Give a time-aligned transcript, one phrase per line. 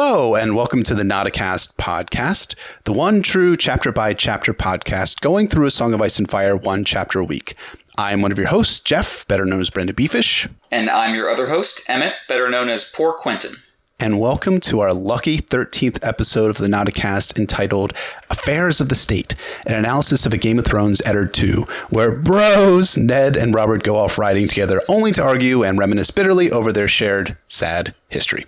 [0.00, 5.48] Hello, and welcome to the Nodacast podcast, the one true chapter by chapter podcast going
[5.48, 7.56] through a Song of Ice and Fire one chapter a week.
[7.98, 10.48] I'm one of your hosts, Jeff, better known as Brenda Beefish.
[10.70, 13.56] And I'm your other host, Emmett, better known as Poor Quentin.
[13.98, 17.92] And welcome to our lucky 13th episode of the Nodacast entitled
[18.30, 19.34] Affairs of the State,
[19.66, 23.96] an analysis of a Game of Thrones Eddard 2, where bros, Ned and Robert go
[23.96, 28.46] off riding together only to argue and reminisce bitterly over their shared sad history.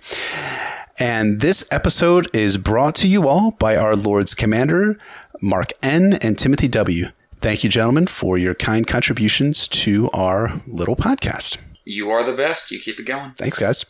[0.99, 4.97] And this episode is brought to you all by our Lord's Commander,
[5.41, 6.13] Mark N.
[6.21, 7.07] and Timothy W.
[7.39, 11.75] Thank you, gentlemen, for your kind contributions to our little podcast.
[11.85, 12.69] You are the best.
[12.69, 13.31] You keep it going.
[13.31, 13.85] Thanks, guys.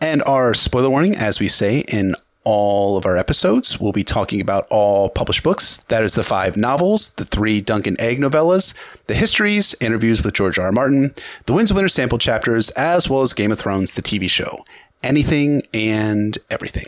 [0.00, 4.40] And our spoiler warning, as we say in all of our episodes, we'll be talking
[4.40, 5.78] about all published books.
[5.88, 8.72] That is the five novels, the three Dunk and Egg novellas,
[9.08, 10.66] the histories, interviews with George R.
[10.66, 10.72] R.
[10.72, 11.14] Martin,
[11.46, 14.64] the Winds of Winter sample chapters, as well as Game of Thrones, the TV show.
[15.02, 16.86] Anything and everything.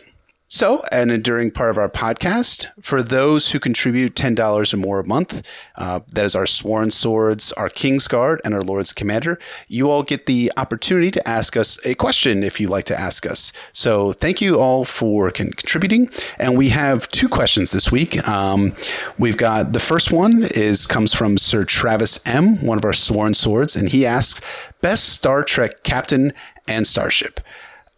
[0.55, 5.03] So, an enduring part of our podcast, for those who contribute $10 or more a
[5.03, 5.41] month,
[5.77, 10.03] uh, that is our Sworn Swords, our King's Guard, and our Lord's Commander, you all
[10.03, 13.51] get the opportunity to ask us a question if you'd like to ask us.
[13.71, 16.07] So, thank you all for con- contributing.
[16.37, 18.29] And we have two questions this week.
[18.29, 18.75] Um,
[19.17, 23.33] we've got the first one is comes from Sir Travis M., one of our Sworn
[23.33, 24.39] Swords, and he asks,
[24.81, 26.31] Best Star Trek captain
[26.67, 27.39] and starship.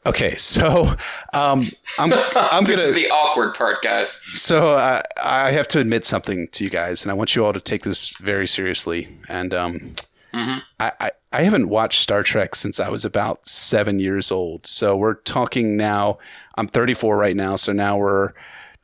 [0.08, 0.90] Okay, so
[1.34, 1.64] um,
[1.98, 2.88] I'm I'm This gonna.
[2.90, 4.12] is the awkward part, guys.
[4.12, 7.54] So uh, I have to admit something to you guys, and I want you all
[7.54, 9.08] to take this very seriously.
[9.30, 9.96] And um,
[10.80, 14.68] I, I I haven't watched Star Trek since I was about seven years old.
[14.68, 16.20] So we're talking now.
[16.56, 18.34] I'm 34 right now, so now we're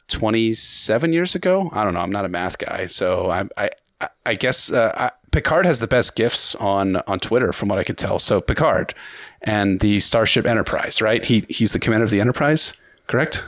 [0.08, 1.70] 27 years ago.
[1.74, 2.00] I don't know.
[2.02, 3.70] I'm not a math guy, so I I
[4.02, 7.80] I- I guess uh, I, Picard has the best gifts on on Twitter, from what
[7.80, 8.20] I could tell.
[8.20, 8.94] So Picard
[9.42, 11.24] and the Starship Enterprise, right?
[11.24, 13.44] He he's the commander of the Enterprise, correct?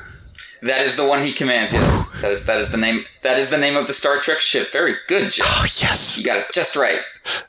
[0.61, 1.73] That is the one he commands.
[1.73, 3.03] Yes, that is that is the name.
[3.21, 4.71] That is the name of the Star Trek ship.
[4.71, 5.45] Very good, Jeff.
[5.47, 6.17] Oh yes.
[6.17, 7.01] You got it just right.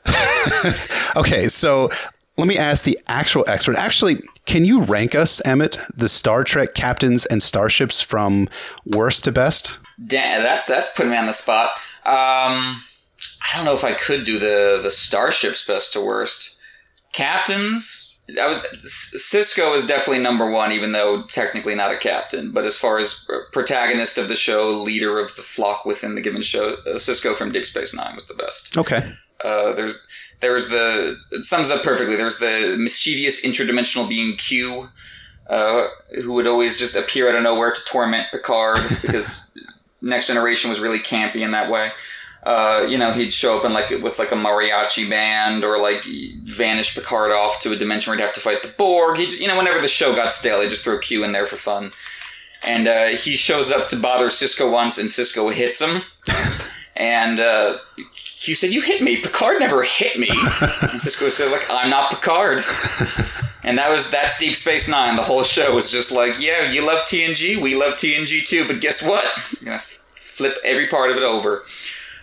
[1.17, 1.89] Okay, so
[2.37, 3.77] let me ask the actual expert.
[3.77, 8.49] Actually, can you rank us, Emmett, the Star Trek captains and starships from
[8.85, 9.79] worst to best?
[10.05, 11.71] Damn, that's that's putting me on the spot.
[12.05, 12.81] Um,
[13.45, 16.59] I don't know if I could do the the starships best to worst.
[17.13, 18.11] Captains.
[18.41, 22.51] I was Sisko is definitely number one, even though technically not a captain.
[22.51, 26.41] But as far as protagonist of the show, leader of the flock within the given
[26.41, 28.77] show, uh, Sisko from Deep Space Nine was the best.
[28.77, 29.13] Okay.
[29.43, 30.07] Uh, there's
[30.39, 32.15] there's the it sums up perfectly.
[32.15, 34.89] There's the mischievous interdimensional being Q,
[35.47, 39.55] uh, who would always just appear out of nowhere to torment Picard because
[40.01, 41.91] Next Generation was really campy in that way.
[42.45, 46.03] Uh, you know, he'd show up in like with like a mariachi band or like
[46.43, 49.17] vanish Picard off to a dimension where he'd have to fight the Borg.
[49.17, 51.55] He, you know, whenever the show got stale, they just throw Q in there for
[51.55, 51.91] fun.
[52.63, 56.03] And uh, he shows up to bother Sisko once, and Sisko hits him.
[56.95, 57.77] and uh,
[58.13, 59.17] Q said, "You hit me.
[59.17, 62.59] Picard never hit me." and Sisko said, "Like I'm not Picard."
[63.63, 65.15] and that was that's Deep Space Nine.
[65.15, 67.59] The whole show was just like, "Yeah, you love TNG.
[67.59, 68.67] We love TNG too.
[68.67, 69.25] But guess what?
[70.05, 71.63] Flip every part of it over."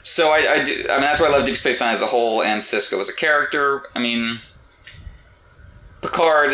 [0.02, 2.06] So I, I, do, I mean, that's why I love Deep Space Nine as a
[2.06, 3.84] whole, and Sisko as a character.
[3.94, 4.38] I mean,
[6.00, 6.52] Picard.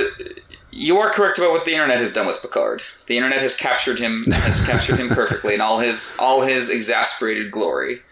[0.70, 2.82] You are correct about what the internet has done with Picard.
[3.06, 7.50] The internet has captured him, has captured him perfectly in all his all his exasperated
[7.50, 8.03] glory.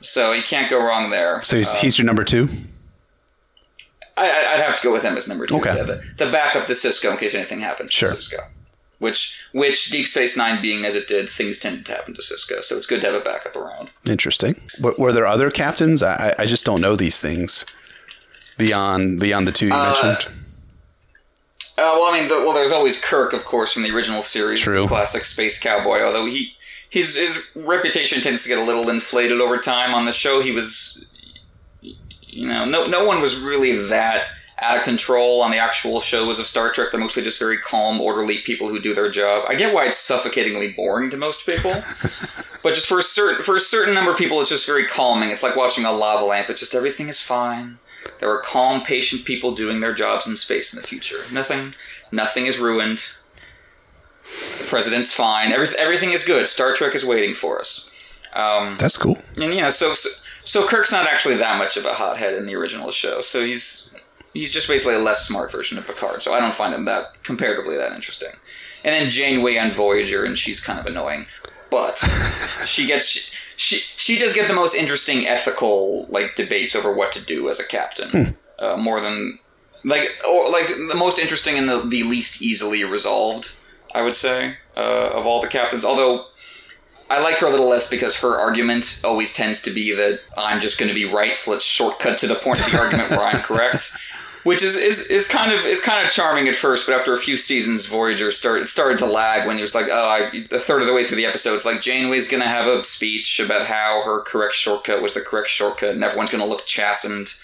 [0.00, 1.40] So you can't go wrong there.
[1.42, 2.48] So he's, he's um, your number two?
[4.16, 4.24] I,
[4.54, 5.56] I'd have to go with him as number two.
[5.58, 5.74] Okay.
[5.76, 8.10] Yeah, the, the backup to Sisko in case anything happens Sure.
[8.10, 8.40] to Sisko.
[9.02, 12.62] Which, which Deep Space Nine being as it did, things tended to happen to Sisko.
[12.62, 13.90] So it's good to have a backup around.
[14.08, 14.54] Interesting.
[14.80, 16.04] Were, were there other captains?
[16.04, 17.66] I, I- just don't know these things
[18.58, 20.26] beyond beyond the two you mentioned.
[21.78, 24.60] Uh, well, I mean, the, well, there's always Kirk, of course, from the original series,
[24.60, 24.82] True.
[24.82, 26.02] the classic space cowboy.
[26.02, 26.52] Although he,
[26.88, 29.94] his his reputation tends to get a little inflated over time.
[29.94, 31.06] On the show, he was,
[31.80, 34.26] you know, no no one was really that
[34.62, 36.88] out of control on the actual shows of Star Trek.
[36.90, 39.44] They're mostly just very calm, orderly people who do their job.
[39.48, 41.72] I get why it's suffocatingly boring to most people,
[42.62, 45.30] but just for a certain for a certain number of people, it's just very calming.
[45.30, 46.48] It's like watching a lava lamp.
[46.48, 47.78] It's just everything is fine.
[48.18, 51.24] There are calm, patient people doing their jobs in space in the future.
[51.30, 51.74] Nothing,
[52.10, 53.12] nothing is ruined.
[54.58, 55.52] The president's fine.
[55.52, 56.48] Every, everything is good.
[56.48, 57.88] Star Trek is waiting for us.
[58.32, 59.18] Um, That's cool.
[59.40, 60.08] and you know, so, so
[60.44, 63.20] so Kirk's not actually that much of a hothead in the original show.
[63.20, 63.91] So he's
[64.32, 66.22] he's just basically a less smart version of Picard.
[66.22, 68.32] So I don't find him that comparatively that interesting.
[68.84, 71.26] And then Janeway on Voyager, and she's kind of annoying,
[71.70, 71.98] but
[72.66, 77.24] she gets she she does get the most interesting ethical like debates over what to
[77.24, 79.38] do as a captain, uh, more than
[79.84, 83.54] like or like the most interesting and the, the least easily resolved.
[83.94, 85.84] I would say, uh, of all the captains.
[85.84, 86.24] Although
[87.10, 90.60] I like her a little less because her argument always tends to be that I'm
[90.60, 93.20] just going to be right, so let's shortcut to the point of the argument where
[93.20, 93.92] I'm correct.
[94.44, 97.18] Which is, is, is kind of is kind of charming at first, but after a
[97.18, 100.80] few seasons, Voyager started started to lag when he was like, oh, I, a third
[100.80, 104.02] of the way through the episode, it's like Janeway's gonna have a speech about how
[104.04, 107.34] her correct shortcut was the correct shortcut, and everyone's gonna look chastened,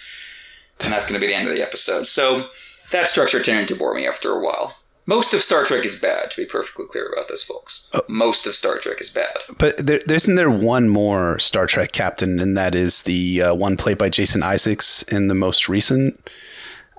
[0.80, 2.06] and that's gonna be the end of the episode.
[2.08, 2.48] So
[2.90, 4.74] that structure tended to bore me after a while.
[5.08, 7.90] Most of Star Trek is bad, to be perfectly clear about this, folks.
[8.08, 9.38] Most of Star Trek is bad.
[9.56, 13.78] But there, isn't there one more Star Trek captain, and that is the uh, one
[13.78, 16.28] played by Jason Isaacs in the most recent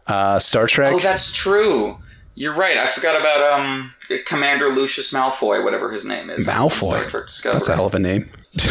[0.10, 0.94] uh, Star Trek.
[0.94, 1.96] Oh, that's true.
[2.36, 2.78] You're right.
[2.78, 3.94] I forgot about um
[4.26, 6.48] Commander Lucius Malfoy, whatever his name is.
[6.48, 6.98] Malfoy.
[6.98, 7.54] Star Trek Discovery.
[7.60, 8.26] That's a hell of a name.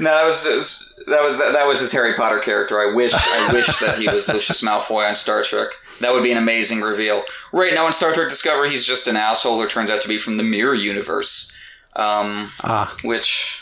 [0.00, 2.78] No, that was, was that was that, that was his Harry Potter character.
[2.78, 5.70] I wish I wish that he was Lucius Malfoy on Star Trek.
[6.00, 7.24] That would be an amazing reveal.
[7.52, 10.18] Right now in Star Trek Discovery, he's just an asshole who turns out to be
[10.18, 11.52] from the Mirror Universe.
[11.96, 12.94] Um, Ah.
[13.02, 13.60] which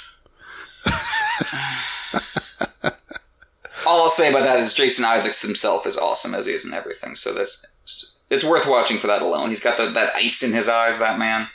[3.86, 6.74] all I'll say about that is Jason Isaacs himself is awesome as he is in
[6.74, 7.14] everything.
[7.14, 7.64] So this
[8.28, 9.50] it's worth watching for that alone.
[9.50, 10.98] He's got the, that ice in his eyes.
[10.98, 11.48] That man,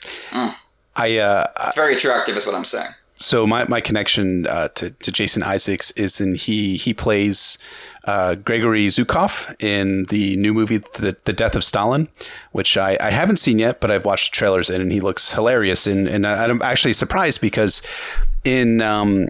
[0.95, 2.37] I uh, it's very attractive.
[2.37, 2.93] Is what I'm saying.
[3.15, 7.57] so my, my connection uh, to, to Jason Isaacs is in he he plays
[8.05, 12.07] uh, Gregory Zhukov in the new movie the, the Death of Stalin,
[12.51, 15.85] which I, I haven't seen yet, but I've watched trailers in, and he looks hilarious.
[15.85, 17.81] And and I'm actually surprised because
[18.43, 19.27] in um,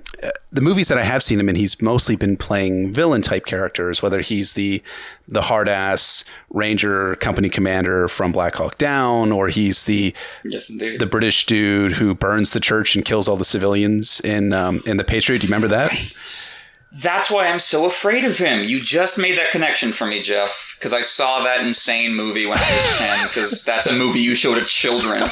[0.51, 4.01] the movies that I have seen him in, he's mostly been playing villain type characters,
[4.01, 4.81] whether he's the
[5.27, 10.13] the hard ass ranger company commander from Black Hawk Down, or he's the
[10.45, 14.81] Yes, the British dude who burns the church and kills all the civilians in um,
[14.85, 15.39] in the Patriot.
[15.39, 16.47] Do you remember that?
[16.93, 18.65] That's why I'm so afraid of him.
[18.65, 22.57] You just made that connection for me, Jeff, because I saw that insane movie when
[22.57, 25.23] I was 10, because that's a movie you show to children.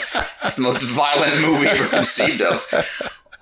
[0.41, 2.65] It's the most violent movie ever conceived of.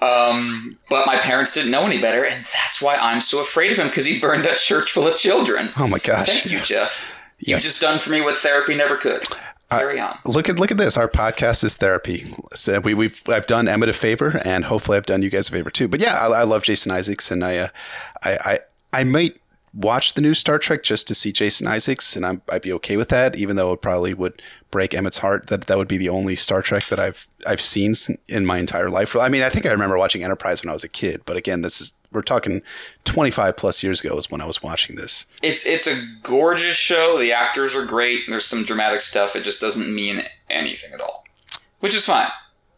[0.01, 3.77] Um, but my parents didn't know any better, and that's why I'm so afraid of
[3.77, 5.69] him, because he burned that church full of children.
[5.77, 6.27] Oh my gosh!
[6.27, 7.11] Thank you, Jeff.
[7.39, 7.47] Yes.
[7.47, 9.23] You've just done for me what therapy never could.
[9.69, 10.17] Carry on.
[10.25, 10.97] Look at look at this.
[10.97, 12.23] Our podcast is therapy.
[12.53, 15.51] So we, we've I've done Emmett a favor, and hopefully I've done you guys a
[15.51, 15.87] favor too.
[15.87, 17.67] But yeah, I, I love Jason Isaacs, and I, uh,
[18.23, 18.59] I I
[18.93, 19.41] I might
[19.73, 22.97] watch the new Star Trek just to see Jason Isaacs, and I'm, I'd be okay
[22.97, 24.41] with that, even though it probably would
[24.71, 27.93] break Emmett's heart that that would be the only Star Trek that I've I've seen
[28.27, 29.15] in my entire life.
[29.15, 31.61] I mean, I think I remember watching Enterprise when I was a kid, but again,
[31.61, 32.61] this is we're talking
[33.03, 35.25] 25 plus years ago is when I was watching this.
[35.43, 37.17] It's it's a gorgeous show.
[37.19, 38.21] The actors are great.
[38.27, 39.35] There's some dramatic stuff.
[39.35, 41.25] It just doesn't mean anything at all,
[41.79, 42.29] which is fine.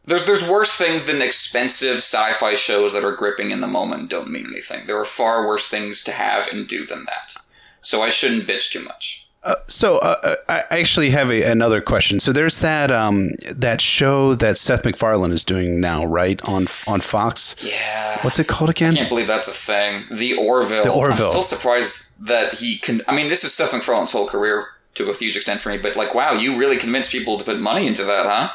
[0.10, 4.10] There's there's worse things than expensive sci-fi shows that are gripping in the moment and
[4.10, 4.88] don't mean anything.
[4.88, 7.36] There are far worse things to have and do than that.
[7.82, 9.28] So I shouldn't bitch too much.
[9.68, 12.20] So uh, I actually have a, another question.
[12.20, 17.00] So there's that um, that show that Seth MacFarlane is doing now, right on on
[17.00, 17.56] Fox.
[17.62, 18.20] Yeah.
[18.22, 18.94] What's it called again?
[18.94, 20.04] I can't believe that's a thing.
[20.12, 20.84] The Orville.
[20.84, 21.26] The Orville.
[21.26, 23.02] I'm still surprised that he can.
[23.08, 25.96] I mean, this is Seth MacFarlane's whole career to a huge extent for me, but
[25.96, 28.50] like, wow, you really convinced people to put money into that, huh?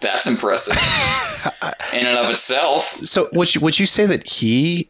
[0.00, 0.76] That's impressive
[1.92, 2.84] in and of itself.
[3.06, 4.88] So would you, would you say that he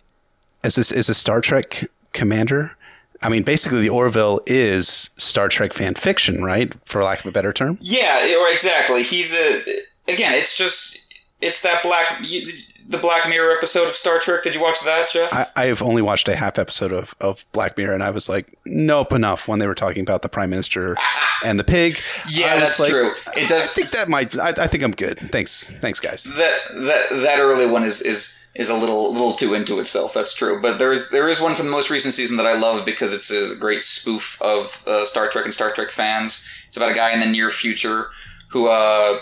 [0.64, 2.72] is this is a Star Trek commander?
[3.22, 6.72] I mean, basically, the Orville is Star Trek fan fiction, right?
[6.84, 7.78] For lack of a better term.
[7.80, 9.02] Yeah, or exactly.
[9.02, 9.62] He's a
[10.06, 10.34] again.
[10.34, 12.52] It's just it's that black you-
[12.88, 14.42] the Black Mirror episode of Star Trek.
[14.42, 15.30] Did you watch that, Jeff?
[15.54, 18.58] I, have only watched a half episode of, of Black Mirror, and I was like,
[18.64, 19.46] nope, enough.
[19.46, 20.96] When they were talking about the Prime Minister
[21.44, 23.12] and the pig, Yeah, that's like, true.
[23.36, 24.36] It does- I think that might.
[24.38, 25.18] I, I think I'm good.
[25.18, 26.24] Thanks, thanks, guys.
[26.24, 30.14] that that that early one is is is a little little too into itself.
[30.14, 30.60] That's true.
[30.60, 33.12] But there is there is one from the most recent season that I love because
[33.12, 36.48] it's a great spoof of uh, Star Trek and Star Trek fans.
[36.66, 38.08] It's about a guy in the near future
[38.50, 39.20] who uh,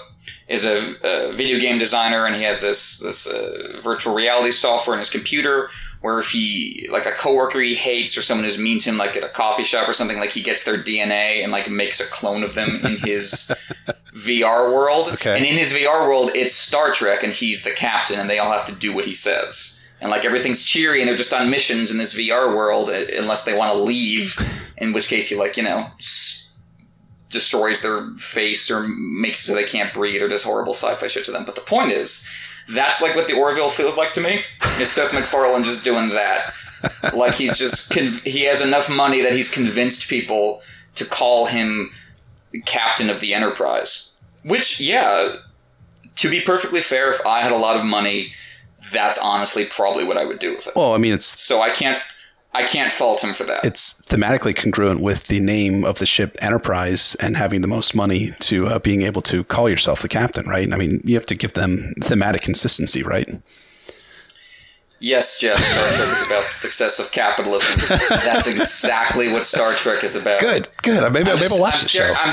[0.48, 4.94] is a, a video game designer and he has this this uh, virtual reality software
[4.94, 5.68] in his computer
[6.02, 9.16] where if he like a coworker he hates or someone who's mean to him like
[9.16, 12.04] at a coffee shop or something like he gets their DNA and like makes a
[12.04, 13.50] clone of them in his
[14.16, 15.10] VR world.
[15.12, 15.36] Okay.
[15.36, 18.50] And in his VR world, it's Star Trek, and he's the captain, and they all
[18.50, 19.82] have to do what he says.
[20.00, 23.44] And like everything's cheery, and they're just on missions in this VR world, uh, unless
[23.44, 24.36] they want to leave.
[24.78, 25.90] In which case, he like you know
[27.30, 31.24] destroys their face or makes it so they can't breathe or does horrible sci-fi shit
[31.24, 31.44] to them.
[31.44, 32.26] But the point is,
[32.68, 34.42] that's like what the Orville feels like to me.
[34.80, 36.52] Is Seth MacFarlane just doing that?
[37.14, 40.62] Like he's just con- he has enough money that he's convinced people
[40.94, 41.90] to call him
[42.64, 44.16] captain of the Enterprise.
[44.42, 45.36] Which, yeah,
[46.16, 48.32] to be perfectly fair, if I had a lot of money,
[48.92, 50.74] that's honestly probably what I would do with it.
[50.76, 52.00] Well, I mean, it's So I can't
[52.54, 53.66] I can't fault him for that.
[53.66, 58.28] It's thematically congruent with the name of the ship Enterprise and having the most money
[58.40, 60.72] to uh, being able to call yourself the captain, right?
[60.72, 63.28] I mean, you have to give them thematic consistency, right?
[64.98, 65.58] Yes, Jeff.
[65.58, 67.98] Star Trek is about the success of capitalism.
[68.08, 70.40] That's exactly what Star Trek is about.
[70.40, 71.12] Good, good.
[71.12, 72.20] Maybe, I'm maybe I'll watch I'm the stare- show.
[72.20, 72.32] I'm,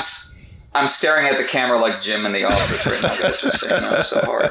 [0.74, 3.14] I'm staring at the camera like Jim in the office right now.
[3.20, 4.50] Guys, just saying, no, so hard.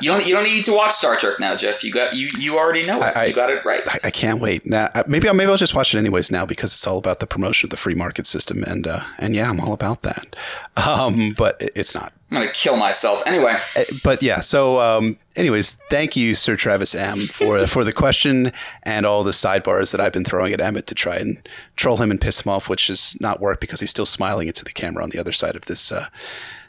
[0.00, 0.26] You don't.
[0.26, 1.84] You don't need to watch Star Trek now, Jeff.
[1.84, 2.14] You got.
[2.14, 2.26] You.
[2.38, 3.16] You already know it.
[3.16, 3.82] I- you got it right.
[3.86, 4.66] I, I can't wait.
[4.66, 7.20] Now, uh, maybe I'll maybe I'll just watch it anyways now because it's all about
[7.20, 10.34] the promotion of the free market system, and uh, and yeah, I'm all about that.
[10.74, 12.14] Um, but it's not.
[12.30, 13.22] I'm gonna kill myself.
[13.26, 13.58] Anyway,
[14.02, 14.40] But yeah.
[14.40, 18.52] So, um, anyways, thank you, Sir Travis M, for for the question
[18.82, 22.10] and all the sidebars that I've been throwing at Emmett to try and troll him
[22.10, 25.02] and piss him off, which has not worked because he's still smiling into the camera
[25.04, 26.06] on the other side of this uh,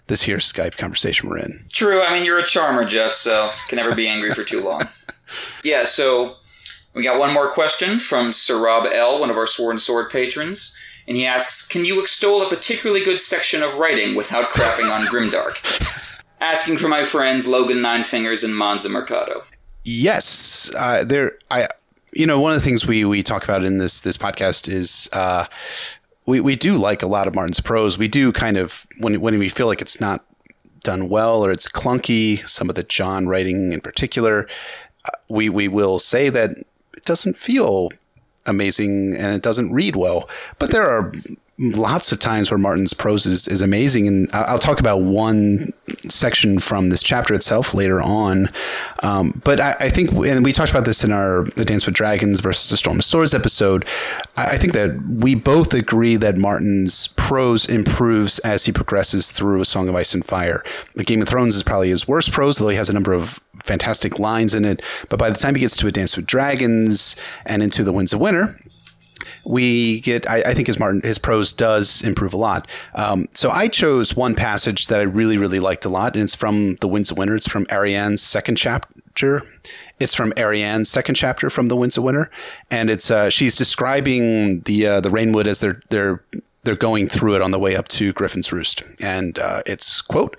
[0.07, 1.59] this here Skype conversation we're in.
[1.69, 2.01] True.
[2.01, 4.81] I mean, you're a charmer, Jeff, so can never be angry for too long.
[5.63, 6.35] Yeah, so
[6.93, 10.11] we got one more question from Sir Rob L., one of our Sword and Sword
[10.11, 10.77] patrons.
[11.07, 15.05] And he asks, Can you extol a particularly good section of writing without crapping on
[15.07, 16.13] Grimdark?
[16.39, 19.43] Asking for my friends Logen Nine Fingers and Monza Murcatto.
[19.83, 21.33] Yes, uh, there.
[21.49, 21.67] I,
[22.13, 25.09] you know, one of the things we we talk about in this this podcast is
[25.13, 25.45] uh,
[26.25, 27.97] we we do like a lot of Martin's prose.
[27.97, 30.25] We do kind of when when we feel like it's not
[30.81, 32.47] done well or it's clunky.
[32.47, 34.47] Some of the John writing in particular,
[35.05, 36.51] uh, we we will say that
[36.95, 37.89] it doesn't feel
[38.45, 40.29] amazing and it doesn't read well.
[40.59, 41.11] But there are
[41.59, 44.07] lots of times where Martin's prose is, is amazing.
[44.07, 45.69] And I'll talk about one
[46.09, 48.49] section from this chapter itself later on.
[49.03, 51.95] Um, but I, I think, and we talked about this in our The Dance with
[51.95, 53.85] Dragons versus the Storm of Swords episode.
[54.35, 59.61] I, I think that we both agree that Martin's prose improves as he progresses through
[59.61, 60.63] A Song of Ice and Fire.
[60.95, 63.39] The Game of Thrones is probably his worst prose, though he has a number of
[63.63, 64.81] fantastic lines in it.
[65.09, 68.11] But by the time he gets to A Dance with Dragons and into The Winds
[68.11, 68.59] of Winter,
[69.45, 72.67] we get I, I think his Martin his prose does improve a lot.
[72.95, 76.35] Um, so I chose one passage that I really really liked a lot, and it's
[76.35, 77.35] from The Winds of Winter.
[77.35, 79.41] It's from Arianne's second chapter.
[79.99, 82.29] It's from Arianne's second chapter from The Winds of Winter,
[82.71, 86.23] and it's uh, she's describing the uh, the Rainwood as they're they're
[86.63, 88.83] they're going through it on the way up to Griffin's Roost.
[89.01, 90.37] And uh, it's, quote,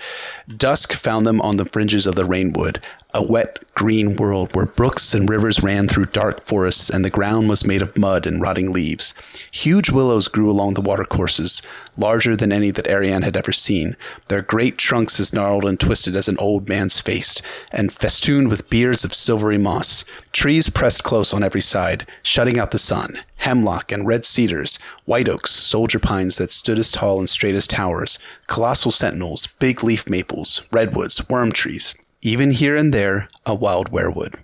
[0.49, 2.81] Dusk found them on the fringes of the Rainwood,
[3.15, 7.49] a wet, green world where brooks and rivers ran through dark forests and the ground
[7.49, 9.15] was made of mud and rotting leaves.
[9.53, 11.63] Huge willows grew along the watercourses,
[11.97, 13.97] larger than any that Arianne had ever seen,
[14.29, 17.41] their great trunks as gnarled and twisted as an old man's face,
[17.73, 20.05] and festooned with beards of silvery moss.
[20.33, 25.29] Trees pressed close on every side, shutting out the sun hemlock and red cedars, white
[25.29, 30.09] oaks, soldier pines that stood as tall and straight as towers, colossal sentinels, big leaf
[30.09, 34.35] maples, redwoods, worm trees, even here and there a wild weirwood.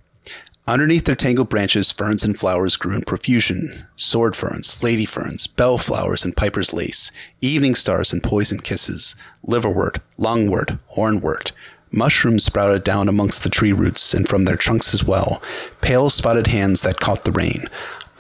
[0.68, 5.78] Underneath their tangled branches, ferns and flowers grew in profusion sword ferns, lady ferns, bell
[5.78, 7.10] flowers and piper's lace,
[7.40, 11.52] evening stars and poison kisses, liverwort, lungwort, hornwort.
[11.90, 15.42] Mushrooms sprouted down amongst the tree roots and from their trunks as well,
[15.80, 17.64] pale spotted hands that caught the rain.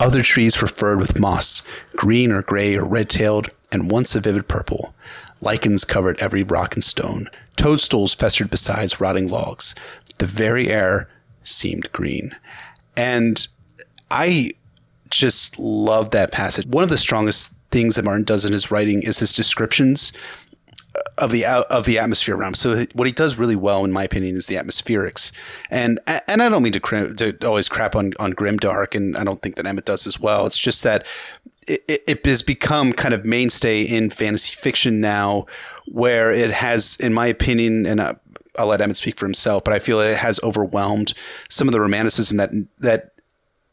[0.00, 1.62] Other trees were furred with moss,
[1.94, 4.94] green or gray or red tailed, and once a vivid purple.
[5.42, 7.26] Lichens covered every rock and stone.
[7.60, 9.74] Toadstools festered beside rotting logs.
[10.16, 11.10] The very air
[11.42, 12.34] seemed green.
[12.96, 13.46] And
[14.10, 14.52] I
[15.10, 16.66] just love that passage.
[16.66, 20.10] One of the strongest things that Martin does in his writing is his descriptions
[21.18, 22.56] of the of the atmosphere around.
[22.56, 25.30] So what he does really well, in my opinion, is the atmospherics.
[25.70, 29.24] And and I don't mean to, cra- to always crap on on Grimdark, and I
[29.24, 30.46] don't think that Emmett does as well.
[30.46, 31.06] It's just that
[31.68, 35.46] it, it, it has become kind of mainstay in fantasy fiction now,
[35.90, 38.18] where it has, in my opinion, and.
[38.58, 41.14] I'll let Emmett speak for himself, but I feel it has overwhelmed
[41.48, 43.09] some of the romanticism that that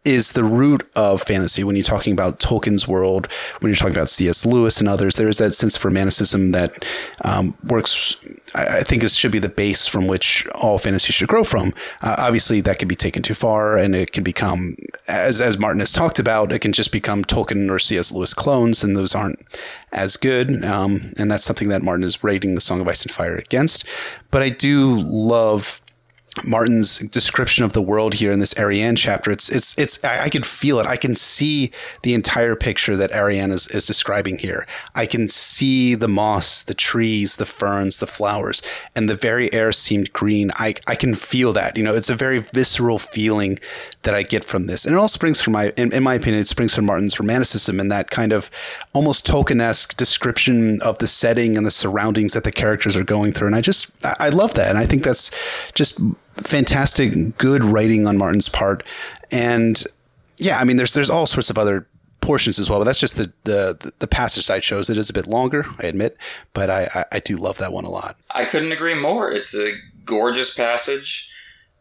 [0.08, 3.28] is the root of fantasy when you're talking about Tolkien's world,
[3.60, 4.46] when you're talking about C.S.
[4.46, 5.18] Lewis and others.
[5.18, 6.86] There is that sense of romanticism that
[7.26, 8.16] um, works.
[8.56, 11.74] I think it should be the base from which all fantasy should grow from.
[12.02, 14.78] Uh, obviously, that can be taken too far, and it can become,
[15.10, 18.14] as as Martin has talked about, it can just become Tolkien or C.S.
[18.14, 19.44] Lewis clones, and those aren't
[19.92, 20.64] as good.
[20.64, 23.86] Um, and that's something that Martin is rating the Song of Ice and Fire against.
[24.32, 25.82] But I do love
[26.46, 30.30] Martin's description of the world here in this Arianne chapter, it's it's it's I, I
[30.30, 30.86] can feel it.
[30.86, 31.72] I can see
[32.04, 34.68] the entire picture that Arianne is, is describing here.
[34.96, 38.62] I can see the moss, the trees, the ferns, the flowers,
[38.96, 40.52] and the very air seemed green.
[40.56, 41.78] I I can feel that.
[41.78, 43.60] You know, it's a very visceral feeling
[44.04, 44.86] that I get from this.
[44.86, 47.80] And it all springs from my in, in my opinion, it springs from Martin's romanticism
[47.80, 48.50] and that kind of
[48.94, 53.48] almost Tolkien-esque description of the setting and the surroundings that the characters are going through.
[53.48, 54.70] And I just I, I love that.
[54.70, 55.32] And I think that's
[55.74, 56.00] just
[56.44, 58.86] fantastic, good writing on Martin's part.
[59.32, 59.84] And
[60.38, 61.88] yeah, I mean, there's there's all sorts of other
[62.22, 64.90] portions as well, but that's just the the the passage side shows.
[64.90, 66.18] It is a bit longer, I admit,
[66.54, 68.18] but I, I, I do love that one a lot.
[68.32, 69.32] I couldn't agree more.
[69.32, 69.74] It's a
[70.06, 71.32] gorgeous passage.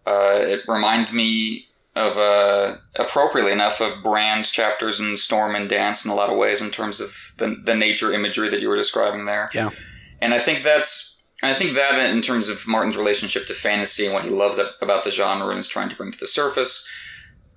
[0.06, 6.04] Uh, it reminds me of uh, appropriately enough of Bran's chapters in Storm and Dance
[6.04, 8.76] in a lot of ways in terms of the the nature imagery that you were
[8.76, 9.48] describing there.
[9.54, 9.70] Yeah,
[10.20, 14.14] and I think that's I think that in terms of Martin's relationship to fantasy and
[14.14, 16.88] what he loves about the genre and is trying to bring to the surface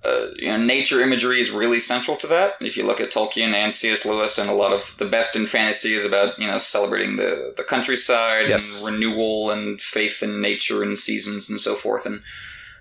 [0.04, 2.54] uh, you know, nature imagery is really central to that.
[2.62, 4.06] If you look at Tolkien and C.S.
[4.06, 7.54] Lewis, and a lot of the best in fantasy is about you know celebrating the
[7.58, 8.86] the countryside yes.
[8.86, 12.06] and renewal and faith in nature and seasons and so forth.
[12.06, 12.22] And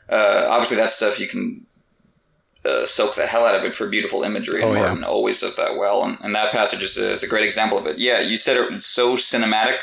[0.08, 1.66] uh, obviously, that stuff you can
[2.64, 4.62] uh, soak the hell out of it for beautiful imagery.
[4.62, 5.08] And oh, Martin yeah.
[5.08, 7.86] always does that well, and, and that passage is a, is a great example of
[7.88, 7.98] it.
[7.98, 9.80] Yeah, you said it, it's so cinematic.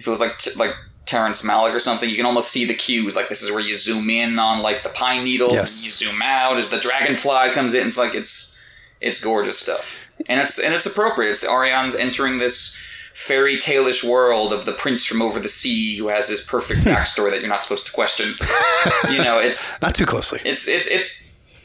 [0.00, 3.16] It feels like t- like Terrence Malick or something, you can almost see the cues.
[3.16, 5.76] Like this is where you zoom in on like the pine needles, yes.
[5.76, 7.86] and you zoom out as the dragonfly comes in.
[7.86, 8.58] It's like it's
[8.98, 11.32] it's gorgeous stuff, and it's and it's appropriate.
[11.32, 12.74] It's Arianne's entering this
[13.12, 16.88] fairy tale-ish world of the prince from over the sea who has his perfect hmm.
[16.88, 18.34] backstory that you're not supposed to question.
[19.10, 20.40] you know, it's not too closely.
[20.44, 21.10] It's it's it's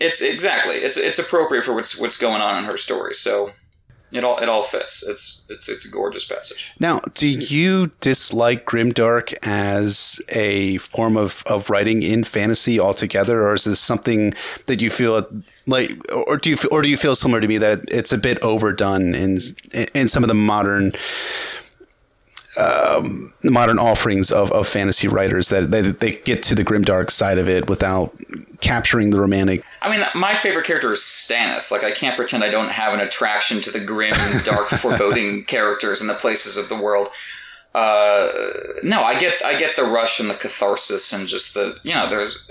[0.01, 3.13] it's exactly it's it's appropriate for what's what's going on in her story.
[3.13, 3.51] So
[4.15, 5.03] it all it all fits.
[5.03, 6.74] It's it's it's a gorgeous passage.
[6.79, 13.53] Now, do you dislike grimdark as a form of, of writing in fantasy altogether, or
[13.53, 14.34] is this something
[14.65, 15.27] that you feel
[15.67, 15.91] like,
[16.27, 19.15] or do you or do you feel similar to me that it's a bit overdone
[19.15, 19.39] in
[19.93, 20.91] in some of the modern
[22.58, 27.38] um, modern offerings of, of fantasy writers that they, they get to the grimdark side
[27.38, 28.15] of it without
[28.62, 29.63] capturing the romantic.
[29.82, 31.72] I mean, my favorite character is Stannis.
[31.72, 36.02] Like, I can't pretend I don't have an attraction to the grim, dark, foreboding characters
[36.02, 37.10] and the places of the world.
[37.74, 38.30] Uh,
[38.84, 42.10] no, I get I get the rush and the catharsis and just the you know
[42.10, 42.41] there's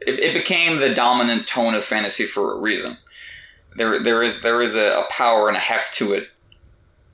[0.00, 2.98] it, it became the dominant tone of fantasy for a reason.
[3.74, 6.28] There there is there is a, a power and a heft to it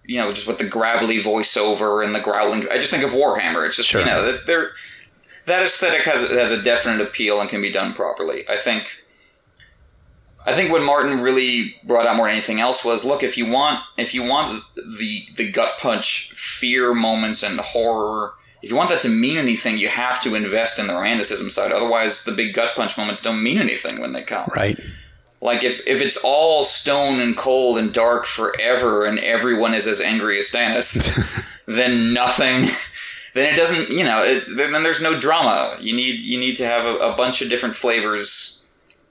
[0.08, 2.66] you know, just with the gravelly voiceover and the growling.
[2.70, 3.64] I just think of Warhammer.
[3.66, 4.00] It's just Sure.
[4.00, 4.72] you know that there
[5.46, 8.44] that aesthetic has has a definite appeal and can be done properly.
[8.48, 8.90] I think.
[10.46, 13.50] I think what Martin really brought out more than anything else was look if you
[13.50, 18.88] want if you want the the gut punch fear moments and horror if you want
[18.88, 22.54] that to mean anything you have to invest in the romanticism side otherwise the big
[22.54, 24.78] gut punch moments don't mean anything when they come Right.
[25.40, 30.00] Like if, if it's all stone and cold and dark forever and everyone is as
[30.00, 32.66] angry as Stannis, then nothing.
[33.34, 33.90] Then it doesn't.
[33.90, 34.24] You know.
[34.24, 35.76] It, then, there's no drama.
[35.80, 38.66] You need you need to have a, a bunch of different flavors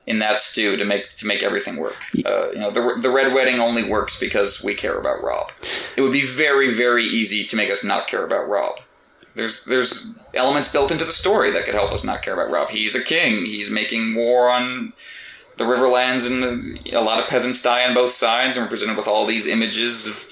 [0.06, 1.98] in that stew to make to make everything work.
[2.26, 5.52] Uh, you know, the the red wedding only works because we care about Robb.
[5.96, 8.80] It would be very very easy to make us not care about Robb.
[9.36, 12.70] There's there's elements built into the story that could help us not care about Robb.
[12.70, 13.46] He's a king.
[13.46, 14.94] He's making war on
[15.58, 19.08] the Riverlands, and a lot of peasants die on both sides, and we're presented with
[19.08, 20.28] all these images of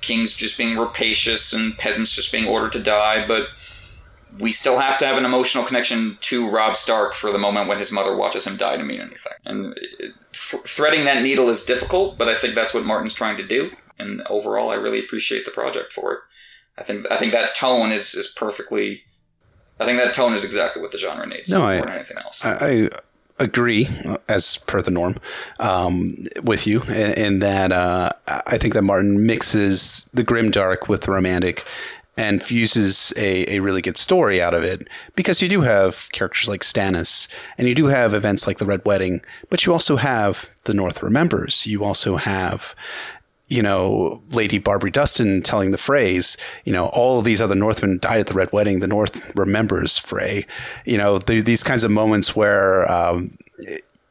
[0.00, 3.26] kings just being rapacious and peasants just being ordered to die.
[3.26, 3.48] But
[4.38, 7.78] we still have to have an emotional connection to Robb Stark for the moment when
[7.78, 9.32] his mother watches him die to mean anything.
[9.44, 9.74] And
[10.32, 13.72] th- threading that needle is difficult, but I think that's what Martin's trying to do.
[13.98, 16.18] And overall, I really appreciate the project for it.
[16.78, 19.02] I think I think that tone is is perfectly.
[19.80, 22.18] I think that tone is exactly what the genre needs No, more I- than anything
[22.22, 22.44] else.
[22.44, 22.52] I,
[22.84, 22.88] I
[23.40, 23.88] agree,
[24.28, 25.16] as per the norm,
[25.60, 30.88] um, with you in, in that uh, I think that Martin mixes the grim dark
[30.88, 31.64] with the romantic
[32.18, 36.48] and fuses a, a really good story out of it because you do have characters
[36.48, 39.20] like Stannis and you do have events like the Red Wedding,
[39.50, 41.64] but you also have the North Remembers.
[41.66, 42.74] You also have
[43.48, 47.98] you know, Lady Barbary Dustin telling the phrase, you know, all of these other Northmen
[47.98, 48.80] died at the Red Wedding.
[48.80, 50.46] The North remembers Frey.
[50.84, 53.38] You know, th- these kinds of moments where um,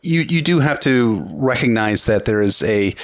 [0.02, 2.96] you you do have to recognize that there is a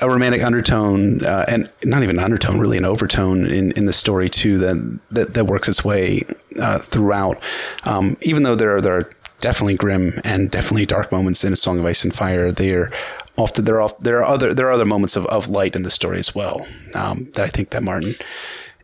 [0.00, 3.92] a romantic undertone uh, and not even an undertone, really an overtone in, in the
[3.92, 6.22] story too that that, that works its way
[6.60, 7.38] uh, throughout.
[7.84, 9.08] Um, even though there are there are
[9.40, 12.90] definitely grim and definitely dark moments in A Song of Ice and Fire, they're
[13.36, 15.90] often there are there are other there are other moments of, of light in the
[15.90, 18.14] story as well um, that I think that Martin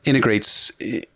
[0.04, 0.72] integrates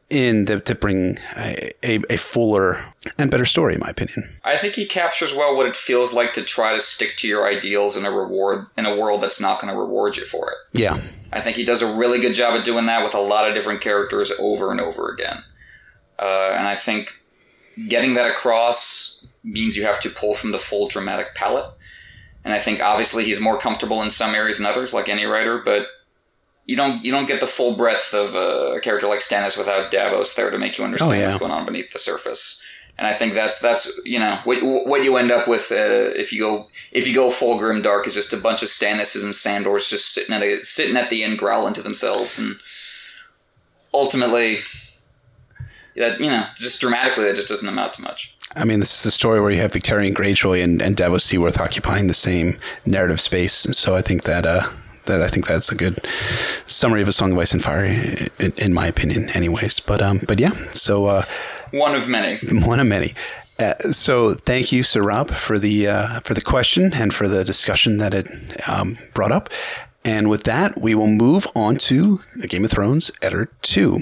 [0.08, 2.84] in the, to bring a, a, a fuller
[3.18, 4.22] and better story, in my opinion.
[4.44, 7.46] I think he captures well what it feels like to try to stick to your
[7.46, 10.78] ideals in a reward in a world that's not going to reward you for it.
[10.78, 10.94] Yeah,
[11.32, 13.54] I think he does a really good job at doing that with a lot of
[13.54, 15.42] different characters over and over again.
[16.18, 17.12] Uh, and I think
[17.88, 21.70] getting that across means you have to pull from the full dramatic palette.
[22.46, 25.58] And I think obviously he's more comfortable in some areas than others, like any writer,
[25.58, 25.88] but
[26.64, 30.34] you don't you don't get the full breadth of a character like Stannis without Davos
[30.34, 31.26] there to make you understand Oh, yeah.
[31.26, 32.62] what's going on beneath the surface.
[32.98, 36.32] and I think that's that's you know what what you end up with uh, if
[36.32, 39.34] you go if you go full grim dark is just a bunch of Stannises and
[39.34, 42.56] Sandors just sitting at a, sitting at the end growling to themselves, and
[43.92, 44.58] ultimately,
[45.96, 48.36] that you know just dramatically that just doesn't amount to much.
[48.54, 51.60] I mean, this is a story where you have Victarion Greyjoy and, and Davos Seaworth
[51.60, 54.62] occupying the same narrative space, and so I think that uh,
[55.06, 55.98] that I think that's a good
[56.66, 59.80] summary of a Song of Ice and Fire, in, in my opinion, anyways.
[59.80, 61.22] But um, but yeah, so uh,
[61.72, 63.12] one of many, one of many.
[63.58, 67.42] Uh, so thank you, Sir Rob, for the uh, for the question and for the
[67.42, 68.28] discussion that it
[68.68, 69.48] um, brought up.
[70.06, 73.98] And with that, we will move on to the Game of Thrones Eddard 2.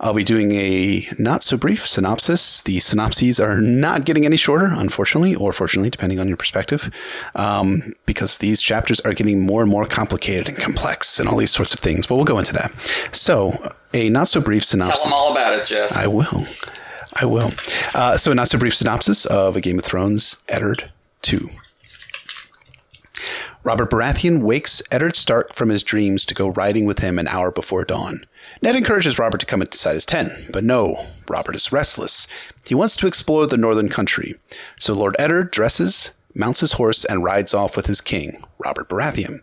[0.00, 2.60] I'll be doing a not so brief synopsis.
[2.60, 6.90] The synopses are not getting any shorter, unfortunately, or fortunately, depending on your perspective,
[7.36, 11.52] um, because these chapters are getting more and more complicated and complex and all these
[11.52, 12.04] sorts of things.
[12.04, 12.72] But we'll go into that.
[13.12, 13.52] So,
[13.94, 15.04] a not so brief synopsis.
[15.04, 15.96] Tell them all about it, Jeff.
[15.96, 16.46] I will.
[17.14, 17.52] I will.
[17.94, 20.90] Uh, so, a not so brief synopsis of A Game of Thrones Eddard
[21.22, 21.48] 2.
[23.64, 27.50] Robert Baratheon wakes Eddard Stark from his dreams to go riding with him an hour
[27.50, 28.20] before dawn.
[28.62, 30.96] Ned encourages Robert to come inside his tent, but no,
[31.28, 32.28] Robert is restless.
[32.66, 34.34] He wants to explore the northern country.
[34.78, 39.40] So Lord Eddard dresses, mounts his horse, and rides off with his king, Robert Baratheon.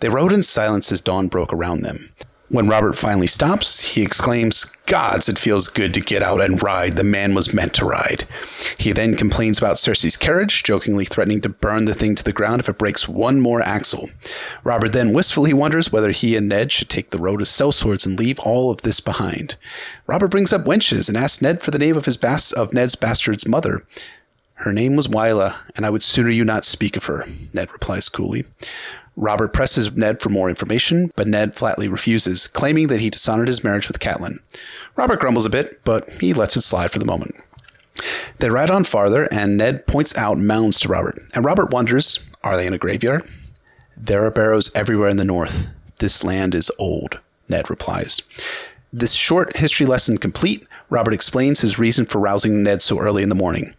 [0.00, 2.10] They rode in silence as dawn broke around them.
[2.52, 6.98] When Robert finally stops, he exclaims, Gods, it feels good to get out and ride.
[6.98, 8.26] The man was meant to ride.
[8.76, 12.60] He then complains about Cersei's carriage, jokingly threatening to burn the thing to the ground
[12.60, 14.10] if it breaks one more axle.
[14.64, 18.18] Robert then wistfully wonders whether he and Ned should take the road to sellswords and
[18.18, 19.56] leave all of this behind.
[20.06, 22.96] Robert brings up wenches and asks Ned for the name of his bas- of Ned's
[22.96, 23.82] bastard's mother.
[24.56, 28.10] Her name was Wylla, and I would sooner you not speak of her, Ned replies
[28.10, 28.44] coolly.
[29.16, 33.62] Robert presses Ned for more information, but Ned flatly refuses, claiming that he dishonored his
[33.62, 34.38] marriage with Catelyn.
[34.96, 37.36] Robert grumbles a bit, but he lets it slide for the moment.
[38.38, 41.20] They ride on farther, and Ned points out mounds to Robert.
[41.34, 43.22] And Robert wonders are they in a graveyard?
[43.96, 45.68] There are barrows everywhere in the north.
[46.00, 48.22] This land is old, Ned replies.
[48.92, 53.28] This short history lesson complete, Robert explains his reason for rousing Ned so early in
[53.28, 53.74] the morning.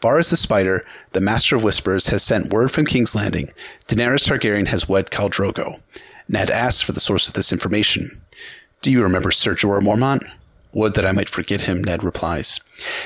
[0.00, 3.50] Varys the Spider, the Master of Whispers, has sent word from King's Landing.
[3.88, 5.80] Daenerys Targaryen has wed Khal Drogo.
[6.28, 8.10] Ned asks for the source of this information.
[8.82, 10.28] Do you remember Sir Jorah Mormont?
[10.72, 12.60] Would that I might forget him, Ned replies.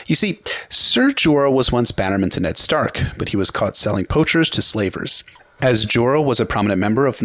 [0.07, 4.07] You see, Sir Jorah was once bannerman to Ned Stark, but he was caught selling
[4.07, 5.22] poachers to slavers.
[5.62, 7.20] As Jorah was a prominent member of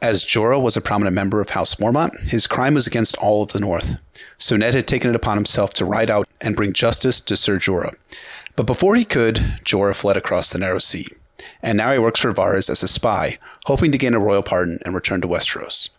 [0.00, 3.52] as Jorah was a prominent member of House Mormont, his crime was against all of
[3.52, 4.00] the North.
[4.36, 7.56] So Ned had taken it upon himself to ride out and bring justice to Sir
[7.56, 7.94] Jorah.
[8.56, 11.06] But before he could, Jorah fled across the narrow sea.
[11.62, 14.78] And now he works for Varys as a spy, hoping to gain a royal pardon
[14.84, 15.90] and return to Westeros.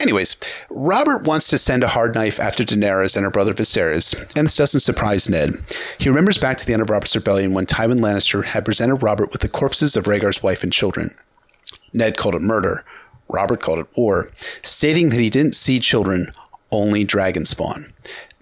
[0.00, 0.36] Anyways,
[0.70, 4.56] Robert wants to send a hard knife after Daenerys and her brother Viserys, and this
[4.56, 5.54] doesn't surprise Ned.
[5.98, 9.32] He remembers back to the end of Robert's rebellion when Tywin Lannister had presented Robert
[9.32, 11.16] with the corpses of Rhaegar's wife and children.
[11.92, 12.84] Ned called it murder.
[13.28, 14.28] Robert called it war,
[14.62, 16.32] stating that he didn't see children,
[16.70, 17.92] only dragon spawn.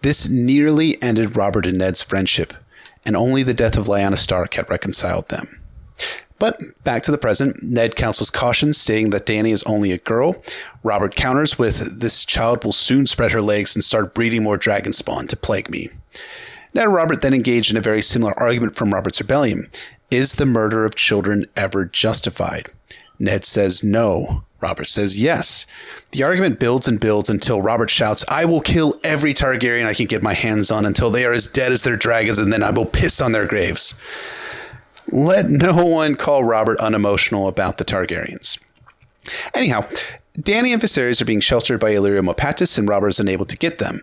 [0.03, 2.53] This nearly ended Robert and Ned's friendship,
[3.07, 5.63] and only the death of Lyanna Stark had reconciled them.
[6.39, 10.37] But back to the present, Ned counsels caution, stating that Dany is only a girl.
[10.83, 14.93] Robert counters with, This child will soon spread her legs and start breeding more dragon
[14.93, 15.89] spawn to plague me.
[16.75, 19.71] Ned and Robert then engage in a very similar argument from Robert's Rebellion.
[20.11, 22.67] Is the murder of children ever justified?
[23.19, 24.45] Ned says no.
[24.61, 25.67] Robert says yes.
[26.13, 30.07] The argument builds and builds until Robert shouts, I will kill every Targaryen I can
[30.07, 32.71] get my hands on until they are as dead as their dragons, and then I
[32.71, 33.95] will piss on their graves.
[35.13, 38.59] Let no one call Robert unemotional about the Targaryens.
[39.55, 39.83] Anyhow,
[40.39, 43.79] Dany and Viserys are being sheltered by Illyrio Mopatis, and Robert is unable to get
[43.79, 44.01] them.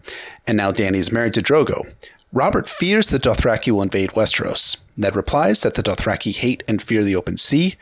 [0.48, 1.86] And now Dany is married to Drogo.
[2.32, 4.78] Robert fears the Dothraki will invade Westeros.
[4.98, 7.76] Ned replies that the Dothraki hate and fear the open sea.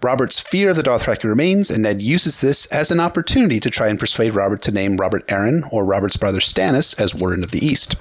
[0.00, 3.88] Robert's fear of the Dothraki remains, and Ned uses this as an opportunity to try
[3.88, 7.64] and persuade Robert to name Robert Arryn or Robert's brother Stannis as Warden of the
[7.64, 7.96] East.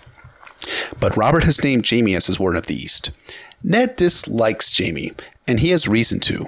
[1.00, 3.12] But Robert has named Jaime as his Warden of the East.
[3.64, 5.14] Ned dislikes Jaime,
[5.48, 6.46] and he has reason to.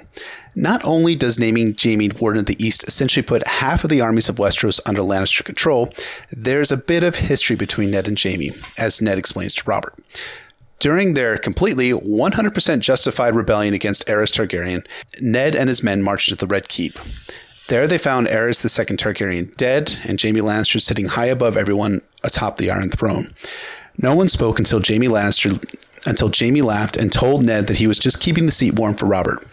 [0.55, 4.29] Not only does naming Jaime Warden of the East essentially put half of the armies
[4.29, 5.89] of Westeros under Lannister control,
[6.31, 9.95] there's a bit of history between Ned and Jaime, as Ned explains to Robert.
[10.79, 14.85] During their completely 100% justified rebellion against Aerys Targaryen,
[15.21, 16.93] Ned and his men marched to the Red Keep.
[17.67, 22.57] There they found Aerys II Targaryen dead and Jaime Lannister sitting high above everyone atop
[22.57, 23.25] the Iron Throne.
[23.97, 25.61] No one spoke until Jaime Lannister
[26.07, 29.05] until Jaime laughed and told Ned that he was just keeping the seat warm for
[29.05, 29.45] Robert.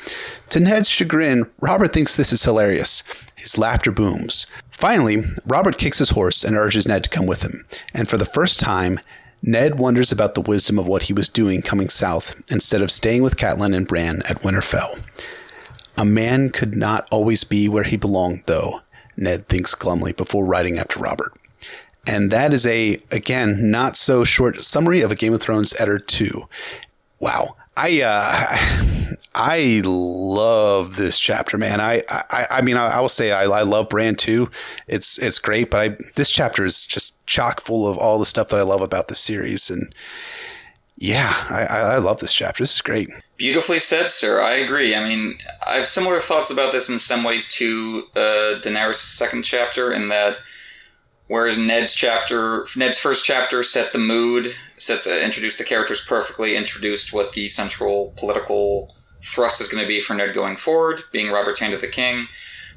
[0.50, 3.02] To Ned's chagrin, Robert thinks this is hilarious.
[3.36, 4.46] His laughter booms.
[4.70, 7.66] Finally, Robert kicks his horse and urges Ned to come with him.
[7.92, 9.00] And for the first time,
[9.48, 13.22] Ned wonders about the wisdom of what he was doing coming south instead of staying
[13.22, 15.00] with Catelyn and Bran at Winterfell.
[15.96, 18.80] A man could not always be where he belonged, though,
[19.16, 21.32] Ned thinks glumly before riding after Robert.
[22.08, 26.08] And that is a, again, not so short summary of a Game of Thrones Eddard
[26.08, 26.42] 2.
[27.20, 27.56] Wow.
[27.76, 31.80] I uh, I love this chapter, man.
[31.80, 34.48] I I, I mean, I, I will say I, I love Bran too.
[34.86, 38.48] It's it's great, but I this chapter is just chock full of all the stuff
[38.48, 39.94] that I love about the series, and
[40.98, 42.62] yeah, I, I love this chapter.
[42.62, 43.10] This is great.
[43.36, 44.40] Beautifully said, sir.
[44.40, 44.94] I agree.
[44.94, 45.36] I mean,
[45.66, 50.08] I have similar thoughts about this in some ways to uh, Daenerys' second chapter, in
[50.08, 50.38] that
[51.26, 56.56] whereas Ned's chapter, Ned's first chapter set the mood, set the introduced the characters perfectly,
[56.56, 61.30] introduced what the central political thrust is going to be for Ned going forward, being
[61.30, 62.28] Robert's hand of the king.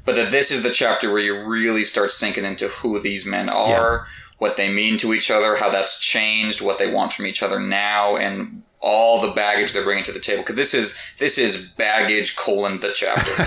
[0.05, 3.49] But that this is the chapter where you really start sinking into who these men
[3.49, 4.03] are, yeah.
[4.37, 7.59] what they mean to each other, how that's changed, what they want from each other
[7.59, 10.41] now, and all the baggage they're bringing to the table.
[10.41, 13.43] Because this is this is baggage colon the chapter.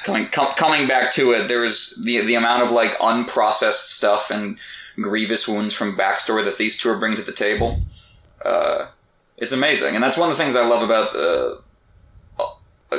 [0.04, 4.58] coming com- coming back to it, there's the the amount of like unprocessed stuff and
[4.96, 7.76] grievous wounds from backstory that these two are bringing to the table.
[8.44, 8.86] Uh,
[9.36, 11.56] it's amazing, and that's one of the things I love about uh,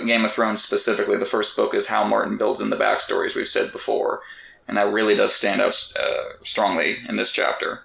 [0.05, 3.47] Game of Thrones specifically, the first book is how Martin builds in the backstories we've
[3.47, 4.21] said before,
[4.67, 7.81] and that really does stand out uh, strongly in this chapter.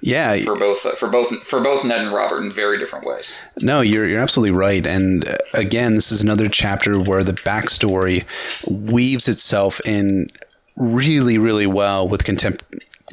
[0.00, 3.38] Yeah, for both uh, for both for both Ned and Robert in very different ways.
[3.60, 4.84] No, you're you're absolutely right.
[4.86, 8.24] And uh, again, this is another chapter where the backstory
[8.68, 10.26] weaves itself in
[10.76, 12.64] really, really well with contempt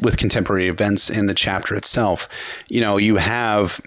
[0.01, 2.27] with contemporary events in the chapter itself.
[2.69, 3.81] You know, you have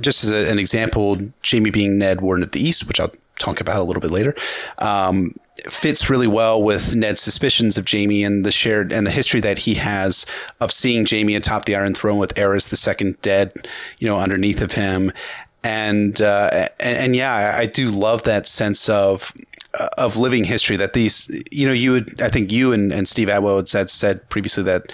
[0.00, 3.60] just as a, an example, Jaime being Ned Warden of the East, which I'll talk
[3.60, 4.34] about a little bit later,
[4.78, 5.34] um,
[5.68, 9.58] fits really well with Ned's suspicions of Jaime and the shared and the history that
[9.58, 10.26] he has
[10.60, 13.52] of seeing Jaime atop the Iron Throne with Aerys the Second dead,
[13.98, 15.10] you know, underneath of him.
[15.62, 19.49] And, uh, and, and yeah, I do love that sense of uh,
[19.96, 23.28] of living history that these you know you would I think you and, and Steve
[23.28, 24.92] Attewell had said, said previously that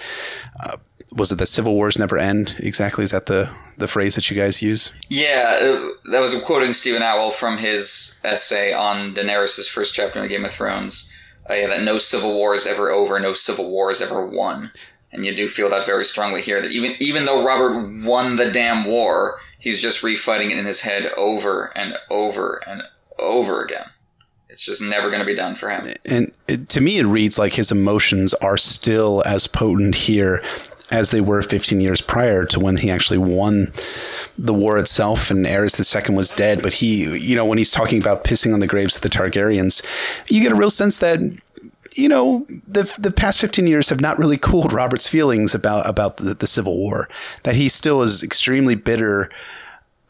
[0.63, 0.77] uh,
[1.15, 2.55] was it the civil wars never end?
[2.59, 3.03] Exactly.
[3.03, 4.91] Is that the the phrase that you guys use?
[5.09, 10.29] Yeah uh, that was quoting stephen attewell from his essay on daenerys' first chapter in
[10.29, 11.13] game of thrones.
[11.49, 14.71] Uh, yeah, that no civil war is ever over no civil war is ever won.
[15.11, 18.51] And you do feel that very strongly here that even even though robert won the
[18.51, 22.83] damn war he's just refighting it in his head over and over and
[23.17, 23.87] over again
[24.49, 25.83] it's just never going to be done for him.
[26.05, 30.41] And it, to me, it reads like his emotions are still as potent here
[30.89, 33.67] as they were 15 years prior to when he actually won
[34.37, 36.61] the war itself and Aerys II was dead.
[36.61, 39.85] But he, you know, when he's talking about pissing on the graves of the Targaryens,
[40.29, 41.19] you get a real sense that
[41.95, 46.17] you know the the past 15 years have not really cooled Robert's feelings about about
[46.17, 47.09] the, the Civil War.
[47.43, 49.29] That he still is extremely bitter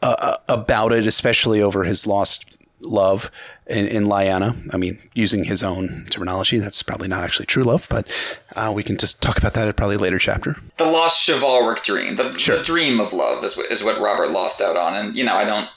[0.02, 3.30] uh, uh about it, especially over his lost love
[3.68, 4.56] in, in Lyanna.
[4.72, 8.08] I mean, using his own terminology, that's probably not actually true love, but
[8.56, 10.56] uh, we can just talk about that at probably a later chapter.
[10.76, 12.58] The lost chivalric dream, the, sure.
[12.58, 14.94] the dream of love, is what, is what Robert lost out on.
[14.94, 15.68] And, you know, I don't,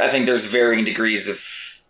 [0.00, 1.42] I think there's varying degrees of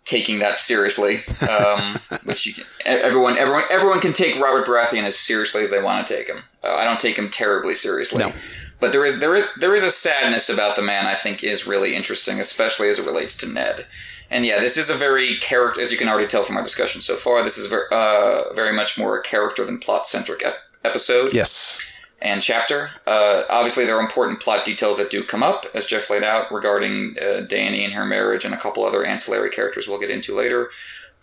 [0.05, 5.17] taking that seriously, um, which you can, everyone, everyone, everyone can take Robert Baratheon as
[5.17, 6.43] seriously as they want to take him.
[6.63, 8.19] Uh, I don't take him terribly seriously.
[8.19, 8.31] No.
[8.79, 11.67] But there is there is there is a sadness about the man I think is
[11.67, 13.85] really interesting, especially as it relates to Ned.
[14.29, 17.01] And yeah, this is a very character, as you can already tell from our discussion
[17.01, 17.43] so far.
[17.43, 21.33] This is very, uh, very much more a character than plot centric ep- episode.
[21.33, 21.79] Yes.
[22.21, 22.91] And chapter.
[23.07, 26.51] Uh, obviously, there are important plot details that do come up, as Jeff laid out,
[26.51, 30.37] regarding uh, Dany and her marriage and a couple other ancillary characters we'll get into
[30.37, 30.69] later.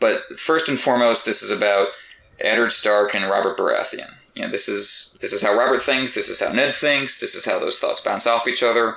[0.01, 1.89] But first and foremost, this is about
[2.41, 4.15] Eddard Stark and Robert Baratheon.
[4.35, 6.15] You know, this is this is how Robert thinks.
[6.15, 7.21] This is how Ned thinks.
[7.21, 8.97] This is how those thoughts bounce off each other,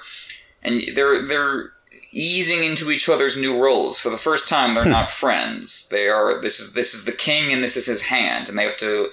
[0.62, 1.72] and they're they're
[2.20, 4.00] easing into each other's new roles.
[4.00, 4.92] For the first time, they're hmm.
[4.92, 5.88] not friends.
[5.90, 6.42] They are.
[6.42, 9.10] This is this is the king, and this is his hand, and they have to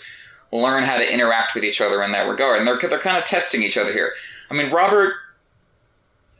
[0.53, 2.59] learn how to interact with each other in that regard.
[2.59, 4.12] And they're they're kind of testing each other here.
[4.51, 5.14] I mean, Robert.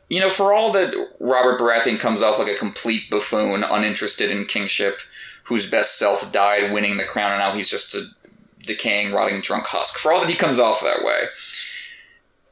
[0.09, 4.45] You know, for all that Robert Baratheon comes off like a complete buffoon, uninterested in
[4.45, 5.01] kingship,
[5.43, 8.05] whose best self died winning the crown, and now he's just a
[8.65, 9.99] decaying, rotting, drunk husk.
[9.99, 11.23] For all that he comes off that way,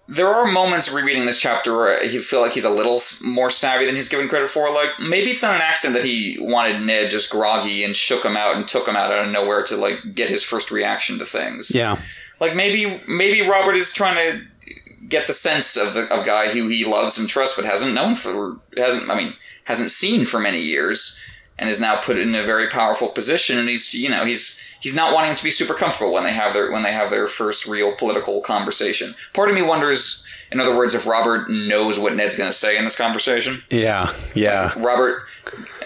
[0.07, 3.85] there are moments rereading this chapter where you feel like he's a little more savvy
[3.85, 4.71] than he's given credit for.
[4.71, 8.37] Like maybe it's not an accident that he wanted Ned just groggy and shook him
[8.37, 11.73] out and took him out of nowhere to like get his first reaction to things.
[11.73, 11.97] Yeah,
[12.39, 14.45] like maybe maybe Robert is trying to
[15.07, 18.15] get the sense of the of guy who he loves and trusts but hasn't known
[18.15, 19.33] for hasn't I mean
[19.65, 21.19] hasn't seen for many years
[21.57, 24.95] and is now put in a very powerful position and he's you know he's he's
[24.95, 27.65] not wanting to be super comfortable when they have their when they have their first
[27.65, 29.15] real political conversation.
[29.33, 32.77] Part of me wonders In other words, if Robert knows what Ned's going to say
[32.77, 34.71] in this conversation, Yeah, yeah.
[34.77, 35.23] Robert,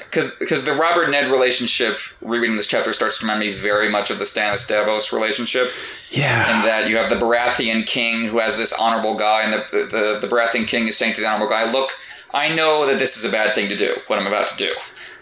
[0.03, 4.11] because because the Robert Ned relationship, rereading this chapter starts to remind me very much
[4.11, 5.67] of the Stannis Davos relationship.
[6.11, 6.43] Yeah.
[6.51, 9.61] And that you have the Baratheon king who has this honorable guy, and the
[9.95, 11.91] the, the Baratheon king is saying to the honorable guy, "Look,
[12.33, 13.91] I know that this is a bad thing to do.
[14.07, 14.71] What I'm about to do."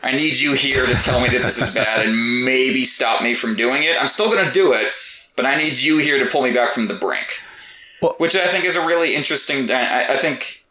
[0.04, 3.34] I need you here to tell me that this is bad and maybe stop me
[3.34, 4.00] from doing it.
[4.00, 4.92] I'm still going to do it,
[5.36, 7.42] but I need you here to pull me back from the brink.
[8.02, 9.70] Well- Which I think is a really interesting.
[9.72, 10.66] I, I think,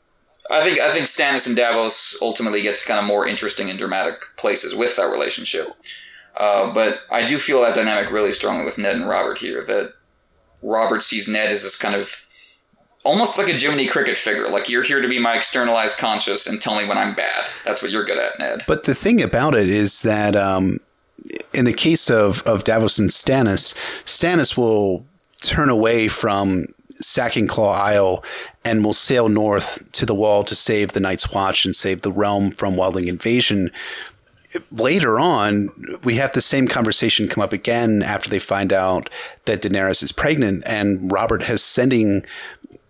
[0.51, 3.79] I think, I think Stannis and Davos ultimately get to kind of more interesting and
[3.79, 5.69] dramatic places with that relationship.
[6.37, 9.65] Uh, but I do feel that dynamic really strongly with Ned and Robert here.
[9.65, 9.95] That
[10.63, 12.26] Robert sees Ned as this kind of
[13.07, 14.49] almost like a Jiminy Cricket figure.
[14.49, 17.47] Like you're here to be my externalized conscious and tell me when I'm bad.
[17.65, 18.65] That's what you're good at, Ned.
[18.67, 20.79] But the thing about it is that um,
[21.55, 25.07] in the case of, of Davos and Stannis, Stannis will
[25.41, 26.67] turn away from
[26.99, 28.25] sacking Claw Isle
[28.65, 32.13] and will sail north to the wall to save the Night's Watch and save the
[32.13, 33.71] realm from wildling invasion.
[34.73, 35.71] Later on,
[36.03, 39.11] we have the same conversation come up again after they find out
[39.45, 42.25] that Daenerys is pregnant, and Robert has sending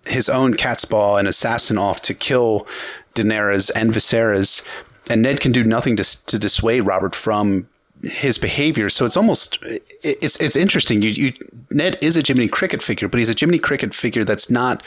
[0.07, 2.67] his own catspaw and assassin off to kill
[3.15, 4.67] Daenerys and Viserys,
[5.11, 7.69] and Ned can do nothing to to dissuade Robert from
[8.03, 8.89] his behavior.
[8.89, 9.59] So it's almost
[10.03, 11.03] it's it's interesting.
[11.03, 11.33] You, you
[11.71, 14.83] Ned is a Jiminy Cricket figure, but he's a Jiminy Cricket figure that's not.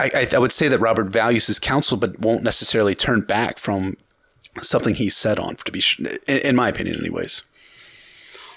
[0.00, 3.96] I, I, would say that Robert values his counsel, but won't necessarily turn back from
[4.62, 5.56] something he's set on.
[5.56, 5.82] To be,
[6.28, 7.42] in my opinion, anyways.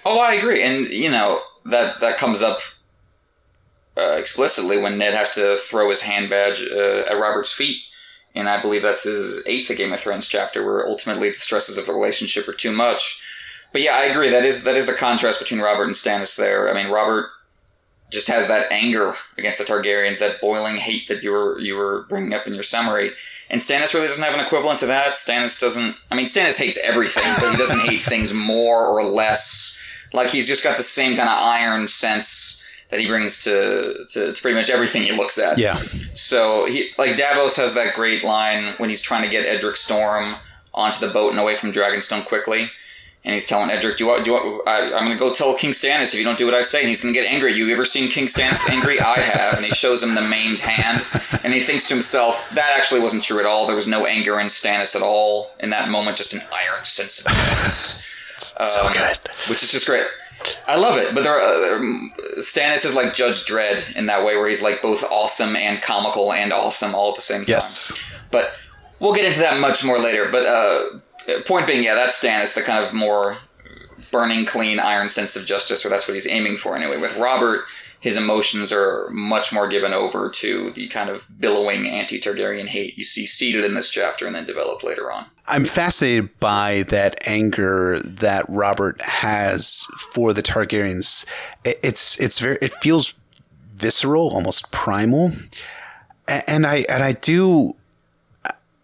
[0.06, 2.60] Oh, I agree, and you know that that comes up
[3.98, 7.82] uh, explicitly when Ned has to throw his hand badge uh, at Robert's feet,
[8.34, 11.86] and I believe that's his eighth Game of Thrones chapter, where ultimately the stresses of
[11.86, 13.22] the relationship are too much.
[13.74, 14.30] But yeah, I agree.
[14.30, 16.38] That is that is a contrast between Robert and Stannis.
[16.38, 17.30] There, I mean, Robert
[18.10, 22.06] just has that anger against the Targaryens, that boiling hate that you were you were
[22.10, 23.12] bringing up in your summary.
[23.50, 25.16] And Stannis really doesn't have an equivalent to that.
[25.16, 25.98] Stannis doesn't.
[26.10, 29.78] I mean, Stannis hates everything, but he doesn't hate things more or less.
[30.14, 32.61] Like he's just got the same kind of iron sense
[32.92, 35.58] that he brings to, to, to pretty much everything he looks at.
[35.58, 35.74] Yeah.
[35.76, 40.36] So he like Davos has that great line when he's trying to get Edric Storm
[40.74, 42.70] onto the boat and away from Dragonstone quickly.
[43.24, 44.24] And he's telling Edric, "Do you want?
[44.26, 44.68] Do you want?
[44.68, 46.80] I, I'm going to go tell King Stannis if you don't do what I say."
[46.80, 47.54] And he's going to get angry.
[47.54, 49.00] You ever seen King Stannis angry?
[49.00, 49.58] I have.
[49.58, 51.04] And he shows him the maimed hand,
[51.44, 53.68] and he thinks to himself, "That actually wasn't true at all.
[53.68, 56.18] There was no anger in Stannis at all in that moment.
[56.18, 58.04] Just an iron sense of justice."
[58.40, 59.20] so Um, good.
[59.50, 60.08] which is just great.
[60.68, 61.80] I love it, but there are, uh,
[62.40, 66.34] Stannis is like Judge Dredd in that way, where he's like both awesome and comical
[66.34, 67.50] and awesome all at the same time.
[67.50, 67.94] Yes.
[68.32, 68.54] But
[69.00, 70.30] we'll get into that much more later.
[70.32, 73.38] But uh, point being, yeah, that's Stannis, the kind of more
[74.12, 76.98] burning, clean, iron sense of justice, or that's what he's aiming for anyway.
[76.98, 77.66] With Robert,
[78.00, 83.04] his emotions are much more given over to the kind of billowing anti-Targaryen hate you
[83.04, 85.28] see seated in this chapter and then developed later on.
[85.52, 91.26] I'm fascinated by that anger that Robert has for the Targaryens.
[91.66, 93.14] It- It's it's very it feels
[93.76, 95.32] visceral, almost primal,
[96.28, 97.76] and I and I do.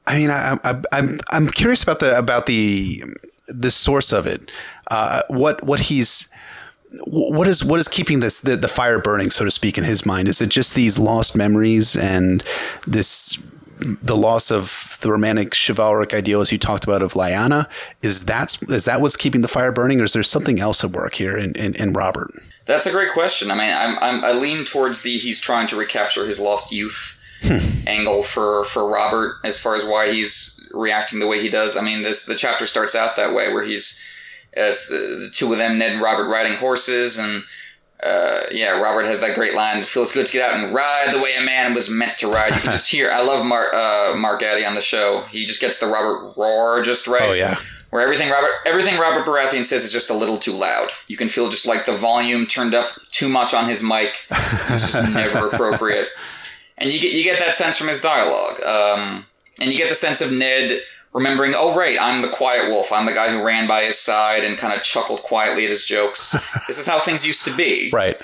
[0.06, 3.04] I mean, I, I, I'm I'm curious about the about the
[3.48, 4.52] the source of it.
[4.90, 6.30] Uh, what what he's
[7.06, 10.06] what is what is keeping this the, the fire burning, so to speak, in his
[10.06, 10.28] mind?
[10.28, 12.44] Is it just these lost memories and
[12.86, 13.38] this
[13.80, 17.70] the loss of the romantic chivalric ideals you talked about of Lyanna?
[18.02, 20.92] Is that is that what's keeping the fire burning, or is there something else at
[20.92, 22.32] work here in, in, in Robert?
[22.66, 23.52] That's a great question.
[23.52, 27.22] I mean, I'm, I'm I lean towards the he's trying to recapture his lost youth
[27.42, 27.58] hmm.
[27.88, 31.78] angle for for Robert as far as why he's reacting the way he does.
[31.78, 34.02] I mean, this the chapter starts out that way where he's
[34.54, 37.44] it's the, the two of them, Ned and Robert, riding horses, and
[38.04, 39.80] uh, yeah, Robert has that great line.
[39.80, 42.28] It feels good to get out and ride the way a man was meant to
[42.28, 42.54] ride.
[42.54, 43.10] You can just hear.
[43.10, 45.24] I love Mark uh, Mark Addy on the show.
[45.32, 47.56] He just gets the Robert roar just right Oh yeah,
[47.90, 50.92] where everything Robert everything Robert Baratheon says is just a little too loud.
[51.08, 54.26] You can feel just like the volume turned up too much on his mic,
[54.70, 56.10] which is never appropriate.
[56.78, 59.26] And you get you get that sense from his dialogue, um,
[59.60, 60.82] and you get the sense of Ned
[61.14, 62.92] remembering, oh right, I'm the quiet wolf.
[62.92, 65.86] I'm the guy who ran by his side and kind of chuckled quietly at his
[65.86, 66.32] jokes.
[66.68, 68.20] this is how things used to be right.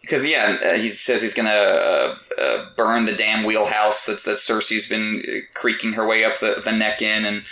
[0.00, 4.36] because yeah, uh, he says he's gonna uh, uh, burn the damn wheelhouse that's that
[4.36, 7.42] Cersei's been uh, creaking her way up the, the neck in, and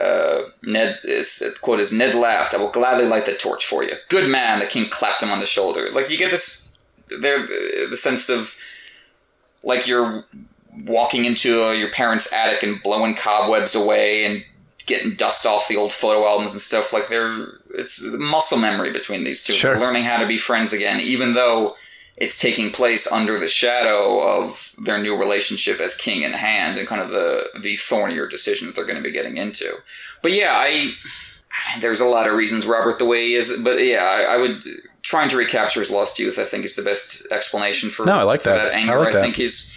[0.00, 2.54] uh, Ned is quote is Ned laughed.
[2.54, 3.94] I will gladly light the torch for you.
[4.08, 4.58] Good man.
[4.58, 5.90] The king clapped him on the shoulder.
[5.92, 6.76] Like you get this,
[7.20, 8.56] there the sense of
[9.62, 10.24] like you're
[10.84, 14.44] walking into uh, your parents' attic and blowing cobwebs away and
[14.86, 16.92] getting dust off the old photo albums and stuff.
[16.92, 19.52] Like there, it's muscle memory between these two.
[19.52, 19.74] Sure.
[19.74, 21.76] They're learning how to be friends again, even though
[22.16, 26.86] it's taking place under the shadow of their new relationship as king in hand and
[26.88, 29.76] kind of the the thornier decisions they're going to be getting into.
[30.22, 30.92] But yeah, I
[31.80, 34.62] there's a lot of reasons Robert the way he is, but yeah, I, I would
[35.02, 36.38] trying to recapture his lost youth.
[36.38, 38.72] I think is the best explanation for No, I like for that.
[38.74, 38.92] anger.
[38.92, 39.22] I like that.
[39.22, 39.72] think he's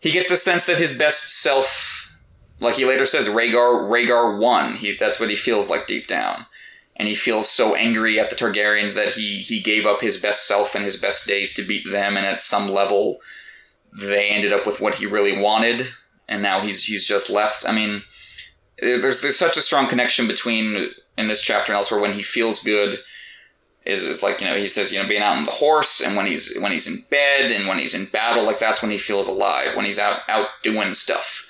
[0.00, 2.16] he gets the sense that his best self,
[2.60, 4.74] like he later says, Rhaegar Rhaegar won.
[4.74, 6.46] He that's what he feels like deep down,
[6.96, 10.46] and he feels so angry at the Targaryens that he he gave up his best
[10.46, 13.18] self and his best days to beat them, and at some level,
[13.92, 15.88] they ended up with what he really wanted,
[16.28, 17.68] and now he's he's just left.
[17.68, 18.02] I mean,
[18.78, 22.22] there's there's, there's such a strong connection between in this chapter and elsewhere when he
[22.22, 23.00] feels good
[23.88, 26.14] is, is like you know he says you know being out on the horse and
[26.14, 28.98] when he's when he's in bed and when he's in battle like that's when he
[28.98, 31.46] feels alive when he's out out doing stuff.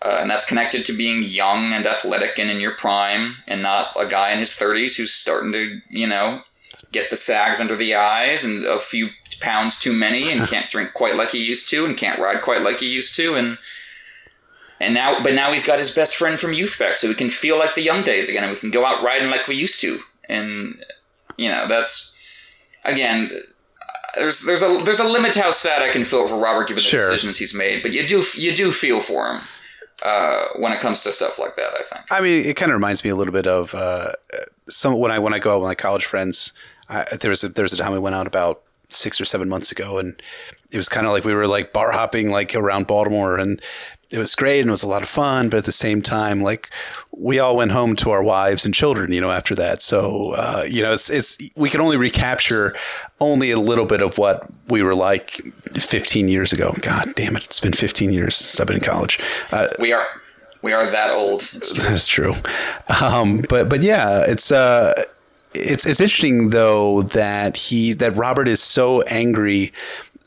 [0.00, 3.92] Uh, and that's connected to being young and athletic and in your prime and not
[3.96, 6.42] a guy in his 30s who's starting to you know
[6.90, 10.92] get the sags under the eyes and a few pounds too many and can't drink
[10.94, 13.34] quite like he used to and can't ride quite like he used to.
[13.34, 13.58] And
[14.80, 17.30] and now but now he's got his best friend from youth back so we can
[17.30, 19.80] feel like the young days again and we can go out riding like we used
[19.82, 20.00] to.
[20.28, 20.82] And
[21.36, 22.14] you know that's
[22.84, 23.30] again
[24.14, 26.82] there's there's a there's a limit to how sad I can feel for Robert given
[26.82, 27.00] the Sure.
[27.00, 29.40] decisions he's made, but you do you do feel for him
[30.02, 31.72] uh, when it comes to stuff like that.
[31.78, 32.02] I think.
[32.10, 34.12] I mean, it kind of reminds me a little bit of uh,
[34.68, 36.52] some when I when I go out with my college friends.
[36.88, 39.48] I, there was a, there was a time we went out about six or seven
[39.48, 40.20] months ago, and
[40.70, 43.62] it was kind of like we were like bar hopping like around Baltimore, and
[44.12, 45.48] it was great and it was a lot of fun.
[45.48, 46.70] But at the same time, like
[47.10, 49.82] we all went home to our wives and children, you know, after that.
[49.82, 52.74] So uh, you know, it's it's we can only recapture
[53.20, 55.30] only a little bit of what we were like
[55.74, 56.74] 15 years ago.
[56.80, 59.18] God damn it, it's been 15 years since I've been in college.
[59.50, 60.06] Uh, We are
[60.62, 61.40] we are that old.
[61.40, 61.60] True.
[61.88, 62.34] that's true.
[63.02, 64.94] Um, but but yeah, it's uh,
[65.54, 69.72] it's it's interesting though that he that Robert is so angry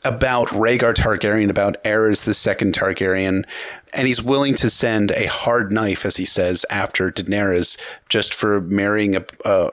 [0.06, 3.44] about Rhaegar Targaryen, about Aerys the second Targaryen,
[3.92, 7.78] and he's willing to send a hard knife, as he says, after Daenerys
[8.08, 9.70] just for marrying a a,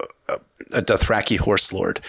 [0.72, 2.00] a Dothraki horse lord.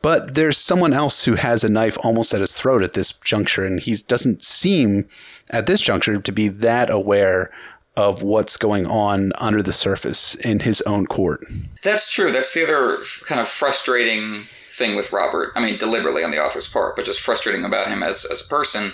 [0.00, 3.64] But there's someone else who has a knife almost at his throat at this juncture,
[3.64, 5.08] and he doesn't seem
[5.50, 7.50] at this juncture to be that aware
[7.96, 11.44] of what's going on under the surface in his own court.
[11.82, 12.30] That's true.
[12.30, 14.44] That's the other kind of frustrating
[14.78, 15.52] thing with Robert.
[15.54, 18.48] I mean, deliberately on the author's part, but just frustrating about him as as a
[18.48, 18.92] person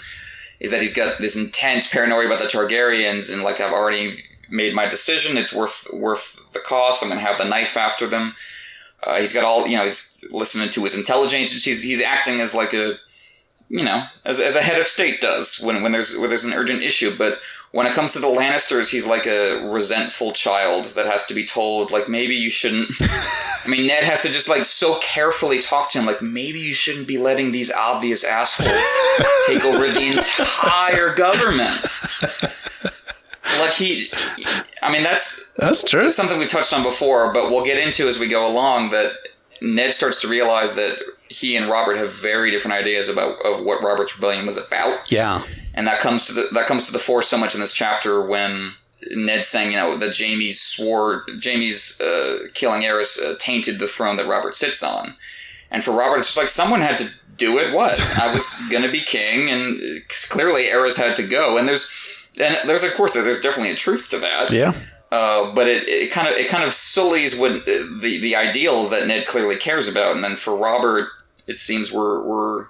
[0.60, 4.74] is that he's got this intense paranoia about the Targaryens, and like I've already made
[4.74, 5.36] my decision.
[5.36, 7.02] It's worth worth the cost.
[7.02, 8.34] I'm going to have the knife after them.
[9.02, 9.84] Uh, he's got all you know.
[9.84, 11.64] He's listening to his intelligence.
[11.64, 12.98] He's he's acting as like a
[13.74, 16.52] you know as, as a head of state does when when there's when there's an
[16.52, 17.12] urgent issue.
[17.16, 17.40] But
[17.72, 21.44] when it comes to the Lannisters, he's like a resentful child that has to be
[21.44, 22.90] told like maybe you shouldn't.
[23.00, 26.72] I mean, Ned has to just like so carefully talk to him like maybe you
[26.72, 28.68] shouldn't be letting these obvious assholes
[29.48, 31.74] take over the entire government.
[33.60, 34.10] Like he,
[34.82, 36.04] I mean that's That's true.
[36.06, 39.12] it's something we touched on before, but we'll get into as we go along that
[39.60, 40.98] Ned starts to realize that
[41.28, 45.42] he and Robert have very different ideas about of what Robert's rebellion was about, Yeah.
[45.74, 48.20] and that comes to the that comes to the fore so much in this chapter
[48.22, 48.74] when
[49.10, 54.16] Ned's saying, you know, that Jaime's swore Jaime's uh, killing Aerys uh, tainted the throne
[54.16, 55.14] that Robert sits on,
[55.70, 57.74] and for Robert, it's just like someone had to do it.
[57.74, 61.90] What I was gonna be king, and clearly Aerys had to go, and there's.
[62.36, 64.50] And there's of course there's definitely a truth to that.
[64.50, 64.72] Yeah.
[65.14, 68.90] Uh, but it, it kind of it kind of sullies what uh, the the ideals
[68.90, 71.06] that Ned clearly cares about, and then for Robert,
[71.46, 72.66] it seems we're we're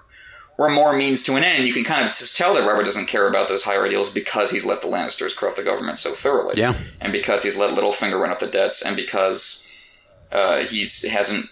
[0.57, 1.65] we're more means to an end.
[1.67, 4.51] You can kind of just tell that Robert doesn't care about those higher ideals because
[4.51, 6.73] he's let the Lannisters corrupt the government so thoroughly, Yeah.
[7.01, 9.65] and because he's let Littlefinger run up the debts, and because
[10.31, 11.47] uh, he's hasn't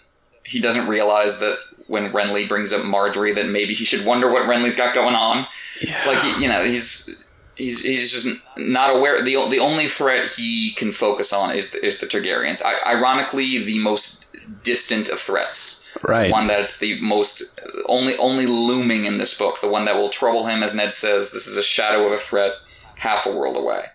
[0.45, 4.43] he doesn't realize that when Renly brings up Margaery that maybe he should wonder what
[4.43, 5.47] Renly's got going on.
[5.81, 6.01] Yeah.
[6.07, 7.13] Like he, you know, he's
[7.55, 8.27] he's he's just
[8.57, 9.23] not aware.
[9.23, 12.61] the The only threat he can focus on is the, is the Targaryens.
[12.63, 15.79] I, ironically, the most distant of threats.
[16.07, 16.27] Right.
[16.27, 19.61] The one that's the most only only looming in this book.
[19.61, 21.31] The one that will trouble him, as Ned says.
[21.31, 22.53] This is a shadow of a threat,
[22.97, 23.85] half a world away.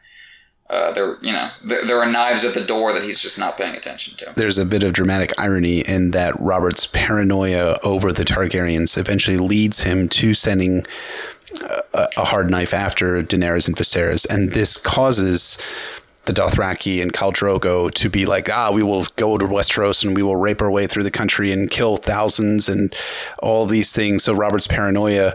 [0.70, 3.56] Uh, there, you know, there, there are knives at the door that he's just not
[3.56, 4.30] paying attention to.
[4.36, 9.84] There's a bit of dramatic irony in that Robert's paranoia over the Targaryens eventually leads
[9.84, 10.84] him to sending
[11.94, 15.58] a, hard knife after Daenerys and Viserys, and this causes
[16.26, 20.14] the Dothraki and Khal Drogo to be like, ah, we will go to Westeros and
[20.14, 22.94] we will rape our way through the country and kill thousands and
[23.38, 24.24] all these things.
[24.24, 25.34] So Robert's paranoia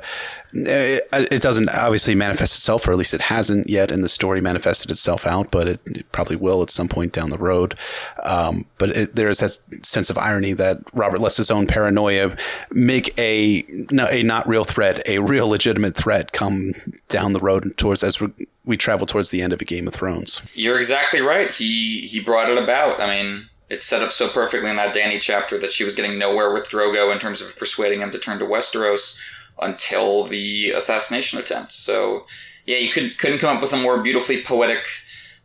[0.54, 4.40] it, it, doesn't obviously manifest itself, or at least it hasn't yet in the story
[4.40, 7.76] manifested itself out, but it, it probably will at some point down the road.
[8.22, 12.36] Um, but it, there is that sense of irony that Robert lets his own paranoia
[12.72, 13.66] make a
[14.12, 16.74] a not real threat, a real legitimate threat, come
[17.10, 18.30] down the road towards as we,
[18.64, 20.48] we travel towards the end of a Game of Thrones.
[20.54, 21.50] You're exactly right.
[21.50, 23.02] He he brought it about.
[23.02, 26.20] I mean, it's set up so perfectly in that Dany chapter that she was getting
[26.20, 29.20] nowhere with Drogo in terms of persuading him to turn to Westeros
[29.60, 31.72] until the assassination attempt.
[31.72, 32.26] So,
[32.66, 34.86] yeah, you could, couldn't come up with a more beautifully poetic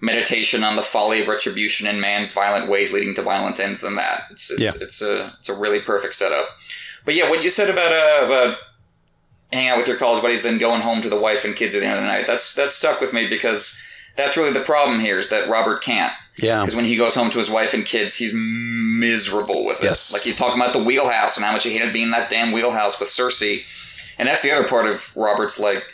[0.00, 3.96] meditation on the folly of retribution and man's violent ways leading to violent ends than
[3.96, 4.24] that.
[4.30, 4.70] It's it's, yeah.
[4.80, 6.48] it's a it's a really perfect setup.
[7.04, 8.58] But yeah, what you said about uh, about
[9.52, 11.80] hanging out with your college buddies, then going home to the wife and kids at
[11.80, 13.82] the end of the night, that's that's stuck with me because
[14.16, 16.12] that's really the problem here is that Robert can't.
[16.36, 16.60] Yeah.
[16.60, 19.84] Because when he goes home to his wife and kids, he's miserable with it.
[19.84, 20.12] Yes.
[20.12, 22.52] Like he's talking about the wheelhouse and how much he hated being in that damn
[22.52, 23.64] wheelhouse with Cersei
[24.18, 25.84] and that's the other part of Robert's like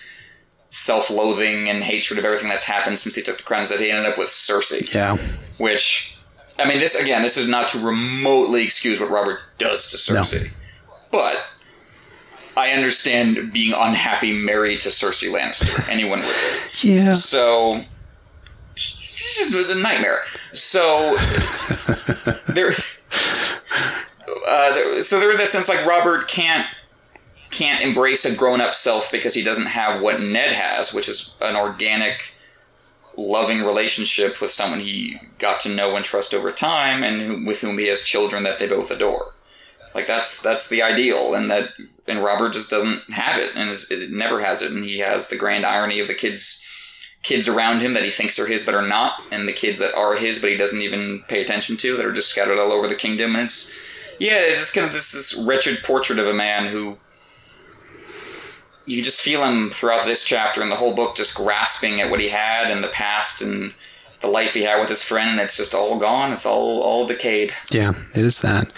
[0.71, 3.91] self-loathing and hatred of everything that's happened since he took the crown is that he
[3.91, 4.93] ended up with Cersei.
[4.93, 5.17] Yeah.
[5.59, 6.19] Which,
[6.59, 10.45] I mean, this again, this is not to remotely excuse what Robert does to Cersei,
[10.45, 10.95] no.
[11.13, 11.37] but
[12.57, 15.89] I understand being unhappy married to Cersei Lannister.
[15.93, 16.35] Anyone would.
[16.83, 17.13] Yeah.
[17.13, 17.83] So
[18.75, 20.23] she's just a nightmare.
[20.53, 21.17] So
[22.49, 22.73] there,
[24.49, 26.67] uh, there, so there was that sense like Robert can't
[27.55, 31.37] can't embrace a grown up self because he doesn't have what Ned has, which is
[31.41, 32.35] an organic,
[33.17, 37.61] loving relationship with someone he got to know and trust over time, and who, with
[37.61, 39.35] whom he has children that they both adore.
[39.95, 41.71] Like that's that's the ideal, and that
[42.09, 45.29] and Robert just doesn't have it, and is, it never has it, and he has
[45.29, 46.61] the grand irony of the kids
[47.23, 49.95] kids around him that he thinks are his but are not, and the kids that
[49.95, 52.89] are his but he doesn't even pay attention to that are just scattered all over
[52.89, 53.73] the kingdom, and it's
[54.19, 56.99] yeah, it's just kind of this, this wretched portrait of a man who
[58.87, 62.21] you just feel him throughout this chapter and the whole book just grasping at what
[62.21, 63.75] he had in the past and
[64.21, 66.33] the life he had with his friend and it's just all gone.
[66.33, 67.55] It's all all decayed.
[67.71, 68.71] Yeah it is that.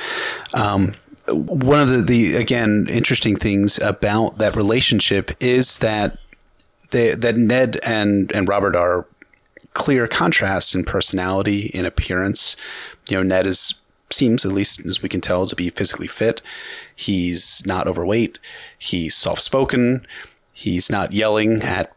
[0.55, 0.95] Um,
[1.29, 6.19] one of the, the again interesting things about that relationship is that
[6.91, 9.07] they, that Ned and and Robert are
[9.75, 12.57] clear contrasts in personality in appearance.
[13.09, 13.75] You know Ned is
[14.11, 16.41] seems at least as we can tell to be physically fit
[16.97, 18.39] He's not overweight.
[18.77, 20.07] He's soft spoken.
[20.53, 21.93] He's not yelling at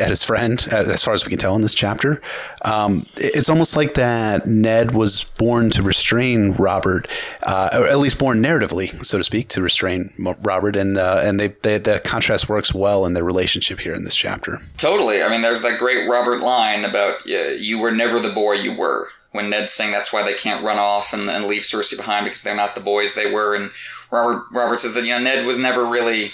[0.00, 2.20] at his friend, as far as we can tell in this chapter.
[2.62, 7.08] Um, it's almost like that Ned was born to restrain Robert,
[7.42, 10.10] uh, or at least born narratively, so to speak, to restrain
[10.42, 14.04] Robert, and uh, and they, they, the contrast works well in their relationship here in
[14.04, 14.58] this chapter.
[14.78, 15.22] Totally.
[15.22, 19.08] I mean, there's that great Robert line about "You were never the boy you were."
[19.30, 22.42] When Ned's saying that's why they can't run off and, and leave Cersei behind because
[22.42, 23.72] they're not the boys they were, and
[24.14, 26.30] Robert Robert says that you know Ned was never really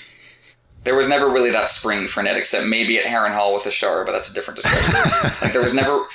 [0.84, 4.12] there was never really that spring for Ned except maybe at Harrenhal with Ashara, but
[4.12, 4.94] that's a different discussion.
[5.42, 6.06] like there was never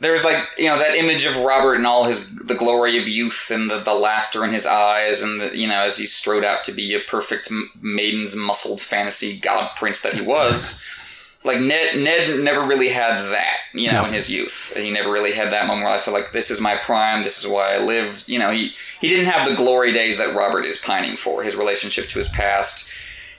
[0.00, 3.06] there was like you know that image of Robert and all his the glory of
[3.06, 6.44] youth and the, the laughter in his eyes and the, you know as he strode
[6.44, 7.50] out to be a perfect
[7.80, 10.84] maiden's muscled fantasy god prince that he was
[11.44, 14.08] like Ned Ned never really had that, you know, no.
[14.08, 14.72] in his youth.
[14.76, 17.42] He never really had that moment where I feel like this is my prime, this
[17.42, 18.24] is why I live.
[18.26, 21.42] You know, he he didn't have the glory days that Robert is pining for.
[21.42, 22.88] His relationship to his past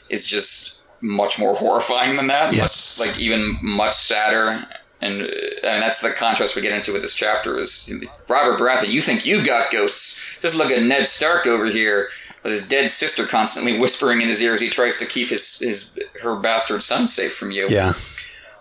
[0.10, 2.54] is just much more horrifying than that.
[2.54, 4.68] Yes, like, like even much sadder.
[5.00, 5.26] And uh,
[5.68, 7.94] I mean, that's the contrast we get into with this chapter is
[8.28, 8.90] Robert Baratheon.
[8.90, 10.38] You think you've got ghosts?
[10.42, 12.10] Just look at Ned Stark over here
[12.44, 15.60] with his dead sister constantly whispering in his ear as he tries to keep his,
[15.60, 17.68] his her bastard son safe from you.
[17.70, 17.94] Yeah.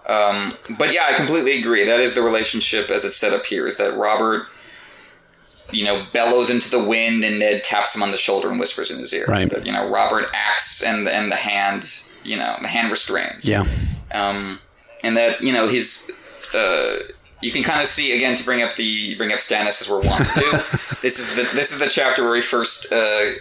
[0.06, 1.84] Um, but yeah, I completely agree.
[1.84, 3.66] That is the relationship as it's set up here.
[3.66, 4.46] Is that Robert,
[5.70, 8.90] you know, bellows into the wind and Ned taps him on the shoulder and whispers
[8.90, 9.26] in his ear.
[9.26, 9.48] Right.
[9.48, 13.48] But, you know, Robert acts and and the hand, you know, the hand restrains.
[13.48, 13.64] Yeah.
[14.12, 14.60] Um,
[15.04, 16.10] and that you know his.
[16.54, 16.98] Uh,
[17.42, 20.00] you can kind of see again to bring up the bring up Stannis as we're
[20.00, 20.50] wont to do.
[21.02, 23.32] this is the this is the chapter where we first uh,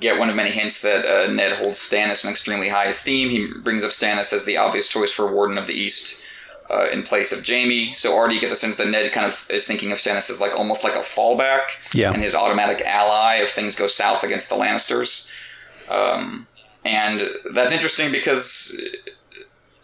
[0.00, 3.30] get one of many hints that uh, Ned holds Stannis in extremely high esteem.
[3.30, 6.22] He brings up Stannis as the obvious choice for Warden of the East.
[6.70, 9.46] Uh, in place of Jaime, so already you get the sense that Ned kind of
[9.48, 12.12] is thinking of Stannis as like almost like a fallback, yeah.
[12.12, 15.30] and his automatic ally if things go south against the Lannisters.
[15.88, 16.46] Um,
[16.84, 17.22] and
[17.54, 18.78] that's interesting because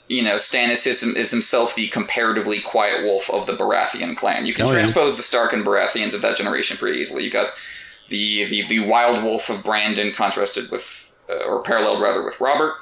[0.08, 4.44] you know, Stannis is, is himself the comparatively quiet wolf of the Baratheon clan.
[4.44, 5.16] You can oh, transpose yeah.
[5.16, 7.24] the Stark and Baratheons of that generation pretty easily.
[7.24, 7.54] You got
[8.10, 12.74] the, the, the wild wolf of Brandon contrasted with, uh, or paralleled rather, with Robert.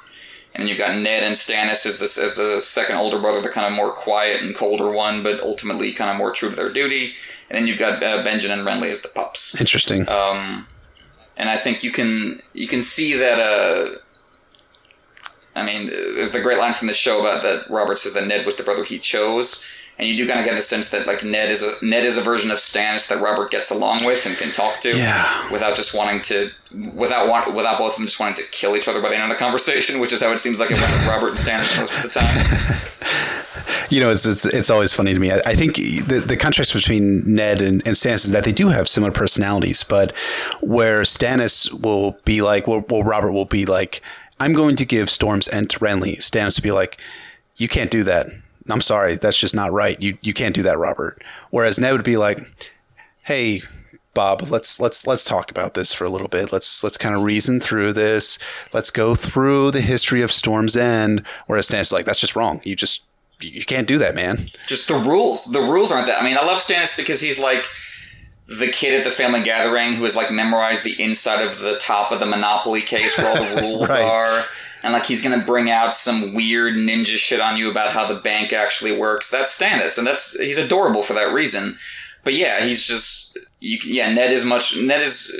[0.53, 3.49] and then you've got Ned and Stannis as the as the second older brother, the
[3.49, 6.71] kind of more quiet and colder one, but ultimately kind of more true to their
[6.71, 7.13] duty.
[7.49, 9.59] And then you've got uh, Benjen and Renly as the pups.
[9.59, 10.07] Interesting.
[10.09, 10.67] Um,
[11.37, 13.39] and I think you can you can see that.
[13.39, 13.97] Uh,
[15.55, 18.45] I mean, there's the great line from the show about that Robert says that Ned
[18.45, 19.63] was the brother he chose,
[19.99, 22.17] and you do kind of get the sense that like Ned is a Ned is
[22.17, 25.51] a version of Stannis that Robert gets along with and can talk to, Yeah.
[25.51, 26.49] without just wanting to,
[26.95, 29.23] without want, without both of them just wanting to kill each other by the end
[29.23, 31.79] of the conversation, which is how it seems like it went with Robert and Stannis
[31.79, 32.89] most of the time.
[33.89, 35.31] You know, it's, it's it's always funny to me.
[35.31, 38.69] I, I think the the contrast between Ned and, and Stannis is that they do
[38.69, 40.13] have similar personalities, but
[40.61, 44.01] where Stannis will be like, well, well, Robert will be like,
[44.43, 46.17] I'm going to give Storm's End to Renly.
[46.17, 46.99] Stannis to be like,
[47.55, 48.27] you can't do that.
[48.69, 50.01] I'm sorry, that's just not right.
[50.01, 51.23] You you can't do that, Robert.
[51.49, 52.39] Whereas Ned would be like,
[53.23, 53.61] hey.
[54.13, 56.51] Bob, let's let's let's talk about this for a little bit.
[56.51, 58.37] Let's let's kind of reason through this.
[58.71, 61.25] Let's go through the history of Storm's End.
[61.47, 62.61] Whereas Stannis is like, that's just wrong.
[62.63, 63.01] You just
[63.41, 64.37] you can't do that, man.
[64.67, 65.45] just the rules.
[65.45, 66.21] The rules aren't that.
[66.21, 67.65] I mean, I love Stannis because he's like
[68.47, 72.11] the kid at the family gathering who has like memorized the inside of the top
[72.11, 74.03] of the Monopoly case where all the rules Right.
[74.03, 74.43] are.
[74.83, 78.15] And like he's gonna bring out some weird ninja shit on you about how the
[78.19, 79.31] bank actually works.
[79.31, 81.77] That's Stannis, and that's he's adorable for that reason.
[82.25, 84.11] But yeah, he's just you, yeah.
[84.13, 84.77] Ned is much.
[84.77, 85.33] Ned is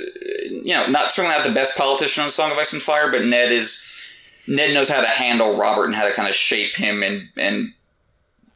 [0.50, 3.22] you know not certainly not the best politician on Song of Ice and Fire, but
[3.26, 3.84] Ned is
[4.46, 7.74] Ned knows how to handle Robert and how to kind of shape him and and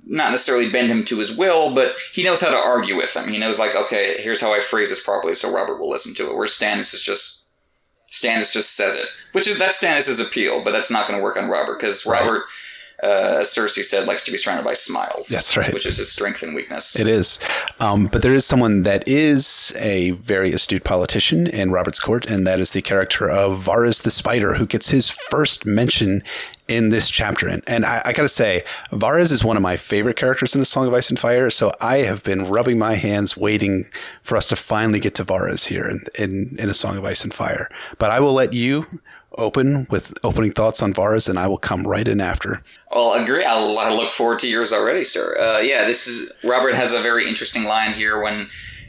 [0.09, 3.29] not necessarily bend him to his will, but he knows how to argue with him.
[3.29, 6.31] He knows like, okay, here's how I phrase this properly, so Robert will listen to
[6.31, 6.35] it.
[6.35, 7.49] Where Stannis is just
[8.11, 11.37] Stannis just says it, which is that's Stannis' appeal, but that's not going to work
[11.37, 12.45] on Robert because Robert,
[13.03, 15.29] uh, as Cersei said, likes to be surrounded by smiles.
[15.29, 15.75] That's right.
[15.75, 16.99] which is his strength and weakness.
[16.99, 17.39] It is.
[17.79, 22.47] Um, but there is someone that is a very astute politician in Robert's court, and
[22.47, 26.23] that is the character of Varys the Spider, who gets his first mention
[26.69, 27.49] in this chapter.
[27.49, 28.63] And, and I, I got to say,
[28.93, 31.73] Varys is one of my favorite characters in the Song of Ice and Fire, so
[31.81, 33.85] I have been rubbing my hands waiting
[34.23, 37.25] for us to finally get to Varys here in, in, in A Song of Ice
[37.25, 37.69] and Fire.
[37.99, 38.85] But I will let you
[39.37, 42.61] open with opening thoughts on Varys, and I will come right in after.
[42.91, 43.45] Well, agree.
[43.45, 45.39] I'll, I look forward to yours already, sir.
[45.39, 48.49] Uh, yeah, this is Robert has a very interesting line here when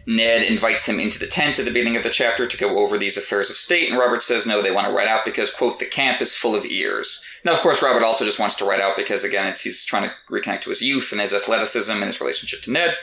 [0.10, 2.97] Ned invites him into the tent at the beginning of the chapter to go over
[2.97, 5.78] these affairs of state, and Robert says no, they want to write out because quote
[5.78, 7.24] the camp is full of ears.
[7.45, 10.16] Now, of course, Robert also just wants to write out because again, he's trying to
[10.32, 12.95] reconnect to his youth and his athleticism and his relationship to Ned.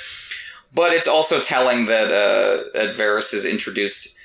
[0.75, 4.19] But it's also telling that uh, that Varys is introduced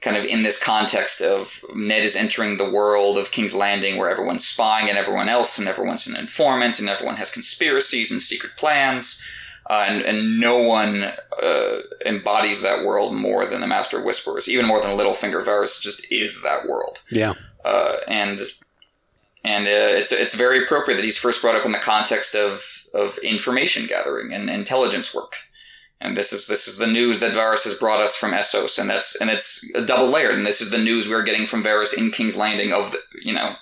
[0.00, 4.08] kind of in this context of Ned is entering the world of King's Landing where
[4.08, 8.52] everyone's spying at everyone else and everyone's an informant and everyone has conspiracies and secret
[8.56, 9.22] plans.
[9.70, 11.04] Uh, and, and no one
[11.42, 15.42] uh, embodies that world more than the Master Whisperers, even more than Littlefinger.
[15.42, 17.32] Varys just is that world Yeah.
[17.64, 18.40] uh, and
[19.42, 22.62] and uh, it's it's very appropriate that he's first brought up in the context of
[22.94, 25.34] of information gathering and intelligence work.
[26.00, 28.90] And this is this is the news that Varys has brought us from Essos, and
[28.90, 30.34] that's and it's a double layered.
[30.36, 33.32] And this is the news we're getting from Varys in King's Landing of the you
[33.32, 33.54] know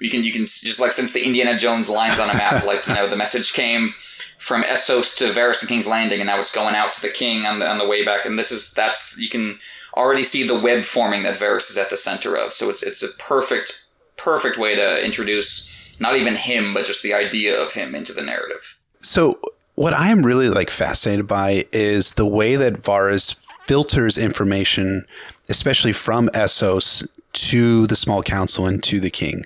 [0.00, 2.86] you can you can just like since the Indiana Jones lines on a map, like
[2.86, 3.94] you know the message came
[4.42, 7.46] from Essos to Varys and King's Landing, and now it's going out to the King
[7.46, 8.24] on the on the way back.
[8.24, 9.58] And this is that's you can
[9.96, 12.52] already see the web forming that Varys is at the center of.
[12.52, 13.86] So it's it's a perfect
[14.16, 18.22] perfect way to introduce not even him, but just the idea of him into the
[18.22, 18.78] narrative.
[18.98, 19.40] So
[19.76, 25.04] what I am really like fascinated by is the way that Varys filters information,
[25.48, 29.44] especially from Essos to the small council and to the king.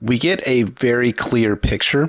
[0.00, 2.08] We get a very clear picture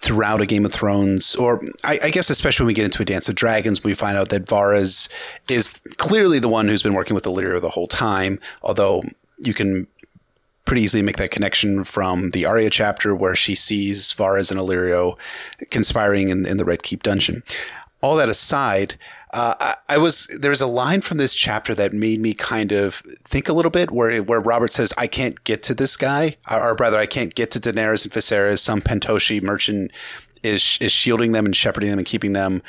[0.00, 3.04] throughout a Game of Thrones, or I, I guess especially when we get into a
[3.04, 5.08] Dance of Dragons, we find out that Varys
[5.48, 9.02] is clearly the one who's been working with Illyrio the whole time, although
[9.38, 9.88] you can
[10.64, 15.18] pretty easily make that connection from the Arya chapter where she sees Varys and Illyrio
[15.70, 17.42] conspiring in, in the Red Keep dungeon.
[18.00, 18.96] All that aside,
[19.32, 22.96] uh, I, I was there's a line from this chapter that made me kind of
[23.24, 26.70] think a little bit where where Robert says I can't get to this guy or,
[26.70, 28.60] or rather I can't get to Daenerys and Viserys.
[28.60, 29.92] Some Pentoshi merchant
[30.42, 32.62] is is shielding them and shepherding them and keeping them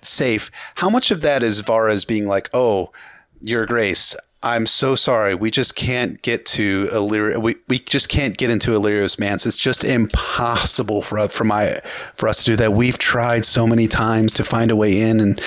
[0.00, 0.50] safe.
[0.76, 2.92] How much of that is Varys being like oh
[3.40, 5.34] your grace I'm so sorry.
[5.34, 7.42] We just can't get to Illyrio.
[7.42, 9.46] We, we just can't get into Illyrio's manse.
[9.46, 11.80] It's just impossible for for my
[12.16, 12.72] for us to do that.
[12.74, 15.38] We've tried so many times to find a way in, and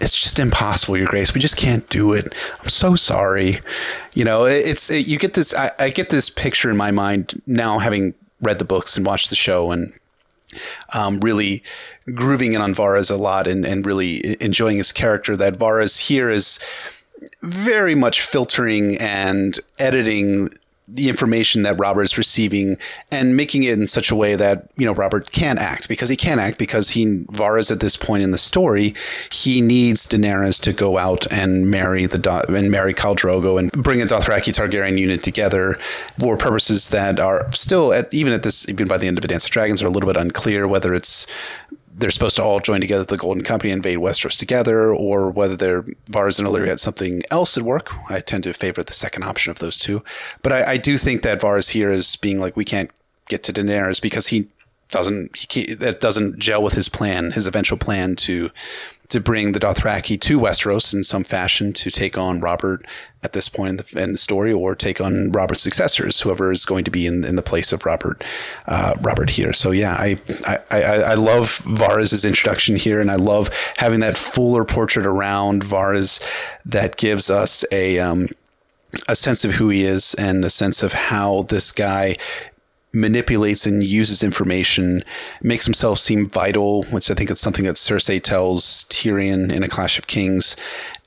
[0.00, 0.96] it's just impossible.
[0.96, 2.34] Your Grace, we just can't do it.
[2.60, 3.60] I'm so sorry.
[4.14, 5.54] You know, it, it's it, you get this.
[5.54, 9.28] I, I get this picture in my mind now, having read the books and watched
[9.28, 9.92] the show, and
[10.94, 11.62] um, really
[12.14, 15.36] grooving in on Varys a lot, and and really enjoying his character.
[15.36, 16.58] That Varys here is
[17.42, 20.48] very much filtering and editing
[20.92, 22.76] the information that Robert is receiving
[23.10, 26.16] and making it in such a way that you know Robert can't act because he
[26.16, 28.94] can't act because he Varys at this point in the story
[29.30, 34.02] he needs Daenerys to go out and marry the and marry Khal Drogo and bring
[34.02, 35.78] a Dothraki Targaryen unit together
[36.18, 39.28] for purposes that are still at even at this even by the end of A
[39.28, 41.26] Dance of Dragons are a little bit unclear whether it's
[42.00, 45.80] they're supposed to all join together the Golden Company invade Westeros together, or whether they're
[45.80, 47.90] and Illyrio had something else at work.
[48.10, 50.02] I tend to favor the second option of those two.
[50.42, 52.90] But I, I do think that Varys here is being like, we can't
[53.28, 54.48] get to Daenerys because he
[54.90, 58.50] doesn't he, that doesn't gel with his plan, his eventual plan to
[59.10, 62.84] to bring the Dothraki to Westeros in some fashion to take on Robert
[63.22, 66.64] at this point in the, in the story, or take on Robert's successors, whoever is
[66.64, 68.24] going to be in, in the place of Robert
[68.66, 69.52] uh, Robert here.
[69.52, 74.16] So yeah, I, I I, I love Varys' introduction here, and I love having that
[74.16, 76.22] fuller portrait around Varys
[76.64, 78.28] that gives us a um,
[79.08, 82.16] a sense of who he is and a sense of how this guy
[82.92, 85.04] manipulates and uses information,
[85.42, 89.68] makes himself seem vital, which I think is something that Cersei tells Tyrion in A
[89.68, 90.56] Clash of Kings.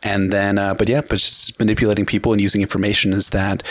[0.01, 3.63] And then, uh, but yeah, but just manipulating people and using information is that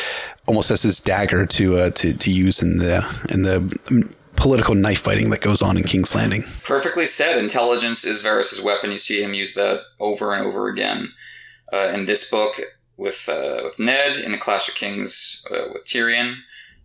[0.46, 5.00] almost as his dagger to uh, to to use in the in the political knife
[5.00, 6.42] fighting that goes on in King's Landing.
[6.64, 7.38] Perfectly said.
[7.38, 8.90] Intelligence is Varys' weapon.
[8.90, 11.12] You see him use that over and over again
[11.72, 12.60] uh, in this book
[12.96, 16.38] with uh, with Ned in A Clash of Kings uh, with Tyrion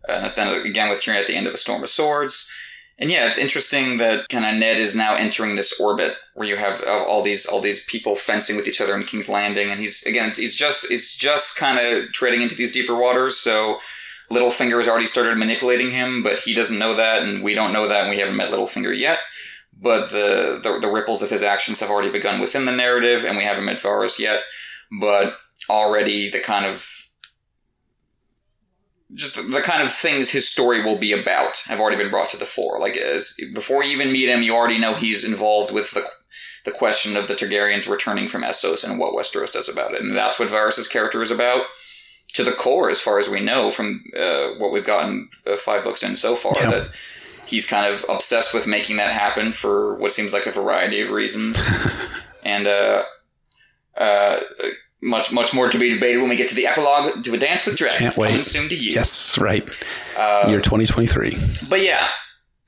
[0.08, 2.50] and it's then again with Tyrion at the end of A Storm of Swords.
[3.00, 6.56] And yeah, it's interesting that kind of Ned is now entering this orbit where you
[6.56, 9.80] have uh, all these all these people fencing with each other in King's Landing, and
[9.80, 13.38] he's again he's just he's just kind of treading into these deeper waters.
[13.38, 13.80] So
[14.32, 17.88] Littlefinger has already started manipulating him, but he doesn't know that, and we don't know
[17.88, 19.20] that, and we haven't met Littlefinger yet.
[19.80, 23.38] But the, the, the ripples of his actions have already begun within the narrative, and
[23.38, 24.42] we haven't met Varys yet.
[25.00, 25.36] But
[25.70, 27.07] already the kind of
[29.14, 32.38] just the kind of things his story will be about have already been brought to
[32.38, 32.80] the fore.
[32.80, 36.06] Like as before you even meet him, you already know he's involved with the
[36.66, 40.16] the question of the Targaryens returning from Essos and what Westeros does about it, and
[40.16, 41.64] that's what Varys' character is about
[42.34, 45.86] to the core, as far as we know from uh, what we've gotten uh, five
[45.86, 46.52] books in so far.
[46.58, 46.72] Yeah.
[46.72, 46.90] That
[47.46, 51.10] he's kind of obsessed with making that happen for what seems like a variety of
[51.10, 51.58] reasons,
[52.44, 53.04] and uh,
[53.98, 54.40] uh
[55.02, 57.66] much much more to be debated when we get to the epilogue to a dance
[57.66, 58.30] with dragons Can't wait.
[58.30, 58.92] coming soon to you.
[58.92, 59.68] Yes, right.
[60.18, 61.34] Uh, Year 2023.
[61.70, 62.08] But yeah,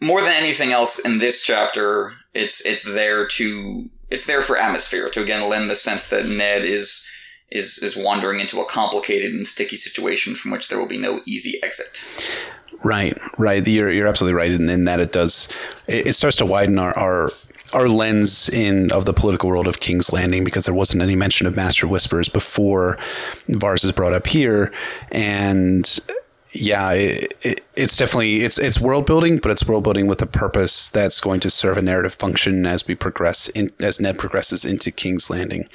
[0.02, 5.10] more than anything else in this chapter, it's it's there to it's there for atmosphere
[5.10, 7.06] to again lend the sense that Ned is
[7.52, 11.22] is is wandering into a complicated and sticky situation from which there will be no
[11.26, 12.06] easy exit.
[12.84, 13.68] Right, right.
[13.68, 15.50] You're you're absolutely right in, in that it does.
[15.88, 17.30] It, it starts to widen our, our
[17.74, 21.48] our lens in of the political world of King's Landing because there wasn't any mention
[21.48, 22.98] of Master Whispers before
[23.48, 24.72] Varys is brought up here,
[25.12, 26.00] and
[26.52, 30.26] yeah, it, it, it's definitely it's it's world building, but it's world building with a
[30.26, 34.66] purpose that's going to serve a narrative function as we progress in as Ned progresses
[34.66, 35.66] into King's Landing.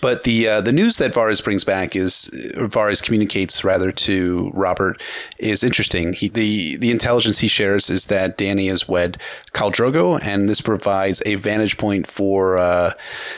[0.00, 5.02] But the uh, the news that Varys brings back is Varys communicates rather to Robert
[5.38, 6.12] is interesting.
[6.12, 9.18] He, the the intelligence he shares is that Dany is wed
[9.52, 12.92] Khal Drogo, and this provides a vantage point for uh,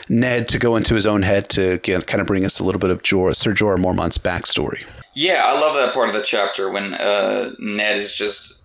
[0.09, 2.79] Ned to go into his own head to get, kind of bring us a little
[2.79, 5.02] bit of Jor, Sir Jorah Mormont's backstory.
[5.13, 8.63] Yeah, I love that part of the chapter when uh, Ned is just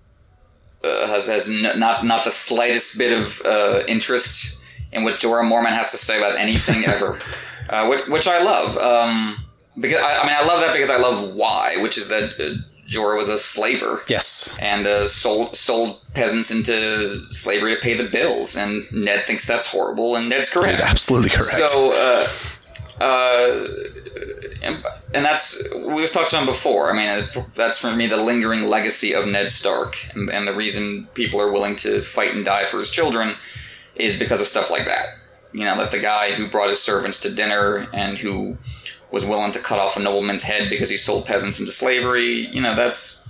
[0.82, 5.42] uh, has has n- not not the slightest bit of uh, interest in what Jorah
[5.42, 7.18] Mormont has to say about anything ever,
[7.68, 8.76] uh, which, which, I love.
[8.78, 9.44] Um,
[9.78, 12.54] because I, I, mean, I love that because I love why, which is that uh,
[12.88, 14.02] Jorah was a slaver.
[14.08, 19.46] Yes, and uh, sold sold peasants into slavery to pay the bills, and Ned thinks
[19.46, 20.78] that's horrible, and Ned's correct.
[20.78, 21.70] He's absolutely correct.
[21.70, 22.26] So uh,
[24.62, 24.84] and,
[25.14, 26.90] and, that's we've touched on before.
[26.90, 31.06] I mean, that's for me the lingering legacy of Ned Stark, and, and, the reason
[31.14, 33.36] people are willing to fight and die for his children
[33.94, 35.08] is because of stuff like that.
[35.52, 38.58] You know, that the guy who brought his servants to dinner and who
[39.10, 42.48] was willing to cut off a nobleman's head because he sold peasants into slavery.
[42.48, 43.28] You know, that's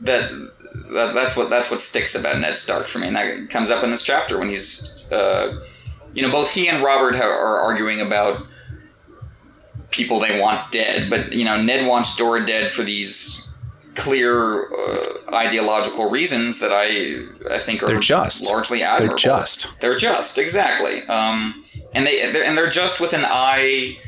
[0.00, 0.30] that.
[0.30, 3.84] that that's what that's what sticks about Ned Stark for me, and that comes up
[3.84, 5.62] in this chapter when he's, uh,
[6.14, 8.46] you know, both he and Robert are arguing about
[9.90, 11.10] people they want dead.
[11.10, 13.48] But you know, Ned wants Jorah dead for these
[13.98, 19.16] clear uh, ideological reasons that I I think are they're just largely admirable.
[19.16, 19.80] They're just.
[19.80, 21.02] They're just exactly.
[21.08, 21.64] Um,
[21.94, 23.98] and they they're, and they're just with an eye.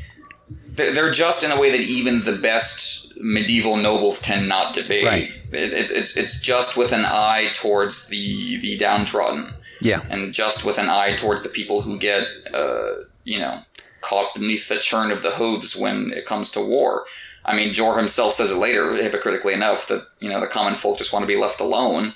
[0.73, 5.05] They're just in a way that even the best medieval nobles tend not to be.
[5.05, 5.29] Right.
[5.51, 9.53] It's it's it's just with an eye towards the the downtrodden.
[9.81, 10.01] Yeah.
[10.09, 13.61] And just with an eye towards the people who get uh, you know
[14.01, 17.05] caught beneath the churn of the hooves when it comes to war.
[17.43, 20.97] I mean, Jor himself says it later, hypocritically enough, that you know the common folk
[20.97, 22.13] just want to be left alone.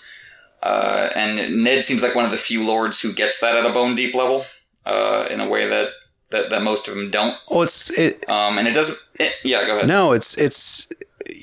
[0.62, 3.72] Uh, and Ned seems like one of the few lords who gets that at a
[3.72, 4.46] bone deep level,
[4.86, 5.90] uh, in a way that,
[6.32, 7.38] that, that most of them don't.
[7.50, 8.30] Well, it's it.
[8.32, 8.98] Um, and it doesn't.
[9.20, 9.88] It, yeah, go ahead.
[9.88, 10.88] No, it's it's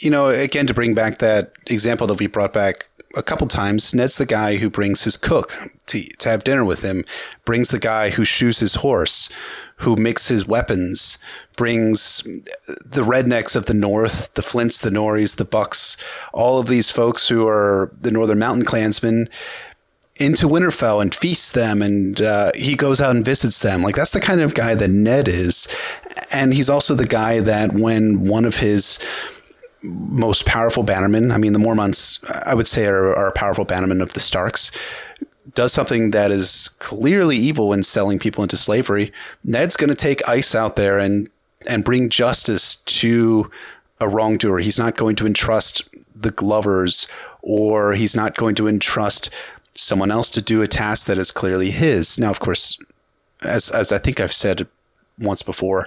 [0.00, 3.94] you know again to bring back that example that we brought back a couple times.
[3.94, 5.54] Ned's the guy who brings his cook
[5.86, 7.04] to to have dinner with him,
[7.44, 9.28] brings the guy who shoes his horse,
[9.76, 11.18] who makes his weapons,
[11.56, 15.96] brings the rednecks of the north, the Flints, the Norreys, the Bucks,
[16.32, 19.28] all of these folks who are the Northern Mountain clansmen
[20.20, 23.82] into Winterfell and feasts them, and uh, he goes out and visits them.
[23.82, 25.68] Like that's the kind of guy that Ned is,
[26.32, 28.98] and he's also the guy that when one of his
[29.82, 34.00] most powerful bannermen, I mean, the Mormonts, I would say, are, are a powerful bannerman
[34.00, 34.70] of the Starks
[35.54, 39.10] does something that is clearly evil in selling people into slavery,
[39.44, 41.28] Ned's going to take ice out there and
[41.68, 43.50] and bring justice to
[44.00, 44.58] a wrongdoer.
[44.58, 47.06] He's not going to entrust the Glovers
[47.40, 49.30] or he's not going to entrust
[49.74, 52.18] someone else to do a task that is clearly his.
[52.18, 52.78] Now, of course,
[53.42, 54.66] as as I think I've said
[55.18, 55.86] once before,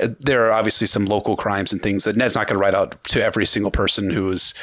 [0.00, 2.74] uh, there are obviously some local crimes and things that Ned's not going to write
[2.74, 4.54] out to every single person who is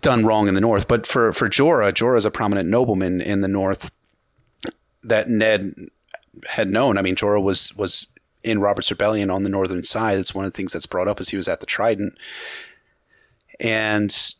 [0.00, 0.88] done wrong in the North.
[0.88, 3.90] But for for Jorah, Jorah is a prominent nobleman in the North
[5.02, 5.74] that Ned
[6.50, 6.98] had known.
[6.98, 8.08] I mean, Jorah was was
[8.42, 10.18] in Robert's Rebellion on the northern side.
[10.18, 12.14] It's one of the things that's brought up as he was at the Trident,
[13.58, 14.34] and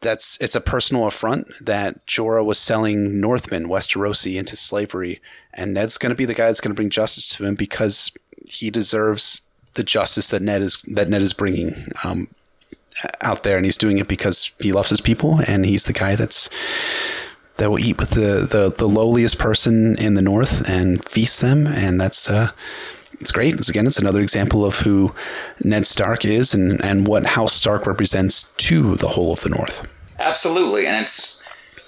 [0.00, 5.20] that's it's a personal affront that Jorah was selling Northmen, Westerosi, into slavery,
[5.54, 8.12] and Ned's going to be the guy that's going to bring justice to him because
[8.46, 9.42] he deserves
[9.74, 11.72] the justice that Ned is that Ned is bringing.
[12.04, 12.28] Um,
[13.22, 16.16] out there, and he's doing it because he loves his people, and he's the guy
[16.16, 16.50] that's
[17.56, 21.66] that will eat with the the, the lowliest person in the north and feast them,
[21.66, 22.50] and that's uh,
[23.12, 23.54] it's great.
[23.54, 25.14] It's, again, it's another example of who
[25.62, 29.86] Ned Stark is, and and what House Stark represents to the whole of the North.
[30.18, 31.39] Absolutely, and it's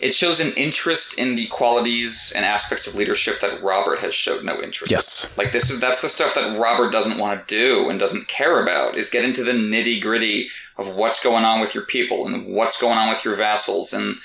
[0.02, 4.44] it shows an interest in the qualities and aspects of leadership that Robert has showed
[4.44, 4.90] no interest.
[4.90, 5.30] Yes, in.
[5.36, 8.60] like this is that's the stuff that Robert doesn't want to do and doesn't care
[8.60, 8.96] about.
[8.96, 12.80] Is get into the nitty gritty of what's going on with your people and what's
[12.80, 14.16] going on with your vassals and.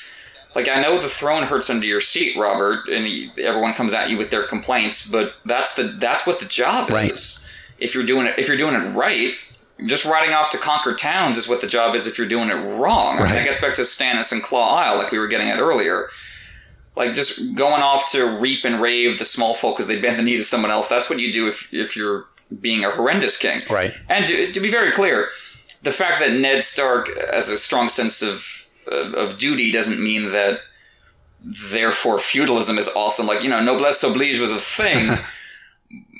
[0.55, 4.09] Like I know the throne hurts under your seat, Robert, and he, everyone comes at
[4.09, 7.11] you with their complaints, but that's the that's what the job right.
[7.11, 7.47] is.
[7.78, 9.36] If you're doing it, if you're doing it right,
[9.86, 12.53] just riding off to conquer towns is what the job is if you're doing it
[12.53, 13.17] wrong.
[13.17, 13.34] Right.
[13.34, 16.09] that gets back to Stannis and Claw Isle, like we were getting at earlier.
[16.95, 20.23] Like just going off to reap and rave the small folk because they bend the
[20.23, 20.88] knee to someone else.
[20.88, 22.25] That's what you do if if you're
[22.59, 23.61] being a horrendous king.
[23.69, 23.93] Right.
[24.09, 25.30] And to, to be very clear,
[25.84, 30.61] the fact that Ned Stark has a strong sense of of duty doesn't mean that
[31.43, 33.28] therefore feudalism is awesome.
[33.28, 35.09] Like you know, noblesse oblige was a thing.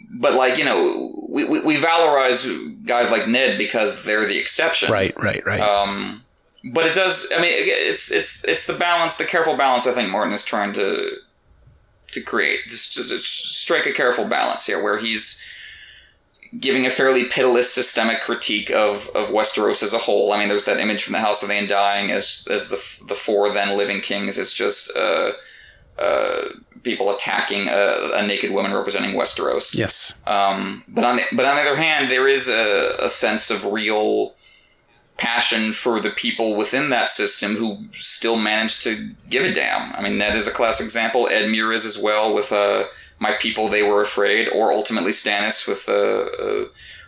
[0.10, 4.92] but like you know, we, we, we, valorize guys like Ned because they're the exception.
[4.92, 5.60] Right, right, right.
[5.60, 6.24] Um,
[6.64, 7.32] but it does.
[7.36, 9.86] I mean, it's it's it's the balance, the careful balance.
[9.86, 11.18] I think Martin is trying to
[12.12, 15.44] to create, just to, strike a careful balance here, where he's
[16.58, 20.32] giving a fairly pitiless systemic critique of, of Westeros as a whole.
[20.32, 23.16] I mean, there's that image from the House of the Undying as as the the
[23.16, 24.38] four then living kings.
[24.38, 24.96] It's just.
[24.96, 25.34] Uh,
[26.00, 26.50] uh,
[26.88, 29.76] people attacking a, a, naked woman representing Westeros.
[29.76, 30.14] Yes.
[30.26, 33.66] Um, but on the, but on the other hand, there is a, a, sense of
[33.66, 34.34] real
[35.18, 39.94] passion for the people within that system who still manage to give a damn.
[39.94, 41.28] I mean, that is a classic example.
[41.30, 42.86] Edmure is as well with uh,
[43.20, 46.66] "My People They Were Afraid," or ultimately Stannis with uh, uh,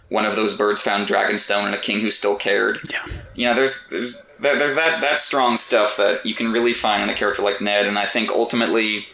[0.09, 2.82] one of those birds found Dragonstone and a king who still cared.
[2.91, 3.05] Yeah.
[3.36, 7.09] You know, there's there's there's that that strong stuff that you can really find in
[7.09, 9.07] a character like Ned, and I think ultimately,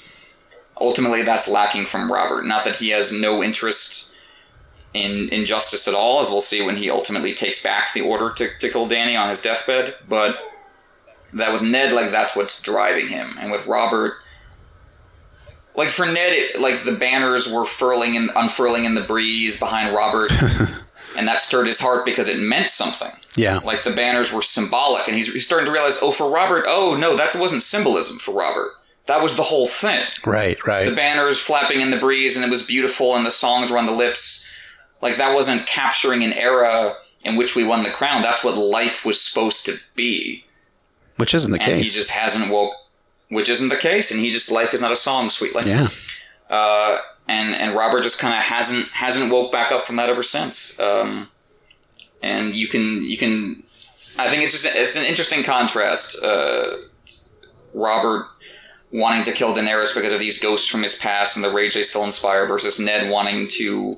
[0.79, 2.45] ultimately that's lacking from Robert.
[2.45, 4.13] Not that he has no interest
[4.93, 8.31] in in justice at all, as we'll see when he ultimately takes back the order
[8.33, 10.37] to to kill Dany on his deathbed, but
[11.33, 14.15] that with Ned, like that's what's driving him, and with Robert.
[15.75, 19.93] Like for Ned, it, like the banners were furling and unfurling in the breeze behind
[19.93, 20.31] Robert,
[21.17, 23.11] and that stirred his heart because it meant something.
[23.35, 23.59] Yeah.
[23.59, 26.95] Like the banners were symbolic, and he's, he's starting to realize, oh, for Robert, oh,
[26.97, 28.71] no, that wasn't symbolism for Robert.
[29.07, 30.05] That was the whole thing.
[30.25, 30.89] Right, right.
[30.89, 33.85] The banners flapping in the breeze, and it was beautiful, and the songs were on
[33.85, 34.51] the lips.
[35.01, 38.21] Like that wasn't capturing an era in which we won the crown.
[38.21, 40.45] That's what life was supposed to be.
[41.17, 41.93] Which isn't the and case.
[41.93, 42.73] He just hasn't woke.
[43.29, 45.63] Which isn't the case, and he just life is not a song, sweetly.
[45.65, 45.89] Yeah.
[46.49, 50.23] Uh, and and Robert just kind of hasn't hasn't woke back up from that ever
[50.23, 50.79] since.
[50.79, 51.29] Um,
[52.21, 53.63] and you can you can
[54.17, 56.21] I think it's just it's an interesting contrast.
[56.23, 56.77] Uh,
[57.73, 58.27] Robert
[58.91, 61.83] wanting to kill Daenerys because of these ghosts from his past and the rage they
[61.83, 63.97] still inspire, versus Ned wanting to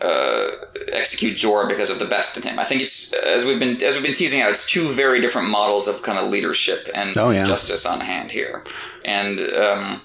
[0.00, 0.48] uh,
[0.92, 2.58] execute Jorah because of the best in him.
[2.58, 4.50] I think it's as we've been as we've been teasing out.
[4.50, 7.44] It's two very different models of kind of leadership and Oh, yeah.
[7.44, 8.64] justice on hand here,
[9.04, 10.00] and um,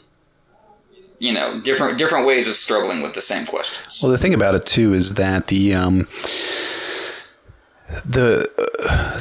[1.20, 4.02] you know different different ways of struggling with the same questions.
[4.04, 6.08] Well, the thing about it too is that the um,
[8.06, 8.50] the,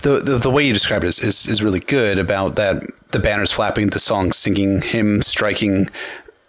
[0.03, 2.85] the the the way you describe it is, is is really good about that.
[3.11, 5.87] The banners flapping, the song singing, him striking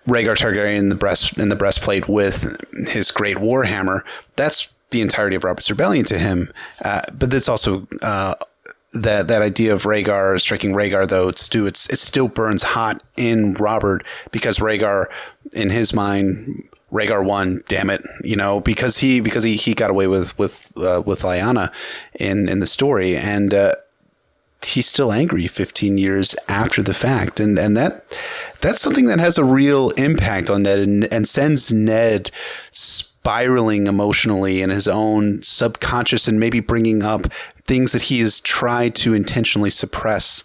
[0.07, 2.57] Rhaegar Targaryen in the breast in the breastplate with
[2.89, 4.01] his great warhammer.
[4.35, 6.51] That's the entirety of Robert's rebellion to him.
[6.83, 8.35] Uh, but that's also uh,
[8.93, 13.55] that that idea of Rhaegar striking Rhaegar, though it's it's it still burns hot in
[13.55, 15.07] Robert because Rhaegar,
[15.53, 17.63] in his mind, Rhaegar won.
[17.67, 21.21] Damn it, you know because he because he, he got away with with uh, with
[21.21, 21.71] Lyanna
[22.19, 23.53] in in the story and.
[23.53, 23.73] Uh,
[24.63, 28.03] he's still angry 15 years after the fact and and that
[28.61, 32.31] that's something that has a real impact on Ned and, and sends Ned
[32.71, 37.31] spiraling emotionally in his own subconscious and maybe bringing up
[37.65, 40.43] things that he has tried to intentionally suppress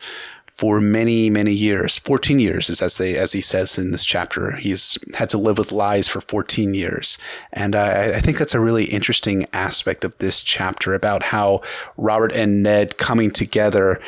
[0.61, 1.99] for many many years.
[2.01, 5.57] 14 years is as they as he says in this chapter he's had to live
[5.57, 7.17] with lies for 14 years.
[7.51, 11.63] And I, I think that's a really interesting aspect of this chapter about how
[11.97, 14.03] robert and ned coming together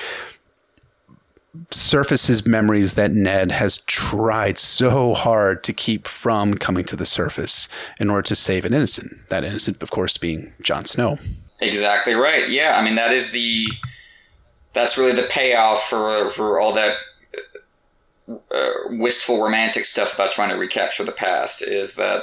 [1.71, 7.67] surfaces memories that ned has tried so hard to keep from coming to the surface
[7.99, 11.17] in order to save an innocent that innocent of course being Jon snow.
[11.61, 12.51] Exactly right.
[12.51, 13.69] Yeah, I mean that is the
[14.73, 16.97] that's really the payoff for for all that
[18.29, 22.23] uh, wistful romantic stuff about trying to recapture the past is that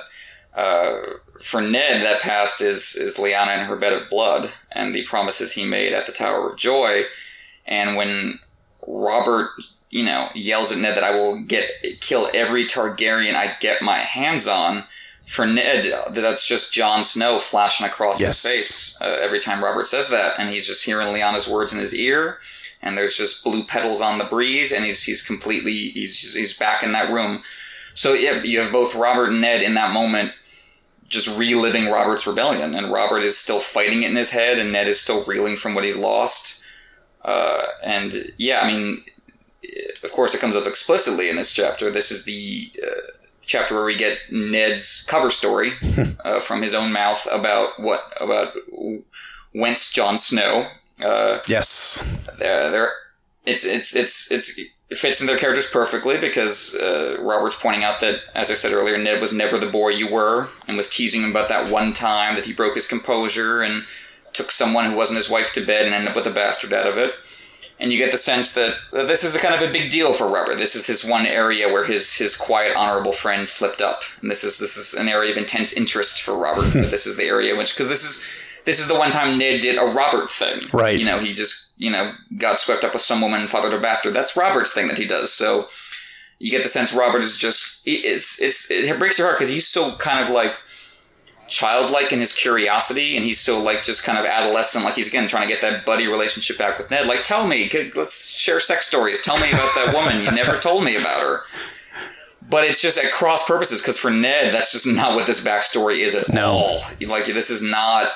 [0.56, 0.97] uh,
[1.41, 5.54] for Ned that past is is Lyanna and her bed of blood and the promises
[5.54, 7.04] he made at the Tower of Joy.
[7.66, 8.39] And when
[8.88, 9.52] Robert
[9.89, 11.70] you know yells at Ned that I will get
[12.02, 14.86] kill every Targaryen I get my hands on
[15.30, 18.42] for Ned, that's just Jon Snow flashing across Yes.
[18.42, 21.78] his face uh, every time Robert says that, and he's just hearing Lyanna's words in
[21.80, 22.40] his ear,
[22.82, 26.82] and there's just blue petals on the breeze, and he's he's completely he's he's back
[26.82, 27.44] in that room.
[27.94, 30.32] So yeah, you have both Robert and Ned in that moment,
[31.08, 34.88] just reliving Robert's rebellion, and Robert is still fighting it in his head, and Ned
[34.88, 36.62] is still reeling from what he's lost.
[37.24, 39.04] Uh, and yeah, I mean,
[40.04, 41.92] of course, it comes up explicitly in this chapter.
[41.92, 42.99] This is the uh,
[43.50, 45.72] chapter where we get Ned's cover story
[46.24, 48.54] uh, from his own mouth about what about
[49.54, 50.70] whence Jon Snow.
[51.04, 52.91] Uh, yes they're, they're,
[53.45, 58.00] it's it's it's it's it fits in their characters perfectly because uh, Robert's pointing out
[58.00, 61.22] that, as I said earlier, Ned was never the boy you were, and was teasing
[61.24, 63.84] him about that one time that he broke his composure and
[64.34, 66.88] took someone who wasn't his wife to bed and ended up with a bastard out
[66.88, 67.14] of it.
[67.82, 70.28] And you get the sense that this is a kind of a big deal for
[70.28, 70.58] Robert.
[70.58, 74.44] This is his one area where his his quiet, honorable friend slipped up, and this
[74.44, 76.66] is this is an area of intense interest for Robert.
[76.66, 76.82] Hmm.
[76.82, 78.28] this is the area which because this is
[78.66, 81.00] this is the one time Ned did a Robert thing, Right.
[81.00, 83.80] You know, he just you know got swept up with some woman and fathered a
[83.80, 84.14] bastard.
[84.14, 85.32] That's Robert's thing that he does.
[85.32, 85.70] So
[86.38, 89.68] you get the sense Robert is just it's it's it breaks your heart because he's
[89.68, 90.58] so kind of like
[91.50, 95.28] childlike in his curiosity and he's so like just kind of adolescent like he's again
[95.28, 97.08] trying to get that buddy relationship back with ned.
[97.08, 99.22] Like tell me let's share sex stories.
[99.22, 100.24] Tell me about that woman.
[100.24, 101.41] You never told me about her.
[102.50, 106.00] But it's just at cross purposes because for ned that's just not what this backstory
[106.00, 106.52] is at No.
[106.52, 106.80] all.
[107.08, 108.12] Like this is not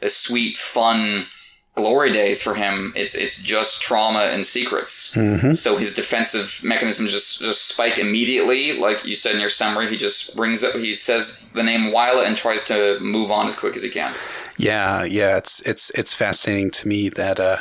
[0.00, 1.26] a sweet fun
[1.74, 5.16] glory days for him it's it's just trauma and secrets.
[5.54, 8.78] So his defensive mechanisms just just spike immediately.
[8.78, 12.26] Like you said in your summary he just brings up he says the name Wylla
[12.26, 14.14] and tries to move on as quick as he can.
[14.58, 17.56] Yeah, yeah, it's it's it's fascinating to me that uh,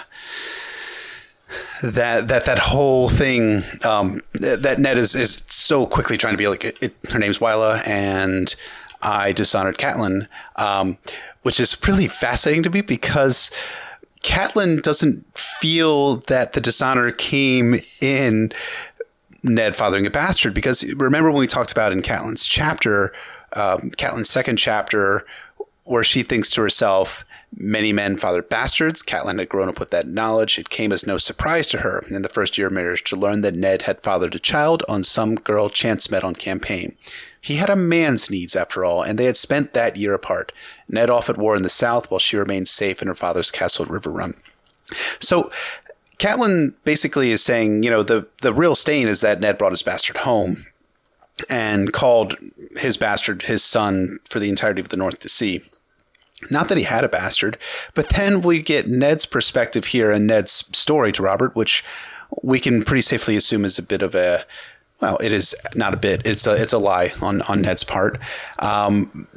[1.81, 6.47] that that that whole thing um, that Ned is is so quickly trying to be
[6.47, 8.53] like it, it, her name's Wylla and
[9.01, 10.97] I dishonored Catelyn, um,
[11.43, 13.49] which is really fascinating to me because
[14.23, 18.51] Catelyn doesn't feel that the dishonor came in
[19.43, 23.11] Ned fathering a bastard because remember when we talked about in Catelyn's chapter,
[23.53, 25.25] um, Catelyn's second chapter,
[25.83, 27.25] where she thinks to herself,
[27.55, 29.03] many men fathered bastards.
[29.03, 30.57] Catelyn had grown up with that knowledge.
[30.57, 33.41] It came as no surprise to her in the first year of marriage to learn
[33.41, 36.95] that Ned had fathered a child on some girl chance met on campaign.
[37.39, 40.51] He had a man's needs after all, and they had spent that year apart.
[40.87, 43.85] Ned off at war in the south while she remained safe in her father's castle
[43.85, 44.37] at Riverrun.
[45.19, 45.51] So
[46.19, 49.83] Catelyn basically is saying, you know, the the real stain is that Ned brought his
[49.83, 50.57] bastard home
[51.49, 52.37] and called
[52.77, 55.61] his bastard his son for the entirety of the North to see.
[56.49, 57.57] Not that he had a bastard,
[57.93, 61.83] but then we get Ned's perspective here and Ned's story to Robert, which
[62.41, 64.45] we can pretty safely assume is a bit of a
[65.01, 66.25] well, it is not a bit.
[66.25, 68.19] It's a it's a lie on on Ned's part.
[68.59, 69.27] Um,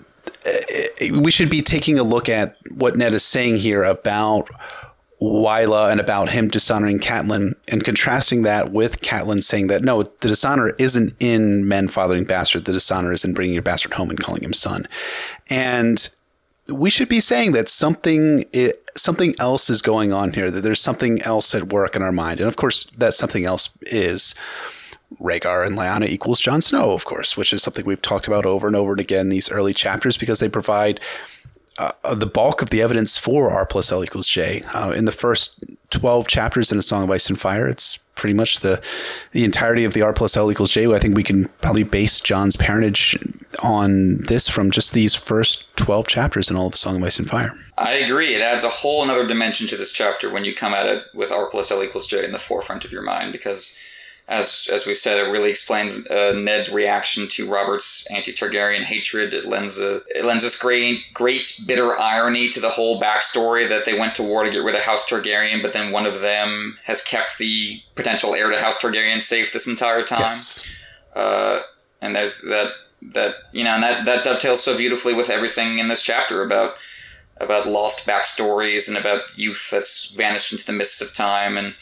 [1.20, 4.48] we should be taking a look at what Ned is saying here about
[5.20, 10.28] Wylla and about him dishonoring Catelyn and contrasting that with Catelyn saying that no, the
[10.28, 12.66] dishonor isn't in men fathering bastard.
[12.66, 14.86] The dishonor is in bringing your bastard home and calling him son.
[15.48, 16.08] And
[16.68, 20.50] we should be saying that something it, something else is going on here.
[20.50, 23.76] That there's something else at work in our mind, and of course, that something else
[23.82, 24.34] is
[25.20, 28.66] Rhaegar and Lyanna equals Jon Snow, of course, which is something we've talked about over
[28.66, 31.00] and over and again in these early chapters because they provide
[31.78, 34.62] uh, the bulk of the evidence for R plus L equals J.
[34.74, 35.58] Uh, in the first
[35.90, 38.80] 12 chapters in A Song of Ice and Fire, it's pretty much the
[39.32, 40.92] the entirety of the R plus L equals J.
[40.92, 43.18] I think we can probably base Jon's parentage
[43.62, 47.18] on this from just these first 12 chapters in all of A Song of Ice
[47.18, 47.52] and Fire.
[47.76, 48.34] I agree.
[48.34, 51.32] It adds a whole other dimension to this chapter when you come at it with
[51.32, 53.76] R plus L equals J in the forefront of your mind because
[54.26, 59.34] as as we said, it really explains uh, Ned's reaction to Robert's anti-Targaryen hatred.
[59.34, 63.84] It lends a it lends this great great bitter irony to the whole backstory that
[63.84, 66.78] they went to war to get rid of House Targaryen, but then one of them
[66.84, 70.20] has kept the potential heir to House Targaryen safe this entire time.
[70.20, 70.74] Yes.
[71.14, 71.60] Uh,
[72.00, 72.72] and there's that
[73.02, 76.76] that you know, and that that dovetails so beautifully with everything in this chapter about
[77.38, 81.74] about lost backstories and about youth that's vanished into the mists of time and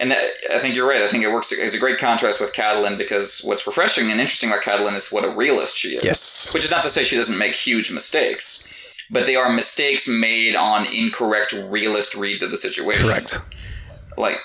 [0.00, 1.02] and that, I think you're right.
[1.02, 4.48] I think it works as a great contrast with Catelyn because what's refreshing and interesting
[4.48, 6.02] about Catelyn is what a realist she is.
[6.02, 6.52] Yes.
[6.54, 10.56] Which is not to say she doesn't make huge mistakes, but they are mistakes made
[10.56, 13.04] on incorrect realist reads of the situation.
[13.04, 13.40] Correct.
[14.16, 14.38] Like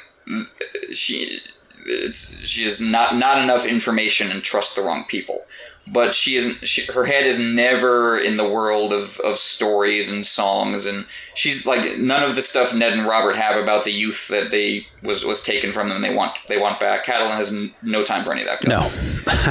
[0.91, 1.39] she,
[1.86, 5.45] it's she has not not enough information and trust the wrong people
[5.88, 10.25] but she isn't she, her head is never in the world of, of stories and
[10.25, 14.27] songs and she's like none of the stuff Ned and Robert have about the youth
[14.29, 17.05] that they was was taken from them they want they want back.
[17.05, 18.81] Catelyn has n- no time for any of that no.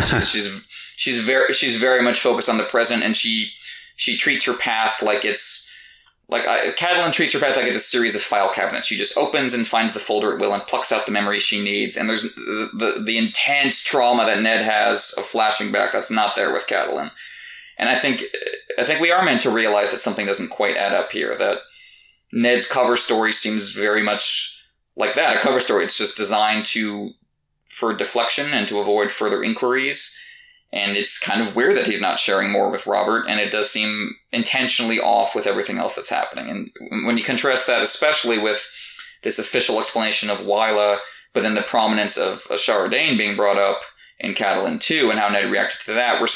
[0.07, 0.65] she's, she's
[0.97, 3.53] she's very she's very much focused on the present and she
[3.97, 5.71] she treats her past like it's
[6.29, 8.87] like I, Catelyn treats her past like it's a series of file cabinets.
[8.87, 11.63] She just opens and finds the folder at will and plucks out the memory she
[11.63, 11.97] needs.
[11.97, 16.35] And there's the, the, the intense trauma that Ned has of flashing back that's not
[16.35, 17.11] there with Catelyn.
[17.77, 18.23] And I think
[18.79, 21.37] I think we are meant to realize that something doesn't quite add up here.
[21.37, 21.59] That
[22.33, 24.63] Ned's cover story seems very much
[24.97, 25.85] like that—a cover story.
[25.85, 27.11] It's just designed to
[27.69, 30.17] for deflection and to avoid further inquiries
[30.75, 33.71] and it's kind of weird that he's not sharing more with Robert, and it does
[33.71, 36.51] seem intentionally off with everything else that's happening.
[36.51, 38.69] And when you contrast that, especially with
[39.23, 40.99] this official explanation of Wylla,
[41.33, 43.83] but then the prominence of Ashara Dayne being brought up
[44.19, 46.27] in Catelyn too, and how Ned reacted to that, we're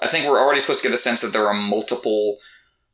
[0.00, 2.38] I think we're already supposed to get the sense that there are multiple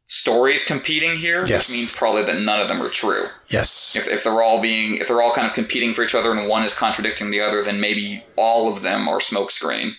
[0.06, 1.68] stories competing here, yes.
[1.68, 3.26] which means probably that none of them are true.
[3.48, 3.94] Yes.
[3.94, 6.48] If, if they're all being, if they're all kind of competing for each other and
[6.48, 9.96] one is contradicting the other, then maybe all of them are smokescreen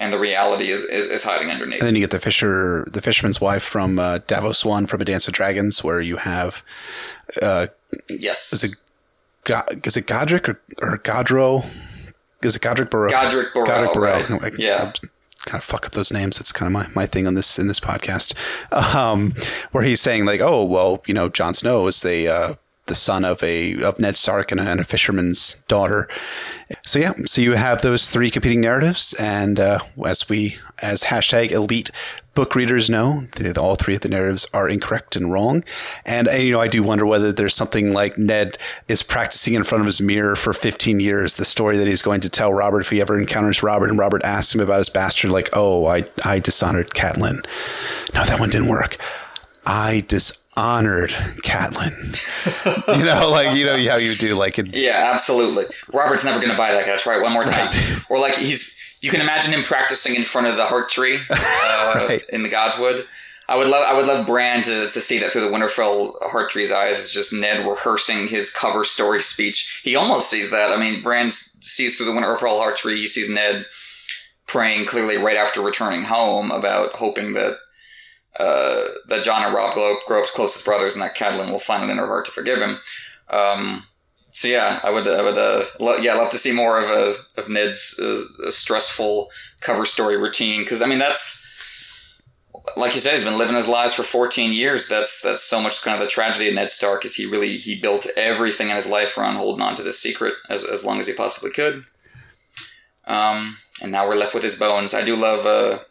[0.00, 1.80] and the reality is, is, is, hiding underneath.
[1.80, 5.04] And then you get the fisher, the fisherman's wife from uh, Davos One from A
[5.04, 6.64] Dance of Dragons, where you have,
[7.40, 7.66] uh,
[8.08, 8.74] yes, is it,
[9.84, 11.64] is it Godric or, or Godro?
[12.42, 13.10] Is it Godric Borrell?
[13.10, 13.66] Godric Borrell.
[13.66, 14.40] Godric Borrell.
[14.40, 14.58] Right.
[14.58, 14.92] yeah.
[14.94, 16.40] I kind of fuck up those names.
[16.40, 18.34] It's kind of my, my thing on this in this podcast,
[18.94, 19.34] um,
[19.72, 22.54] where he's saying like, oh well, you know, Jon Snow is the uh,
[22.90, 26.06] the son of a of Ned Stark and a, and a fisherman's daughter.
[26.84, 31.50] So yeah, so you have those three competing narratives, and uh, as we as hashtag
[31.52, 31.90] elite
[32.34, 35.64] book readers know, the, all three of the narratives are incorrect and wrong.
[36.06, 38.56] And, and, you know, I do wonder whether there's something like Ned
[38.88, 42.20] is practicing in front of his mirror for 15 years, the story that he's going
[42.20, 45.30] to tell Robert if he ever encounters Robert, and Robert asks him about his bastard,
[45.30, 47.44] like, oh, I I dishonored Catelyn.
[48.14, 48.96] No, that one didn't work.
[49.66, 50.04] I
[50.54, 51.10] dishonored
[51.42, 52.98] Catelyn.
[52.98, 54.74] you know, like you know how you do like it.
[54.74, 55.64] Yeah, absolutely.
[55.92, 56.96] Robert's never going to buy that guy.
[56.96, 57.66] Try it one more time.
[57.66, 58.02] Right.
[58.08, 58.78] Or like he's.
[59.02, 62.22] You can imagine him practicing in front of the heart tree uh, right.
[62.28, 63.06] in the Godswood.
[63.48, 66.50] I would love I would love Bran to, to see that through the Winterfell heart
[66.50, 66.98] tree's eyes.
[66.98, 69.80] It's just Ned rehearsing his cover story speech.
[69.82, 70.70] He almost sees that.
[70.70, 73.00] I mean, Bran sees through the Winterfell heart tree.
[73.00, 73.64] He sees Ned
[74.46, 77.56] praying clearly right after returning home about hoping that
[78.40, 81.84] uh, that Jon and Robb grow, grow up closest brothers, and that Catelyn will find
[81.84, 82.78] it in her heart to forgive him.
[83.28, 83.86] Um,
[84.30, 87.14] so yeah, I would, I would, uh, lo- yeah, love to see more of a
[87.40, 89.30] of Ned's uh, stressful
[89.60, 91.46] cover story routine because I mean that's
[92.76, 94.88] like you said, he's been living his lives for 14 years.
[94.88, 97.78] That's that's so much kind of the tragedy of Ned Stark is he really he
[97.78, 101.06] built everything in his life around holding on to this secret as as long as
[101.06, 101.84] he possibly could.
[103.06, 104.94] Um, and now we're left with his bones.
[104.94, 105.82] I do love uh,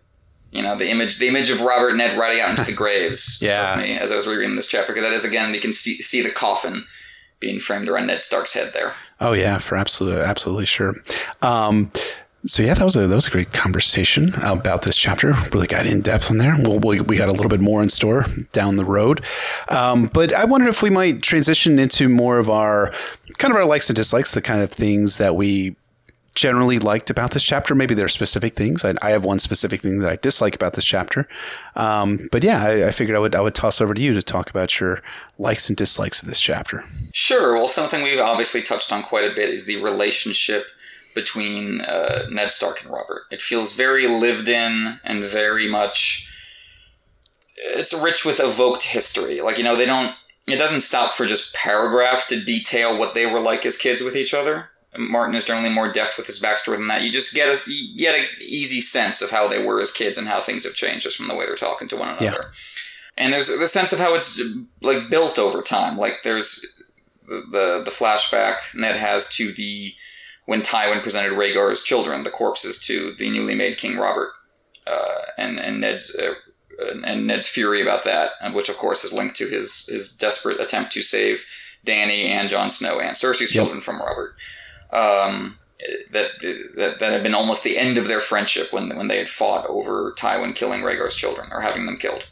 [0.51, 3.39] you know the image the image of Robert and Ned riding out into the graves
[3.41, 3.73] yeah.
[3.73, 5.95] struck me as I was rereading this chapter because that is again you can see
[6.01, 6.85] see the coffin
[7.39, 8.93] being framed around Ned Stark's head there.
[9.19, 10.93] Oh yeah, for absolutely absolutely sure.
[11.41, 11.91] Um,
[12.45, 15.33] So yeah, that was a that was a great conversation about this chapter.
[15.51, 16.55] Really got in depth on there.
[16.57, 19.21] We'll, we we got a little bit more in store down the road,
[19.69, 22.93] um, but I wondered if we might transition into more of our
[23.39, 25.75] kind of our likes and dislikes, the kind of things that we
[26.35, 27.75] generally liked about this chapter.
[27.75, 28.85] Maybe there are specific things.
[28.85, 31.27] I, I have one specific thing that I dislike about this chapter,
[31.75, 34.21] um, but yeah, I, I, figured I would I would toss over to you to
[34.21, 35.01] talk about your
[35.37, 36.83] likes and dislikes of this chapter.
[37.13, 37.57] Sure.
[37.57, 40.65] Well, something we've obviously touched on quite a bit is the relationship
[41.15, 43.23] between uh, Ned Stark and Robert.
[43.31, 46.25] It feels very lived in and very much.
[47.55, 49.41] It's rich with evoked history.
[49.41, 50.15] Like you know, they don't.
[50.47, 54.15] It doesn't stop for just paragraphs to detail what they were like as kids with
[54.15, 54.71] each other.
[54.97, 57.03] Martin is generally more deft with his backstory than that.
[57.03, 60.17] You just get a you get an easy sense of how they were as kids
[60.17, 62.25] and how things have changed just from the way they're talking to one another.
[62.25, 62.49] Yeah.
[63.15, 64.41] And there's the sense of how it's
[64.81, 65.97] like built over time.
[65.97, 66.65] Like there's
[67.27, 69.93] the, the the flashback Ned has to the
[70.45, 74.31] when Tywin presented Rhaegar's children, the corpses, to the newly made King Robert,
[74.87, 76.33] uh, and and Ned's uh,
[77.05, 80.91] and Ned's fury about that, which of course is linked to his his desperate attempt
[80.93, 81.45] to save
[81.85, 83.63] Dany and Jon Snow and Cersei's yep.
[83.63, 84.35] children from Robert.
[84.91, 85.57] Um,
[86.11, 86.31] that,
[86.75, 89.65] that that had been almost the end of their friendship when when they had fought
[89.67, 92.27] over Tywin killing Rhaegar's children or having them killed.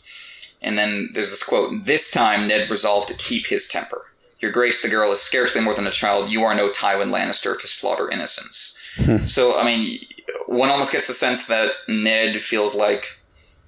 [0.61, 4.07] And then there's this quote: "This time Ned resolved to keep his temper."
[4.39, 6.31] Your Grace, the girl is scarcely more than a child.
[6.31, 8.77] You are no Tywin Lannister to slaughter innocents.
[8.97, 9.17] Hmm.
[9.17, 9.99] so, I mean,
[10.45, 13.19] one almost gets the sense that Ned feels like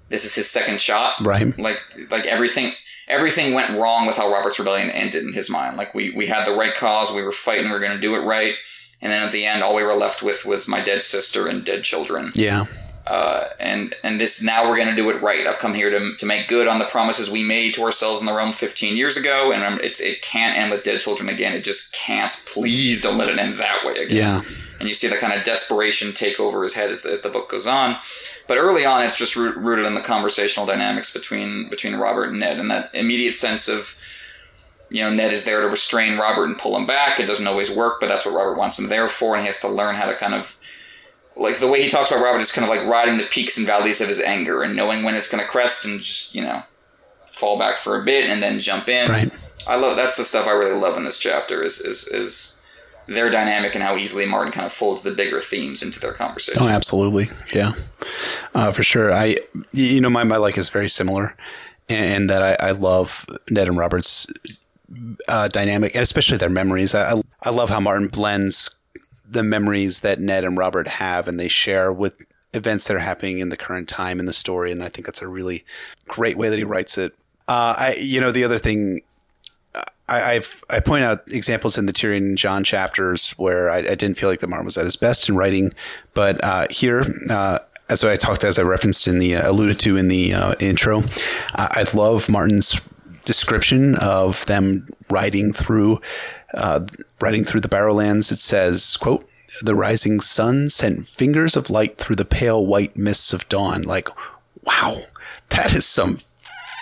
[0.09, 1.25] this is his second shot.
[1.25, 1.57] Right.
[1.57, 2.73] Like, like everything,
[3.07, 5.75] everything went wrong with how Robert's rebellion ended in his mind.
[5.75, 8.15] Like, we, we had the right cause, we were fighting, we were going to do
[8.15, 8.53] it right.
[9.01, 11.63] And then at the end, all we were left with was my dead sister and
[11.63, 12.31] dead children.
[12.33, 12.65] Yeah.
[13.07, 15.47] Uh, and and this now we're going to do it right.
[15.47, 18.27] I've come here to, to make good on the promises we made to ourselves in
[18.27, 21.53] the realm 15 years ago, and it's it can't end with dead children again.
[21.53, 22.31] It just can't.
[22.45, 24.17] Please don't let it end that way again.
[24.17, 24.41] Yeah.
[24.79, 27.29] And you see that kind of desperation take over his head as the, as the
[27.29, 27.97] book goes on.
[28.47, 32.59] But early on, it's just rooted in the conversational dynamics between between Robert and Ned,
[32.59, 33.98] and that immediate sense of
[34.89, 37.19] you know, Ned is there to restrain Robert and pull him back.
[37.19, 39.59] It doesn't always work, but that's what Robert wants him there for, and he has
[39.59, 40.57] to learn how to kind of
[41.35, 43.65] like the way he talks about Robert is kind of like riding the peaks and
[43.65, 46.63] valleys of his anger and knowing when it's going to crest and just you know
[47.27, 49.09] fall back for a bit and then jump in.
[49.09, 49.31] Right.
[49.67, 52.61] I love that's the stuff I really love in this chapter is is is
[53.07, 56.61] their dynamic and how easily Martin kind of folds the bigger themes into their conversation.
[56.61, 57.73] Oh, absolutely, yeah,
[58.53, 59.11] uh, for sure.
[59.11, 59.37] I
[59.73, 61.35] you know my my like is very similar,
[61.87, 64.27] and, that I, I love Ned and Robert's
[65.27, 66.95] uh, dynamic and especially their memories.
[66.95, 68.71] I I love how Martin blends
[69.27, 72.15] the memories that Ned and Robert have and they share with
[72.53, 74.71] events that are happening in the current time in the story.
[74.71, 75.63] And I think that's a really
[76.07, 77.13] great way that he writes it.
[77.47, 79.01] Uh, I, you know, the other thing
[80.09, 83.95] I, I've, I point out examples in the Tyrion and Jon chapters where I, I,
[83.95, 85.71] didn't feel like the Martin was at his best in writing,
[86.13, 87.59] but uh, here, uh,
[87.89, 91.01] as I talked, as I referenced in the uh, alluded to in the uh, intro,
[91.55, 92.79] I love Martin's
[93.25, 95.99] description of them riding through
[96.53, 96.85] uh,
[97.21, 99.29] riding through the Barrowlands, it says, quote,
[99.61, 103.83] the rising sun sent fingers of light through the pale white mists of dawn.
[103.83, 104.09] Like,
[104.63, 104.97] wow,
[105.49, 106.19] that is some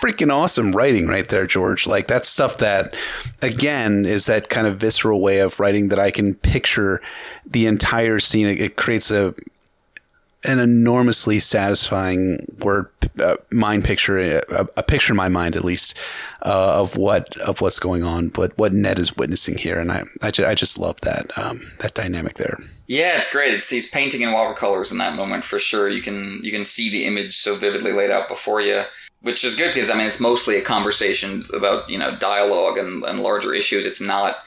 [0.02, 1.86] freaking awesome writing right there, George.
[1.86, 2.94] Like that's stuff that,
[3.42, 7.02] again, is that kind of visceral way of writing that I can picture
[7.44, 8.46] the entire scene.
[8.46, 9.34] It, it creates a
[10.44, 12.88] an enormously satisfying word
[13.20, 15.98] uh, mind picture, a, a, picture in my mind at least,
[16.42, 20.04] uh, of what of what's going on, what what Ned is witnessing here, and I
[20.22, 22.56] I, ju- I just love that um, that dynamic there.
[22.86, 23.52] Yeah, it's great.
[23.52, 25.88] It's he's painting in watercolors in that moment for sure.
[25.88, 28.84] You can you can see the image so vividly laid out before you,
[29.22, 33.04] which is good because I mean it's mostly a conversation about you know dialogue and,
[33.04, 33.86] and larger issues.
[33.86, 34.38] It's not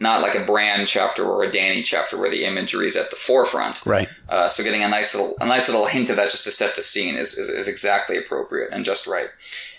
[0.00, 3.16] not like a Bran chapter or a Dany chapter where the imagery is at the
[3.16, 3.84] forefront.
[3.84, 4.08] Right.
[4.30, 6.74] Uh, so getting a nice little a nice little hint of that just to set
[6.74, 9.28] the scene is, is, is exactly appropriate and just right.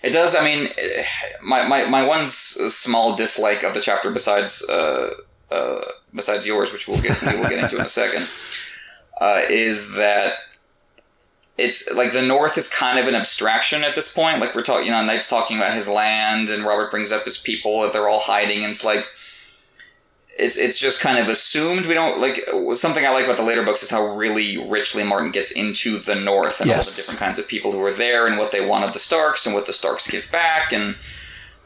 [0.04, 0.36] It does.
[0.36, 0.70] I mean,
[1.42, 5.16] my my, my one small dislike of the chapter besides uh,
[5.50, 5.82] uh,
[6.14, 8.30] besides yours, which we'll get we will get into in a second,
[9.20, 10.36] uh, is that
[11.58, 14.40] it's like the North is kind of an abstraction at this point.
[14.40, 17.40] Like we're talking, you know, Ned's talking about his land, and Robert brings up his
[17.40, 19.08] people that they're all hiding, and it's like
[20.38, 21.86] it's it's just kind of assumed.
[21.86, 22.42] We don't like
[22.74, 26.16] something I like about the later books is how really richly Martin gets into the
[26.16, 26.78] North and yes.
[26.78, 29.00] all the different kinds of people who are there and what they want of the
[29.00, 30.96] Starks and what the Starks give back and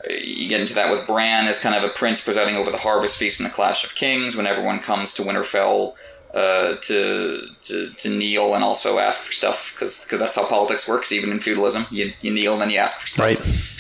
[0.09, 2.77] uh, you get into that with Bran as kind of a prince presiding over the
[2.77, 5.93] harvest feast and the Clash of Kings when everyone comes to Winterfell
[6.33, 11.11] uh, to, to to kneel and also ask for stuff because that's how politics works
[11.11, 13.74] even in feudalism you, you kneel and then you ask for stuff right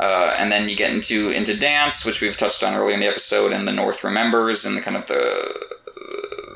[0.00, 3.06] uh, and then you get into into dance, which we've touched on earlier in the
[3.06, 5.54] episode, and the North remembers, and the kind of the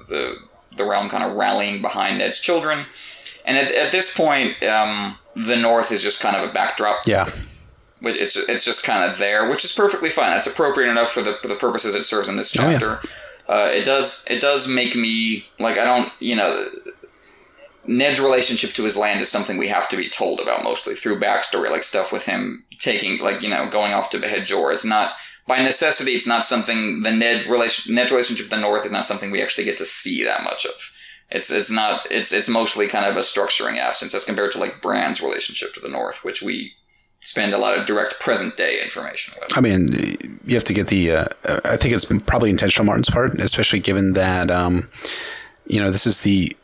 [0.09, 0.39] the
[0.77, 2.87] the realm kind of rallying behind Ned's children.
[3.45, 7.07] And at, at this point, um, the North is just kind of a backdrop.
[7.07, 7.29] Yeah.
[8.03, 10.31] It's it's just kind of there, which is perfectly fine.
[10.31, 13.01] That's appropriate enough for the for the purposes it serves in this chapter.
[13.03, 13.09] Oh,
[13.49, 13.55] yeah.
[13.55, 16.69] uh, it does it does make me like I don't you know
[17.89, 21.21] Ned's relationship to his land is something we have to be told about mostly through
[21.21, 24.47] backstory, like stuff with him taking, like you know, going off to behead.
[24.49, 25.15] It's not
[25.47, 26.13] by necessity.
[26.13, 29.43] It's not something the Ned relation Ned's relationship to the North is not something we
[29.43, 30.93] actually get to see that much of.
[31.31, 34.83] It's it's not it's it's mostly kind of a structuring absence as compared to like
[34.83, 36.73] Bran's relationship to the North, which we
[37.21, 39.57] spend a lot of direct present day information with.
[39.57, 41.13] I mean, you have to get the.
[41.13, 41.25] Uh,
[41.65, 44.89] I think it's probably intentional Martin's part, especially given that um,
[45.67, 46.57] you know this is the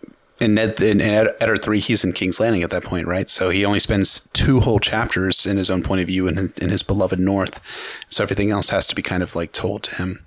[0.42, 3.30] in Ned in Eddard three, he's in King's Landing at that point, right?
[3.30, 6.70] So he only spends two whole chapters in his own point of view in in
[6.70, 7.60] his beloved North.
[8.08, 10.24] So everything else has to be kind of like told to him.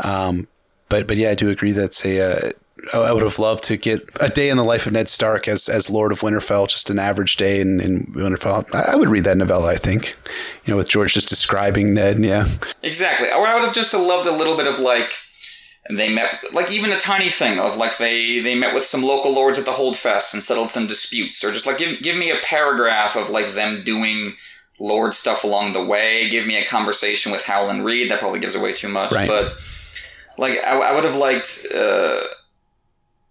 [0.00, 0.48] Um,
[0.88, 2.20] but but yeah, I do agree that's a.
[2.20, 2.50] Uh,
[2.92, 5.68] I would have loved to get a day in the life of Ned Stark as
[5.68, 8.74] as Lord of Winterfell, just an average day in, in Winterfell.
[8.74, 9.70] I, I would read that novella.
[9.70, 10.16] I think,
[10.64, 12.18] you know, with George just describing Ned.
[12.18, 12.46] Yeah,
[12.82, 13.30] exactly.
[13.30, 15.12] I would have just loved a little bit of like
[15.86, 19.02] and they met like even a tiny thing of like they they met with some
[19.02, 22.30] local lords at the Holdfest and settled some disputes, or just like give give me
[22.30, 24.36] a paragraph of like them doing
[24.78, 26.28] lord stuff along the way.
[26.28, 28.10] Give me a conversation with Howland Reed.
[28.10, 29.28] That probably gives away too much, right.
[29.28, 29.54] but
[30.38, 31.66] like I, I, would have liked.
[31.74, 32.20] Uh,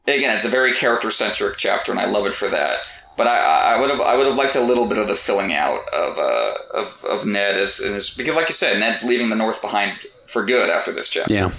[0.07, 2.79] again, it's a very character centric chapter, and I love it for that.
[3.17, 5.53] But I, I would have I would have liked a little bit of the filling
[5.53, 9.35] out of uh, of, of Ned as, as because like you said, Ned's leaving the
[9.35, 11.33] North behind for good after this chapter.
[11.33, 11.51] Yeah.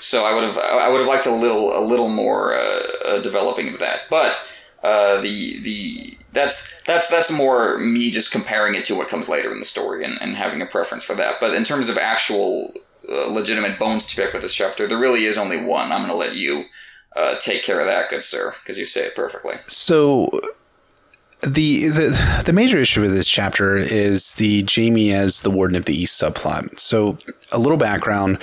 [0.00, 3.20] So I would have I would have liked a little a little more uh, uh,
[3.20, 4.36] developing of that, but
[4.82, 9.52] uh, the the that's that's that's more me just comparing it to what comes later
[9.52, 11.40] in the story and, and having a preference for that.
[11.40, 12.72] But in terms of actual
[13.10, 15.90] uh, legitimate bones to pick with this chapter, there really is only one.
[15.90, 16.66] I'm going to let you
[17.16, 19.56] uh, take care of that, good sir, because you say it perfectly.
[19.66, 20.30] So
[21.40, 25.86] the, the the major issue with this chapter is the Jaime as the Warden of
[25.86, 26.78] the East subplot.
[26.78, 27.18] So
[27.50, 28.38] a little background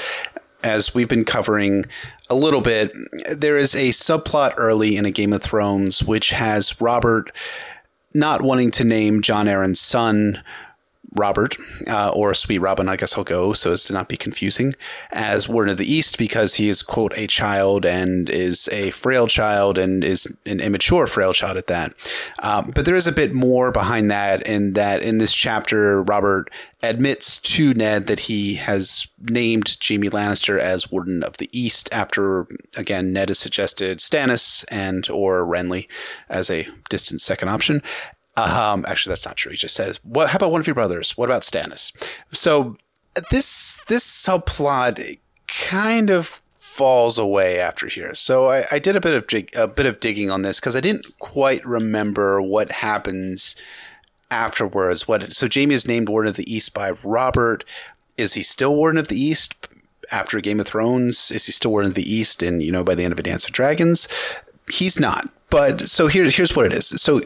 [0.65, 1.85] as we've been covering
[2.29, 2.91] a little bit,
[3.33, 7.31] there is a subplot early in a Game of Thrones which has Robert
[8.13, 10.41] not wanting to name Jon Arryn's son
[11.15, 11.55] Robert,
[11.87, 14.75] uh, or Sweet Robin, I guess I'll go so as to not be confusing,
[15.11, 19.27] as Warden of the East because he is, quote, a child and is a frail
[19.27, 21.93] child and is an immature frail child at that.
[22.39, 26.51] Um, but there is a bit more behind that, in that in this chapter, Robert
[26.83, 32.47] admits to Ned that he has named Jaime Lannister as Warden of the East after,
[32.77, 35.87] again, Ned has suggested Stannis and or Renly
[36.29, 37.81] as a distant second option.
[38.37, 39.51] Um, actually, that's not true.
[39.51, 40.29] He just says, "What?
[40.29, 41.17] How about one of your brothers?
[41.17, 41.91] What about Stannis?"
[42.33, 42.75] So
[43.31, 46.41] this this subplot kind of
[46.75, 48.13] falls away after here.
[48.13, 50.81] So I, I did a bit of a bit of digging on this because I
[50.81, 53.55] didn't quite remember what happens
[54.29, 55.07] afterwards.
[55.07, 57.63] What so Jaime is named Warden of the East by Robert.
[58.17, 59.67] Is he still Warden of the East
[60.11, 61.31] after Game of Thrones?
[61.31, 62.43] Is he still Warden of the East?
[62.43, 64.09] And you know, by the end of A Dance with Dragons,
[64.69, 65.29] he's not.
[65.49, 66.87] But so here's here's what it is.
[67.01, 67.21] So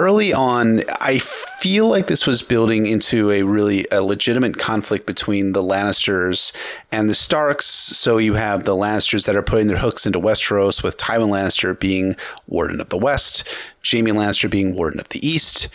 [0.00, 5.52] early on, I feel like this was building into a really a legitimate conflict between
[5.52, 6.52] the Lannisters
[6.90, 7.66] and the Starks.
[7.66, 11.78] So you have the Lannisters that are putting their hooks into Westeros, with Tywin Lannister
[11.78, 12.16] being
[12.46, 13.46] Warden of the West,
[13.84, 15.68] Jaime Lannister being Warden of the East.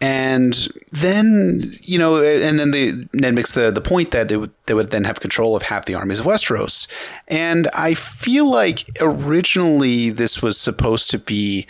[0.00, 4.74] And then, you know, and then the Ned makes the, the point that would, they
[4.74, 6.86] would then have control of half the armies of Westeros.
[7.26, 11.66] And I feel like originally this was supposed to be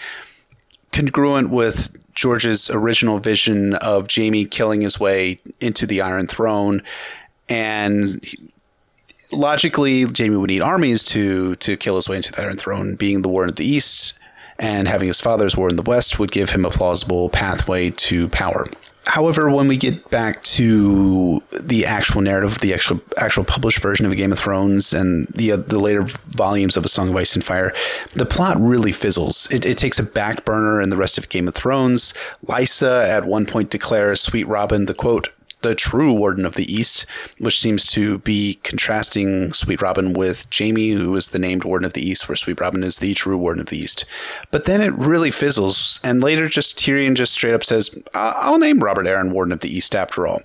[0.92, 6.82] congruent with George's original vision of Jaime killing his way into the Iron Throne,
[7.48, 8.22] and
[9.32, 12.96] logically, Jaime would need armies to to kill his way into the Iron Throne.
[12.96, 14.14] Being the Warden of the East
[14.58, 18.28] and having his father's War in the West would give him a plausible pathway to
[18.28, 18.66] power.
[19.04, 24.16] However, when we get back to the actual narrative, the actual actual published version of
[24.16, 27.44] Game of Thrones and the uh, the later volumes of A Song of Ice and
[27.44, 27.74] Fire,
[28.14, 29.50] the plot really fizzles.
[29.52, 32.14] It, it takes a back burner in the rest of Game of Thrones.
[32.46, 35.30] Lysa at one point declares Sweet Robin the quote
[35.62, 37.06] the true Warden of the East,
[37.38, 41.92] which seems to be contrasting Sweet Robin with Jaime, who is the named Warden of
[41.92, 44.04] the East, where Sweet Robin is the true Warden of the East.
[44.50, 48.82] But then it really fizzles, and later just Tyrion just straight up says, "I'll name
[48.82, 50.42] Robert Arryn Warden of the East after all,"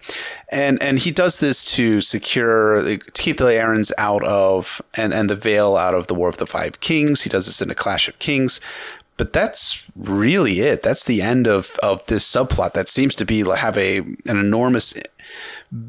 [0.52, 5.30] and and he does this to secure to keep the Arryns out of and and
[5.30, 7.24] the Vale out of the War of the Five Kings.
[7.24, 8.60] He does this in a Clash of Kings
[9.18, 10.84] but that's really it.
[10.84, 14.94] That's the end of, of this subplot that seems to be have a an enormous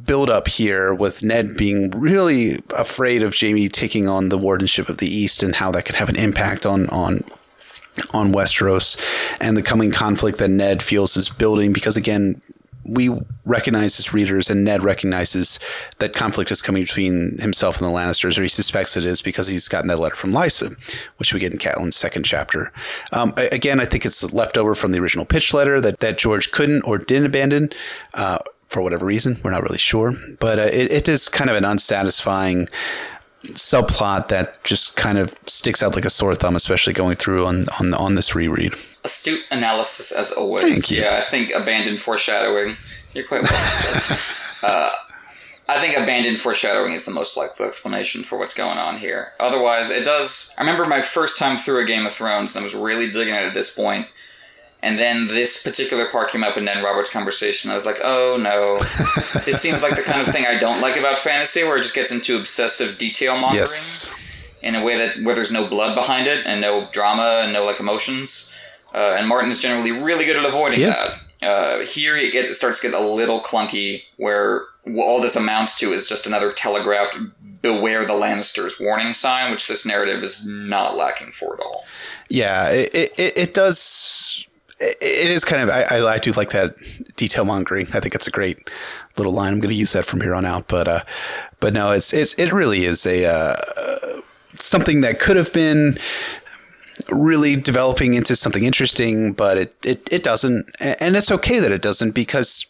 [0.05, 4.99] build up here with Ned being really afraid of Jaime taking on the wardenship of
[4.99, 7.21] the East and how that could have an impact on on
[8.15, 8.97] on Westeros
[9.41, 12.41] and the coming conflict that Ned feels is building because again
[12.89, 13.11] we
[13.45, 15.59] recognize as readers, and Ned recognizes
[15.99, 19.49] that conflict is coming between himself and the Lannisters, or he suspects it is because
[19.49, 20.75] he's gotten that letter from Lysa,
[21.19, 22.73] which we get in Catelyn's second chapter.
[23.13, 26.51] Um, again, I think it's left over from the original pitch letter that, that George
[26.51, 27.71] couldn't or didn't abandon.
[28.15, 28.39] Uh,
[28.69, 31.65] for whatever reason, we're not really sure, but uh, it, it is kind of an
[31.65, 32.69] unsatisfying
[33.43, 37.67] subplot that just kind of sticks out like a sore thumb, especially going through on
[37.81, 38.75] on on this reread.
[39.05, 40.63] Astute analysis as always.
[40.63, 41.03] Thank you.
[41.03, 42.75] Yeah, I think abandoned foreshadowing.
[43.15, 44.35] You're quite welcome, sir.
[44.61, 44.91] Uh,
[45.69, 49.35] I think abandoned foreshadowing is the most likely explanation for what's going on here.
[49.39, 50.53] Otherwise, it does.
[50.59, 53.35] I remember my first time through a Game of Thrones, and I was really digging
[53.35, 54.09] it at this point.
[54.81, 57.71] And then this particular part came up in Ned Roberts' conversation.
[57.71, 58.77] I was like, oh no.
[58.81, 61.95] it seems like the kind of thing I don't like about fantasy, where it just
[61.95, 64.57] gets into obsessive detail mongering Yes.
[64.63, 67.65] in a way that where there's no blood behind it and no drama and no
[67.65, 68.55] like emotions.
[68.95, 71.19] Uh, and Martin is generally really good at avoiding that.
[71.43, 74.63] Uh, here it, get, it starts to get a little clunky, where
[74.97, 77.17] all this amounts to is just another telegraphed
[77.63, 81.85] "Beware the Lannisters" warning sign, which this narrative is not lacking for at all.
[82.29, 84.48] Yeah, it, it, it does.
[84.81, 85.71] It is kind of.
[85.71, 86.77] I, I, I do like that
[87.17, 87.87] detail mongering.
[87.95, 88.71] I think it's a great
[89.17, 89.53] little line.
[89.53, 90.69] I'm going to use that from here on out.
[90.69, 91.01] But uh,
[91.59, 93.57] but no, it's it's it really is a uh,
[94.55, 95.99] something that could have been
[97.11, 101.83] really developing into something interesting, but it it, it doesn't, and it's okay that it
[101.83, 102.67] doesn't because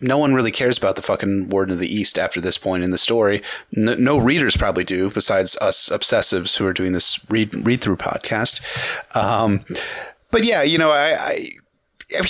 [0.00, 2.90] no one really cares about the fucking Warden of the East after this point in
[2.90, 3.42] the story.
[3.72, 7.96] No, no readers probably do, besides us obsessives who are doing this read read through
[7.96, 8.60] podcast.
[9.16, 9.60] Um,
[10.30, 11.16] but yeah, you know, I.
[11.18, 11.50] I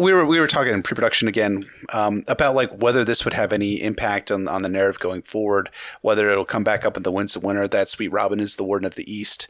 [0.00, 3.52] we were we were talking in pre-production again um, about like whether this would have
[3.52, 5.70] any impact on on the narrative going forward,
[6.02, 8.64] whether it'll come back up in the Winds of Winter that Sweet Robin is the
[8.64, 9.46] Warden of the East,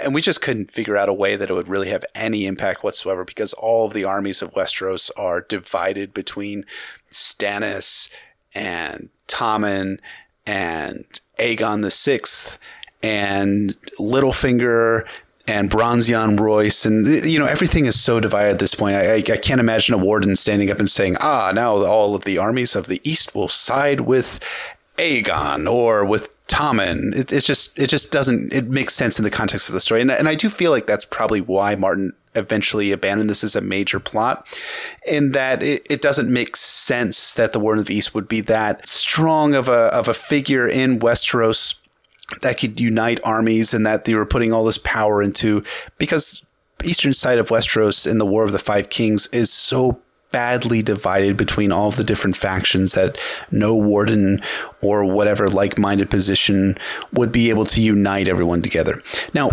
[0.00, 2.82] and we just couldn't figure out a way that it would really have any impact
[2.82, 6.64] whatsoever because all of the armies of Westeros are divided between
[7.10, 8.10] Stannis
[8.54, 9.98] and Tommen
[10.46, 12.58] and Aegon the Sixth
[13.02, 15.06] and Littlefinger
[15.48, 18.96] and Bronze Yohn Royce and you know everything is so divided at this point.
[18.96, 22.24] I, I, I can't imagine a warden standing up and saying, "Ah, now all of
[22.24, 24.40] the armies of the East will side with
[24.98, 27.16] Aegon or with Tommen.
[27.16, 30.00] It, it's just it just doesn't it makes sense in the context of the story,
[30.00, 33.60] and and I do feel like that's probably why Martin eventually abandoned this as a
[33.60, 34.46] major plot,
[35.06, 38.40] in that it, it doesn't make sense that the Warden of the East would be
[38.42, 41.78] that strong of a of a figure in Westeros
[42.42, 45.62] that could unite armies, and that they were putting all this power into
[45.98, 46.44] because
[46.84, 50.00] eastern side of Westeros in the War of the Five Kings is so
[50.30, 53.18] badly divided between all of the different factions that
[53.50, 54.42] no warden
[54.82, 56.76] or whatever like-minded position
[57.12, 59.00] would be able to unite everyone together.
[59.32, 59.50] Now,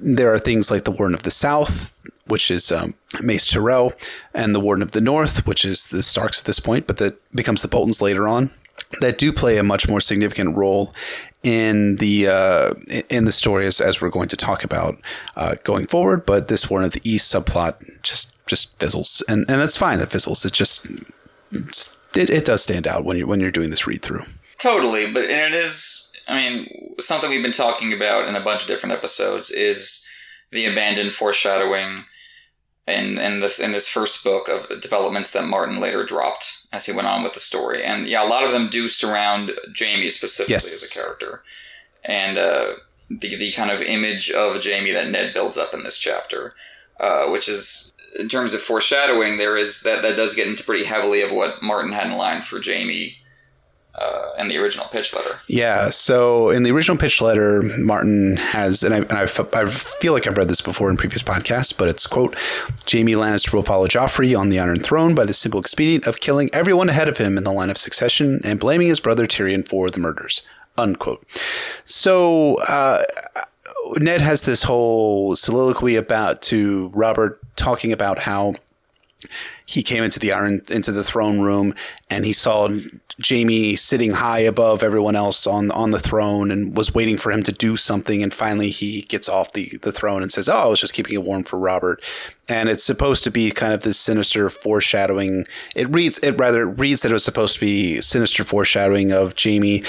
[0.00, 3.92] there are things like the Warden of the South, which is um, Mace Tyrell,
[4.34, 7.18] and the Warden of the North, which is the Starks at this point, but that
[7.34, 8.50] becomes the Boltons later on,
[9.00, 10.92] that do play a much more significant role
[11.42, 12.74] in the uh,
[13.08, 15.00] in the story as, as we're going to talk about
[15.36, 16.26] uh, going forward.
[16.26, 19.98] But this Warden of the East subplot just just fizzles, and and that's fine.
[19.98, 20.44] That fizzles.
[20.44, 20.86] It just
[22.16, 24.22] it, it does stand out when you when you're doing this read through.
[24.58, 26.06] Totally, but and it is.
[26.28, 30.06] I mean, something we've been talking about in a bunch of different episodes is
[30.52, 32.04] the abandoned foreshadowing
[32.86, 36.92] in in this in this first book of developments that Martin later dropped as he
[36.92, 37.82] went on with the story.
[37.84, 40.82] And yeah, a lot of them do surround Jaime specifically Yes.
[40.82, 41.42] as a character,
[42.04, 42.72] and uh,
[43.08, 46.54] the the kind of image of Jaime that Ned builds up in this chapter,
[47.00, 50.84] uh, which is in terms of foreshadowing, there is that that does get into pretty
[50.84, 53.16] heavily of what Martin had in line for Jaime.
[54.00, 55.38] Uh, in the original pitch letter.
[55.46, 55.90] Yeah.
[55.90, 60.14] So in the original pitch letter, Martin has, and I, and I, f- I feel
[60.14, 62.34] like I've read this before in previous podcasts, but it's quote,
[62.90, 66.48] Jaime Lannister will follow Joffrey on the Iron Throne by the simple expedient of killing
[66.54, 69.90] everyone ahead of him in the line of succession and blaming his brother Tyrion for
[69.90, 70.40] the murders.
[70.78, 71.22] Unquote.
[71.84, 73.02] So uh,
[73.96, 78.54] Ned has this whole soliloquy about to Robert talking about how
[79.66, 81.74] he came into the iron into the throne room
[82.08, 82.68] and he saw
[83.26, 87.42] Jaime sitting high above everyone else on on the throne and was waiting for him
[87.42, 90.66] to do something and finally he gets off the the throne and says oh I
[90.66, 92.02] was just keeping it warm for Robert
[92.50, 96.78] and it's supposed to be kind of this sinister foreshadowing it reads it rather it
[96.78, 99.82] reads that it was supposed to be sinister foreshadowing of Jaime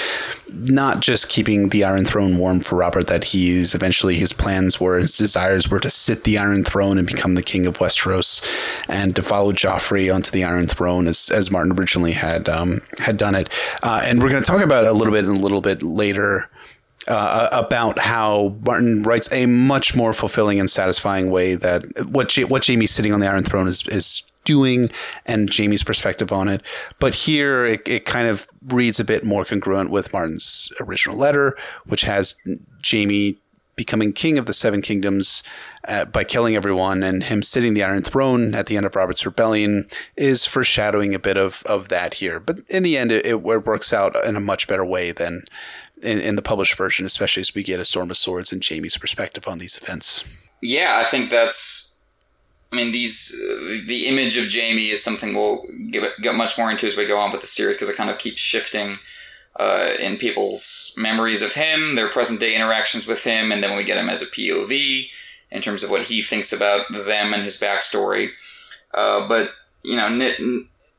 [0.49, 4.99] not just keeping the iron throne warm for Robert that he's eventually his plans were
[4.99, 8.41] his desires were to sit the iron throne and become the king of Westeros
[8.87, 13.17] and to follow Joffrey onto the Iron Throne as, as Martin originally had um, had
[13.17, 13.49] done it.
[13.81, 15.81] Uh, and we're going to talk about it a little bit in a little bit
[15.81, 16.49] later
[17.07, 22.65] uh, about how Martin writes a much more fulfilling and satisfying way that what what
[22.65, 24.89] Jaime's sitting on the Iron Throne is is doing
[25.25, 26.61] and Jaime's perspective on it.
[26.99, 31.55] But here it, it kind of reads a bit more congruent with Martin's original letter,
[31.85, 32.35] which has
[32.83, 33.37] Jaime
[33.75, 35.43] becoming king of the Seven Kingdoms
[35.87, 39.25] uh, by killing everyone, and him sitting the Iron Throne at the end of Robert's
[39.25, 42.39] Rebellion is foreshadowing a bit of, of that here.
[42.39, 45.43] But in the end, it, it works out in a much better way than
[46.01, 48.97] in, in the published version, especially as we get a Storm of Swords and Jaime's
[48.97, 50.49] perspective on these events.
[50.61, 51.97] Yeah, I think that's.
[52.71, 56.71] I mean, these uh, the image of Jaime is something we'll get, get much more
[56.71, 58.95] into as we go on with the series because it kind of keeps shifting
[59.59, 63.77] uh, in people's memories of him, their present day interactions with him, and then when
[63.77, 65.09] we get him as a POV
[65.51, 68.29] in terms of what he thinks about them and his backstory.
[68.93, 69.51] Uh, but
[69.83, 70.37] you know, Ned,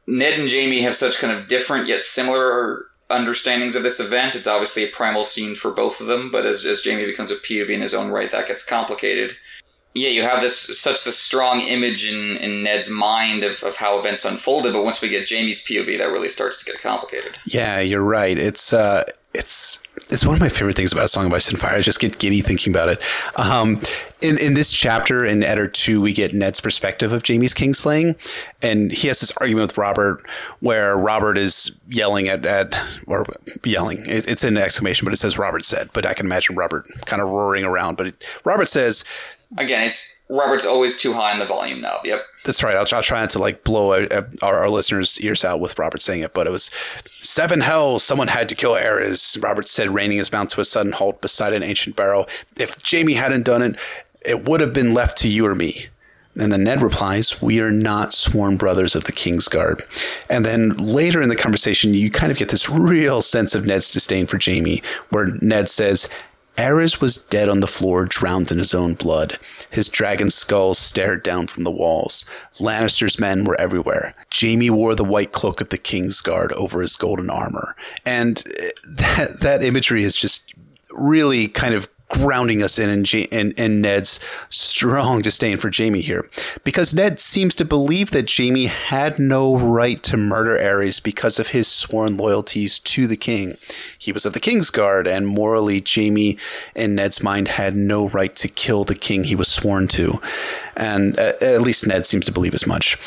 [0.07, 4.35] Ned and Jaime have such kind of different yet similar understandings of this event.
[4.35, 7.37] It's obviously a primal scene for both of them, but as, as Jaime becomes a
[7.37, 9.37] POV in his own right, that gets complicated.
[9.95, 13.99] Yeah, you have this such the strong image in, in Ned's mind of, of how
[13.99, 17.37] events unfolded, but once we get Jaime's POV, that really starts to get complicated.
[17.45, 18.39] Yeah, you're right.
[18.39, 19.79] It's uh, it's
[20.11, 22.01] it's one of my favorite things about a song of ice and fire i just
[22.01, 23.03] get giddy thinking about it
[23.37, 23.81] um,
[24.21, 28.17] in, in this chapter in Eddard 2 we get ned's perspective of jaime's kingslaying
[28.63, 30.23] and he has this argument with robert
[30.61, 33.25] where robert is yelling at, at or
[33.65, 36.87] yelling it, it's an exclamation but it says robert said but i can imagine robert
[37.07, 39.05] kind of roaring around but it, robert says
[39.57, 42.07] again it's Robert's always too high in the volume knob.
[42.07, 42.25] Yep.
[42.44, 42.77] That's right.
[42.77, 46.23] I'll, I'll try not to like blow our, our, listeners' ears out with Robert saying
[46.23, 46.70] it, but it was
[47.05, 48.02] seven hells.
[48.02, 49.40] Someone had to kill Aerys.
[49.43, 52.27] Robert said, reining his mount to a sudden halt beside an ancient barrow.
[52.59, 53.77] If Jaime hadn't done it,
[54.24, 55.86] it would have been left to you or me.
[56.39, 59.82] And then Ned replies, We are not sworn brothers of the King's Guard.
[60.31, 63.90] And then later in the conversation, you kind of get this real sense of Ned's
[63.90, 66.09] disdain for Jaime, where Ned says,
[66.57, 69.39] Aerys was dead on the floor, drowned in his own blood.
[69.70, 72.27] His dragon skull stared down from the walls.
[72.59, 74.15] Lannister's men were everywhere.
[74.33, 77.74] Jaime wore the white cloak of the King's Guard over his golden armor.
[78.05, 80.55] And eh, that, that imagery is just
[80.93, 84.21] really kind of grounding us in in, Ned's
[84.51, 86.25] strong disdain for Jaime here,
[86.63, 91.49] because Ned seems to believe that Jaime had no right to murder Aerys because of
[91.49, 93.57] his sworn loyalties to the king.
[93.99, 96.37] He was of the king's guard, and morally, Jaime,
[96.75, 100.21] in Ned's mind, had no right to kill the king he was sworn to,
[100.77, 102.99] and uh, at least Ned seems to believe as much.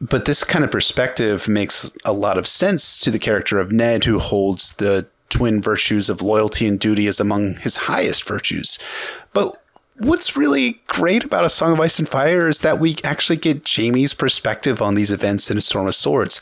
[0.00, 4.04] But this kind of perspective makes a lot of sense to the character of Ned,
[4.04, 8.78] who holds the twin virtues of loyalty and duty as among his highest virtues.
[9.32, 9.56] But
[9.98, 13.66] what's really great about A Song of Ice and Fire is that we actually get
[13.66, 16.40] Jaime's perspective on these events in A Storm of Swords.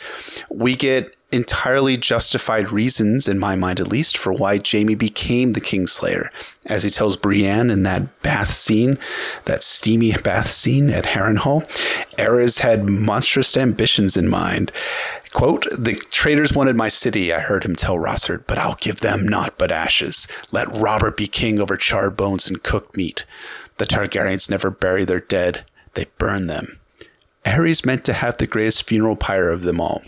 [0.50, 5.60] We get entirely justified reasons, in my mind at least, for why Jaime became the
[5.60, 6.28] Kingslayer.
[6.66, 8.98] As he tells Brienne in that bath scene,
[9.44, 11.68] that steamy bath scene at Harrenhal,
[12.16, 14.72] Aerys had monstrous ambitions in mind.
[15.32, 19.26] Quote, the traitors wanted my city, I heard him tell Rossart, but I'll give them
[19.26, 20.26] naught but ashes.
[20.50, 23.24] Let Robert be king over charred bones and cooked meat.
[23.76, 25.64] The Targaryens never bury their dead,
[25.94, 26.78] they burn them.
[27.44, 30.02] Aerys meant to have the greatest funeral pyre of them all.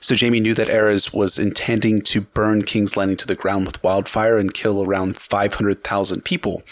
[0.00, 3.82] So Jaime knew that Aerys was intending to burn King's Landing to the ground with
[3.82, 6.62] wildfire and kill around 500,000 people.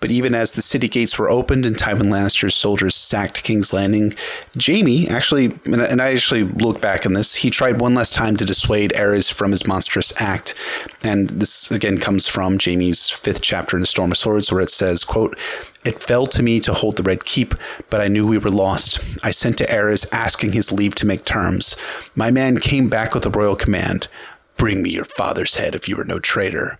[0.00, 4.14] But even as the city gates were opened and Tywin Lannister's soldiers sacked King's Landing,
[4.60, 8.44] Jaime actually, and I actually look back on this, he tried one last time to
[8.44, 10.54] dissuade Aerys from his monstrous act.
[11.02, 14.70] And this again comes from Jaime's fifth chapter in the Storm of Swords, where it
[14.70, 15.38] says, quote,
[15.84, 17.54] it fell to me to hold the Red Keep,
[17.90, 19.18] but I knew we were lost.
[19.24, 21.76] I sent to Aerys asking his leave to make terms.
[22.14, 24.08] My man came back with a royal command
[24.56, 26.78] Bring me your father's head if you are no traitor.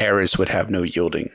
[0.00, 1.30] Aerys would have no yielding.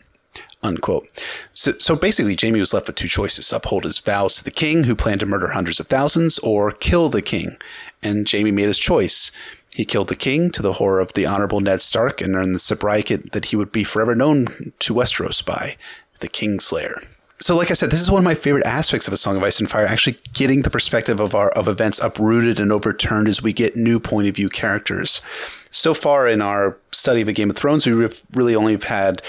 [0.63, 1.07] Unquote.
[1.53, 4.84] So, so basically, Jaime was left with two choices uphold his vows to the king,
[4.84, 7.57] who planned to murder hundreds of thousands, or kill the king.
[8.03, 9.31] And Jaime made his choice.
[9.73, 12.59] He killed the king to the horror of the honorable Ned Stark and earned the
[12.59, 14.47] sobriquet that he would be forever known
[14.79, 15.77] to Westeros by
[16.18, 17.14] the Kingslayer.
[17.39, 19.44] So, like I said, this is one of my favorite aspects of A Song of
[19.44, 23.44] Ice and Fire, actually getting the perspective of our of events uprooted and overturned as
[23.44, 25.22] we get new point of view characters.
[25.69, 29.22] So far in our study of A Game of Thrones, we really only have had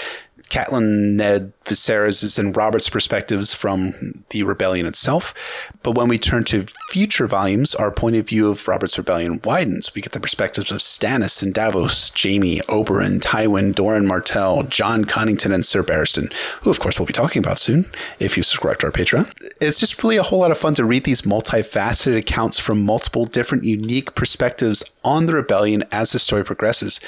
[0.49, 5.71] Catelyn, Ned, Viserys' and Robert's perspectives from the rebellion itself.
[5.83, 9.93] But when we turn to future volumes, our point of view of Robert's rebellion widens.
[9.93, 15.53] We get the perspectives of Stannis and Davos, Jaime, Oberyn, Tywin, Doran Martell, Jon Connington,
[15.53, 16.33] and Sir Barristan,
[16.63, 17.85] who, of course, we'll be talking about soon
[18.19, 19.31] if you subscribe to our Patreon.
[19.61, 23.25] It's just really a whole lot of fun to read these multifaceted accounts from multiple
[23.25, 26.99] different unique perspectives on the rebellion as the story progresses.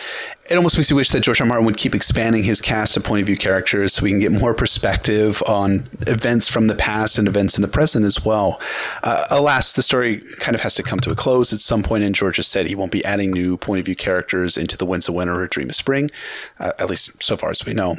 [0.49, 1.47] It almost makes me wish that George R.
[1.47, 4.31] Martin would keep expanding his cast of point of view characters so we can get
[4.31, 8.59] more perspective on events from the past and events in the present as well.
[9.03, 12.03] Uh, alas, the story kind of has to come to a close at some point,
[12.03, 14.85] and George has said he won't be adding new point of view characters into The
[14.85, 16.09] Winds of Winter or Dream of Spring,
[16.59, 17.95] uh, at least so far as we know.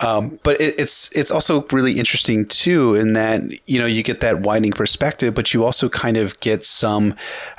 [0.00, 4.20] Um, but it, it's it's also really interesting too in that you know you get
[4.20, 7.14] that widening perspective, but you also kind of get some.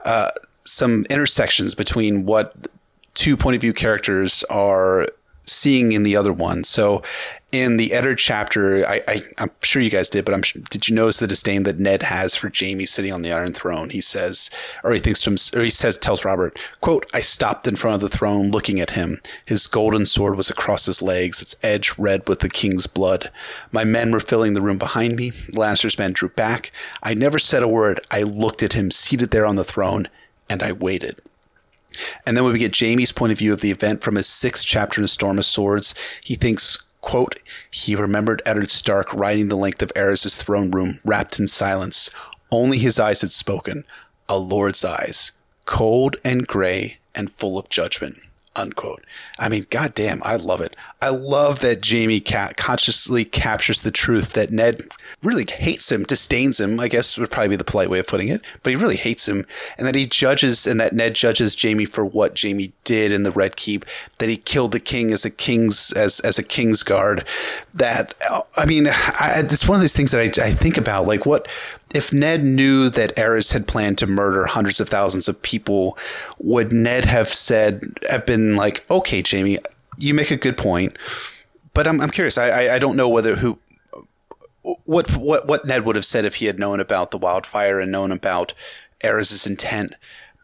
[0.06, 0.30] Uh,
[0.70, 2.68] some intersections between what
[3.14, 5.08] two point of view characters are
[5.42, 6.64] seeing in the other one.
[6.64, 7.02] So
[7.52, 10.96] in the Eddard chapter, I, I, am sure you guys did, but I'm did you
[10.96, 13.90] notice the disdain that Ned has for Jaime sitting on the Iron Throne?
[13.90, 14.50] He says,
[14.84, 18.02] or he thinks him, or he says, tells Robert, "quote I stopped in front of
[18.02, 19.22] the throne, looking at him.
[19.46, 23.32] His golden sword was across his legs, its edge red with the king's blood.
[23.72, 25.32] My men were filling the room behind me.
[25.32, 26.72] Lannister's men drew back.
[27.02, 28.02] I never said a word.
[28.12, 30.10] I looked at him seated there on the throne."
[30.50, 31.22] and I waited.
[32.26, 34.66] And then when we get Jaime's point of view of the event from his sixth
[34.66, 37.40] chapter in A Storm of Swords, he thinks, quote,
[37.72, 42.10] he remembered Eddard Stark riding the length of Aerys' throne room, wrapped in silence.
[42.52, 43.84] Only his eyes had spoken,
[44.30, 45.32] a lord's eyes,
[45.66, 48.27] cold and gray and full of judgment
[48.58, 49.04] unquote.
[49.40, 50.76] I mean, goddamn, I love it.
[51.02, 54.84] I love that Jaime consciously captures the truth that Ned
[55.24, 58.30] really hates him, disdains him, I guess would probably be the polite way of putting
[58.30, 59.46] it, but he really hates him.
[59.78, 63.32] And that he judges, and that Ned judges Jaime for what Jaime did in the
[63.32, 63.86] Red Keep,
[64.20, 67.26] that he killed the king as a king's, as, as a king's guard.
[67.74, 71.06] That, uh, I mean, I, it's one of those things that I, I think about,
[71.06, 71.48] like what,
[71.94, 75.98] if Ned knew that Aerys had planned to murder hundreds of thousands of people,
[76.38, 79.60] would Ned have said, have been like, okay, Jaime,
[79.98, 80.98] you make a good point,
[81.74, 82.38] but I'm, I'm curious.
[82.38, 83.60] I, I, I don't know whether who,
[84.84, 87.92] what, what, what Ned would have said if he had known about the wildfire and
[87.92, 88.54] known about
[89.04, 89.94] Aerys's intent.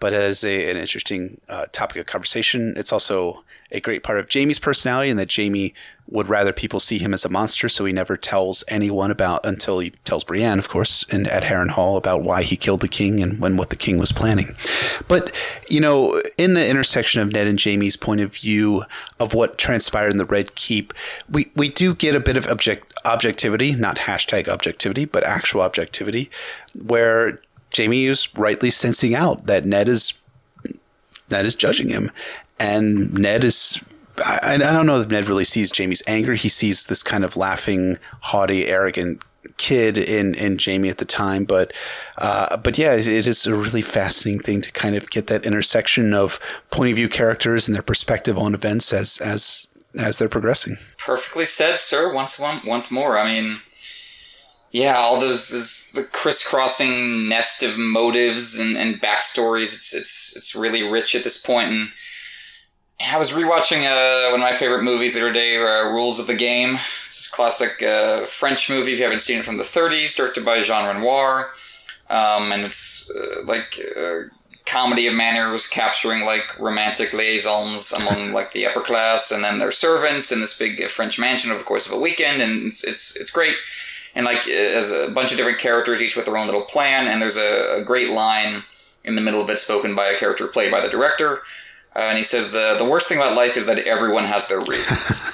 [0.03, 4.27] But as a, an interesting uh, topic of conversation, it's also a great part of
[4.29, 5.73] Jaime's personality, and that Jaime
[6.09, 9.79] would rather people see him as a monster, so he never tells anyone about until
[9.79, 13.39] he tells Brienne, of course, and at Harrenhal about why he killed the king and
[13.39, 14.47] when what the king was planning.
[15.07, 15.33] But
[15.69, 18.83] you know, in the intersection of Ned and Jaime's point of view
[19.21, 20.93] of what transpired in the Red Keep,
[21.31, 26.29] we we do get a bit of object objectivity, not hashtag objectivity, but actual objectivity,
[26.75, 27.39] where
[27.75, 30.13] Jaime is rightly sensing out that Ned is
[31.29, 32.11] Ned is judging him
[32.59, 33.83] and Ned is.
[34.17, 36.35] I, I don't know if Ned really sees Jaime's anger.
[36.35, 39.21] He sees this kind of laughing, haughty, arrogant
[39.57, 41.73] kid in in Jaime at the time, but
[42.17, 46.13] uh, but yeah, it is a really fascinating thing to kind of get that intersection
[46.13, 46.39] of
[46.69, 49.67] point of view characters and their perspective on events as as
[49.99, 50.75] as they're progressing.
[50.97, 52.13] Perfectly said, sir.
[52.13, 53.17] Once one once more.
[53.17, 53.61] I mean,
[54.73, 59.75] yeah, all those this, the crisscrossing nest of motives and, and backstories.
[59.75, 61.89] It's it's it's really rich at this point, and
[62.99, 66.25] I was rewatching uh, one of my favorite movies the other day, uh, Rules of
[66.25, 66.79] the Game.
[67.07, 70.43] It's a classic uh, French movie, if you haven't seen it, from the 30s, directed
[70.43, 71.51] by Jean Renoir.
[72.09, 74.25] Um, and it's uh, like a
[74.65, 79.71] comedy of manners capturing like romantic liaisons among like the upper class and then their
[79.71, 82.41] servants in this big French mansion over the course of a weekend.
[82.41, 83.55] And it's, it's, it's great.
[84.15, 87.07] And like, as a bunch of different characters, each with their own little plan.
[87.07, 88.63] And there's a, a great line
[89.03, 91.41] in the middle of it spoken by a character played by the director
[91.95, 94.61] uh, and he says the the worst thing about life is that everyone has their
[94.61, 95.29] reasons,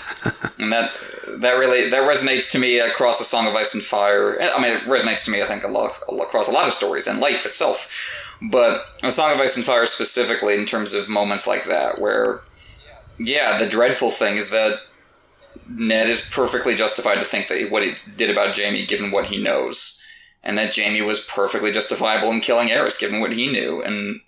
[0.59, 0.91] and that
[1.27, 4.41] that really that resonates to me across a Song of Ice and Fire.
[4.41, 5.41] I mean, it resonates to me.
[5.41, 9.31] I think a lot across a lot of stories and life itself, but a Song
[9.31, 12.41] of Ice and Fire specifically in terms of moments like that where,
[13.17, 14.81] yeah, the dreadful thing is that
[15.67, 19.41] Ned is perfectly justified to think that what he did about Jaime, given what he
[19.41, 20.01] knows,
[20.43, 24.21] and that Jaime was perfectly justifiable in killing Aerys, given what he knew, and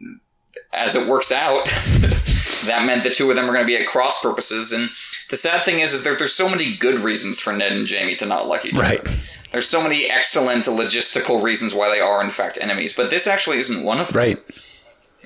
[0.74, 1.66] as it works out,
[2.66, 4.72] that meant the two of them are going to be at cross purposes.
[4.72, 4.90] And
[5.30, 8.16] the sad thing is, is that there's so many good reasons for Ned and Jaime
[8.18, 9.00] to not like each right.
[9.00, 9.12] other.
[9.52, 13.58] There's so many excellent logistical reasons why they are in fact enemies, but this actually
[13.58, 14.18] isn't one of them.
[14.18, 14.38] Right.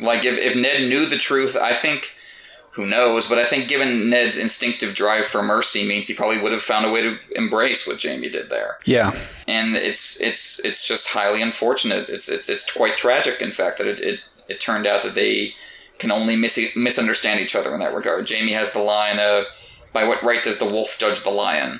[0.01, 2.15] Like if, if Ned knew the truth, I think
[2.75, 6.51] who knows, but I think given Ned's instinctive drive for mercy means he probably would
[6.51, 8.77] have found a way to embrace what Jaime did there.
[8.85, 9.17] Yeah.
[9.47, 12.09] And it's it's it's just highly unfortunate.
[12.09, 15.53] It's it's it's quite tragic in fact that it, it it turned out that they
[15.99, 18.29] can only mis- misunderstand each other in that regard.
[18.29, 19.45] Jaime has the line of,
[19.93, 21.79] "By what right does the wolf judge the lion?"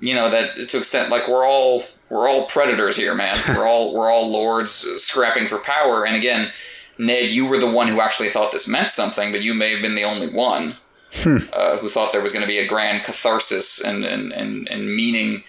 [0.00, 3.36] you know that to extent like we're all we're all predators here, man.
[3.48, 6.04] we're all we're all lords scrapping for power.
[6.04, 6.52] And again,
[7.00, 9.80] Ned, you were the one who actually thought this meant something, but you may have
[9.80, 10.76] been the only one
[11.14, 11.38] hmm.
[11.52, 14.94] uh, who thought there was going to be a grand catharsis and and, and and
[14.94, 15.42] meaning.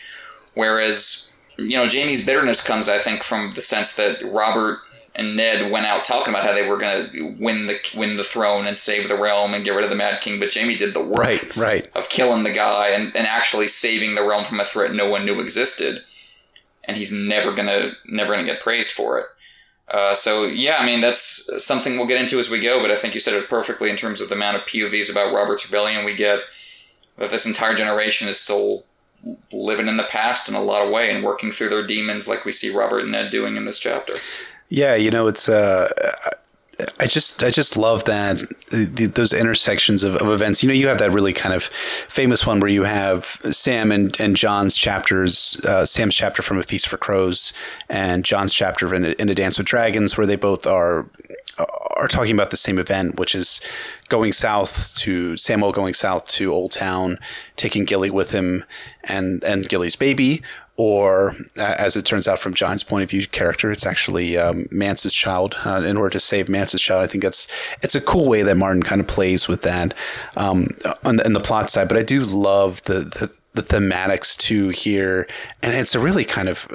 [0.54, 4.80] Whereas you know Jaime's bitterness comes, I think, from the sense that Robert
[5.14, 8.24] and Ned went out talking about how they were going to win the win the
[8.24, 10.94] throne and save the realm and get rid of the Mad King, but Jaime did
[10.94, 11.92] the work right, right.
[11.96, 15.26] of killing the guy and, and actually saving the realm from a threat no one
[15.26, 16.02] knew existed,
[16.86, 19.26] and he's never gonna never gonna get praised for it.
[19.92, 22.96] Uh, so yeah, I mean that's something we'll get into as we go, but I
[22.96, 26.06] think you said it perfectly in terms of the amount of POVs about Robert's rebellion
[26.06, 26.40] we get.
[27.18, 28.86] That this entire generation is still
[29.52, 32.46] living in the past in a lot of way and working through their demons, like
[32.46, 34.14] we see Robert and Ned doing in this chapter.
[34.70, 35.90] Yeah, you know, it's uh,
[37.00, 38.42] I just I just love that
[38.72, 40.64] those intersections of, of, events.
[40.64, 44.18] You know, you have that really kind of famous one where you have Sam and,
[44.20, 47.54] and Jon's chapters, uh, Sam's chapter from A Feast for Crows,
[47.90, 51.06] and Jon's chapter in a, in a Dance with Dragons, where they both are
[51.96, 53.62] are talking about the same event, which is
[54.10, 57.18] going south to Samuel going south to Oldtown,
[57.58, 58.64] taking Gilly with him,
[59.04, 60.42] and and Gilly's baby,
[60.82, 65.14] or as it turns out from Jon's point of view character, it's actually um, Mance's
[65.14, 65.56] child.
[65.64, 67.48] Uh, in order to save Mance's child, I think that's
[67.84, 69.94] it's a cool way that Martin kind of plays with that
[70.36, 70.70] um,
[71.06, 71.88] on, the, the plot side.
[71.88, 75.28] But I do love the, the the thematics too here,
[75.62, 76.68] and it's a really kind of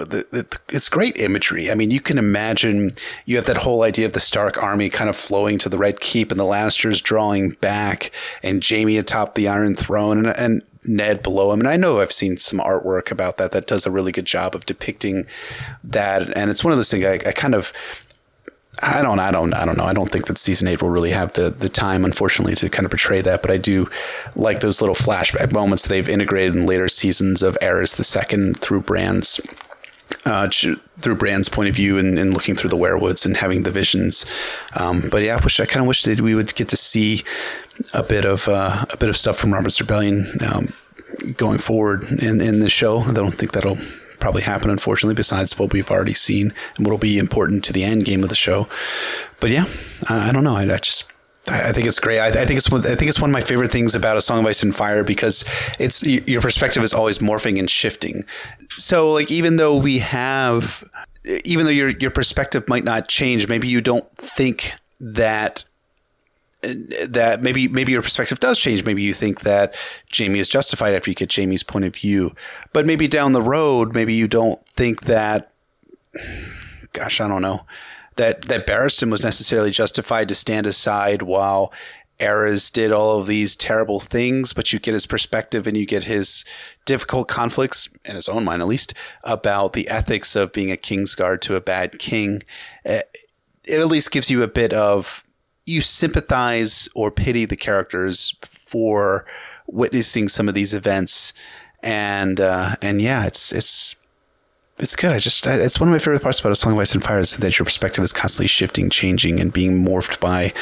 [0.69, 1.69] it's great imagery.
[1.69, 2.93] I mean, you can imagine
[3.25, 5.99] you have that whole idea of the Stark army kind of flowing to the Red
[5.99, 8.13] Keep, and the Lannisters drawing back,
[8.45, 11.61] and Jaime atop the Iron Throne, and, and Ned below him.
[11.61, 14.55] And I know I've seen some artwork about that that does a really good job
[14.55, 15.27] of depicting
[15.85, 16.37] that.
[16.37, 17.73] And it's one of those things I, I kind of
[18.83, 19.85] I don't, I don't, I don't know.
[19.85, 22.85] I don't think that season eight will really have the the time, unfortunately, to kind
[22.85, 23.41] of portray that.
[23.41, 23.89] But I do
[24.35, 28.83] like those little flashback moments they've integrated in later seasons of Aerys the Second through
[28.83, 29.41] Bran's
[30.27, 30.51] uh,
[31.01, 34.25] through Bran's point of view and, and, looking through the weirwoods and having the visions.
[34.77, 37.25] Um, but yeah, I wish I kind of wish that we would get to see
[37.93, 40.73] a bit of uh, a bit of stuff from Robert's Rebellion um,
[41.37, 42.99] going forward in in the show.
[42.99, 43.79] I don't think that'll
[44.19, 45.15] probably happen, unfortunately.
[45.15, 48.29] Besides what we've already seen and what will be important to the end game of
[48.29, 48.69] the show.
[49.41, 49.65] But yeah,
[50.09, 50.57] I, I don't know.
[50.57, 51.11] I, I just
[51.49, 52.19] I think it's great.
[52.19, 54.21] I, I, think it's one, I think it's one of my favorite things about a
[54.21, 55.45] song of ice and fire because
[55.79, 58.25] it's your perspective is always morphing and shifting.
[58.71, 60.89] So like even though we have,
[61.45, 65.65] even though your your perspective might not change, maybe you don't think that
[67.09, 68.85] that maybe maybe your perspective does change.
[68.85, 69.75] Maybe you think that
[70.17, 72.33] Jaime is justified after you get Jaime's point of view,
[72.73, 75.53] but maybe down the road, maybe you don't think that.
[76.93, 77.67] Gosh, I don't know
[78.17, 81.73] that that Barristan was necessarily justified to stand aside while
[82.19, 86.05] Aerys did all of these terrible things, but you get his perspective and you get
[86.05, 86.45] his
[86.87, 91.41] difficult conflicts, in his own mind at least, about the ethics of being a Kingsguard
[91.43, 92.43] to a bad king.
[92.85, 93.03] Eh,
[93.65, 95.25] it at least gives you a bit of
[95.67, 99.27] you sympathize or pity the characters for
[99.67, 101.33] witnessing some of these events,
[101.83, 103.97] and uh, and yeah, it's it's
[104.79, 105.13] it's good.
[105.13, 107.03] I just I, it's one of my favorite parts about a song of ice and
[107.03, 110.53] fire is that your perspective is constantly shifting, changing, and being morphed by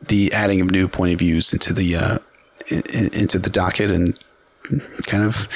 [0.00, 2.18] the adding of new point of views into the uh,
[2.70, 4.18] in, into the docket and
[5.06, 5.48] kind of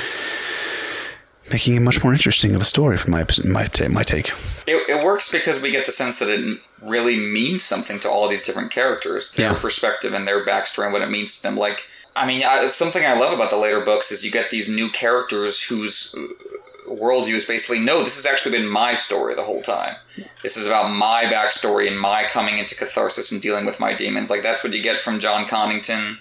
[1.50, 4.30] making it much more interesting of a story from my my, my take.
[4.66, 8.28] It, it works because we get the sense that it really means something to all
[8.28, 9.58] these different characters, their yeah.
[9.58, 11.56] perspective and their backstory and what it means to them.
[11.56, 11.86] Like,
[12.16, 14.88] I mean, I, something I love about the later books is you get these new
[14.90, 19.62] characters whose uh, worldview is basically no, this has actually been my story the whole
[19.62, 19.96] time.
[20.42, 24.30] This is about my backstory and my coming into catharsis and dealing with my demons.
[24.30, 26.18] Like that's what you get from Jon Connington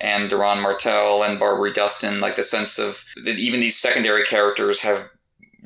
[0.00, 2.20] and Doran Martell and Barbrey Dustin.
[2.20, 5.10] Like the sense of that even these secondary characters have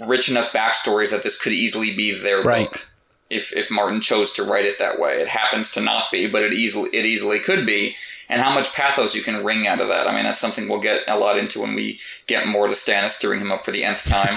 [0.06, 2.70] rich enough backstories that this could easily be their right.
[2.70, 2.90] book
[3.30, 5.20] if if Martin chose to write it that way.
[5.20, 7.96] It happens to not be, but it easily it easily could be.
[8.26, 10.08] And how much pathos you can wring out of that.
[10.08, 13.10] I mean, that's something we'll get a lot into when we get more to Stannis,
[13.10, 14.34] steering him up for the nth time.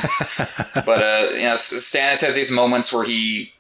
[0.86, 3.54] but uh, you know, Stannis has these moments where he,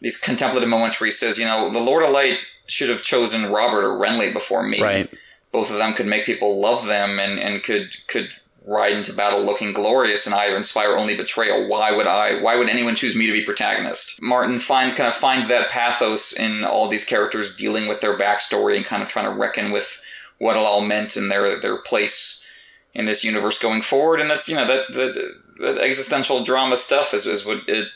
[0.00, 3.50] these contemplative moments where he says, you know, the Lord of Light should have chosen
[3.50, 4.80] Robert or Renly before me.
[4.80, 5.12] Right.
[5.52, 9.44] Both of them could make people love them and, and could could ride into battle
[9.44, 11.66] looking glorious and I inspire only betrayal.
[11.66, 12.40] Why would I?
[12.40, 14.20] Why would anyone choose me to be protagonist?
[14.22, 18.76] Martin finds kind of finds that pathos in all these characters dealing with their backstory
[18.76, 20.00] and kind of trying to reckon with
[20.38, 22.46] what it all meant and their their place
[22.94, 24.20] in this universe going forward.
[24.20, 27.88] And that's you know that the, the existential drama stuff is, is what it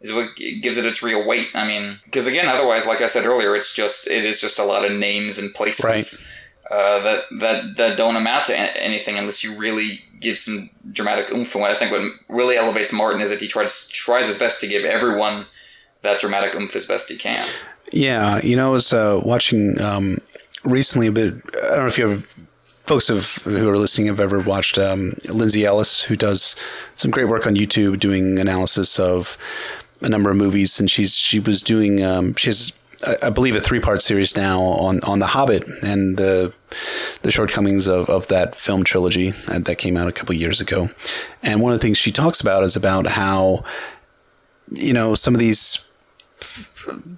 [0.00, 1.48] is what gives it its real weight.
[1.54, 4.64] I mean, because again, otherwise, like I said earlier, it's just it is just a
[4.64, 5.84] lot of names and places.
[5.84, 6.40] Right
[6.70, 11.54] uh, that that that don't amount to anything unless you really give some dramatic oomph.
[11.54, 14.60] And what I think what really elevates Martin is that he tries tries his best
[14.60, 15.46] to give everyone
[16.02, 17.46] that dramatic oomph as best he can.
[17.92, 20.18] Yeah, you know, I was uh, watching um,
[20.64, 21.34] recently a bit.
[21.64, 22.26] I don't know if you have
[22.86, 26.54] folks have, who are listening have ever watched um, Lindsay Ellis, who does
[26.94, 29.38] some great work on YouTube doing analysis of
[30.02, 32.72] a number of movies, and she's she was doing um, she has
[33.22, 36.54] I believe a three part series now on on the Hobbit and the
[37.22, 40.88] the shortcomings of, of that film trilogy that came out a couple years ago.
[41.42, 43.64] And one of the things she talks about is about how
[44.70, 45.88] you know some of these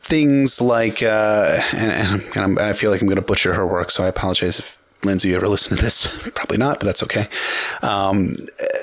[0.00, 4.04] things like uh, and, and, i feel like I'm going to butcher her work, so
[4.04, 6.28] I apologize if Lindsay, you ever listen to this?
[6.34, 7.26] Probably not, but that's okay.
[7.82, 8.34] Um,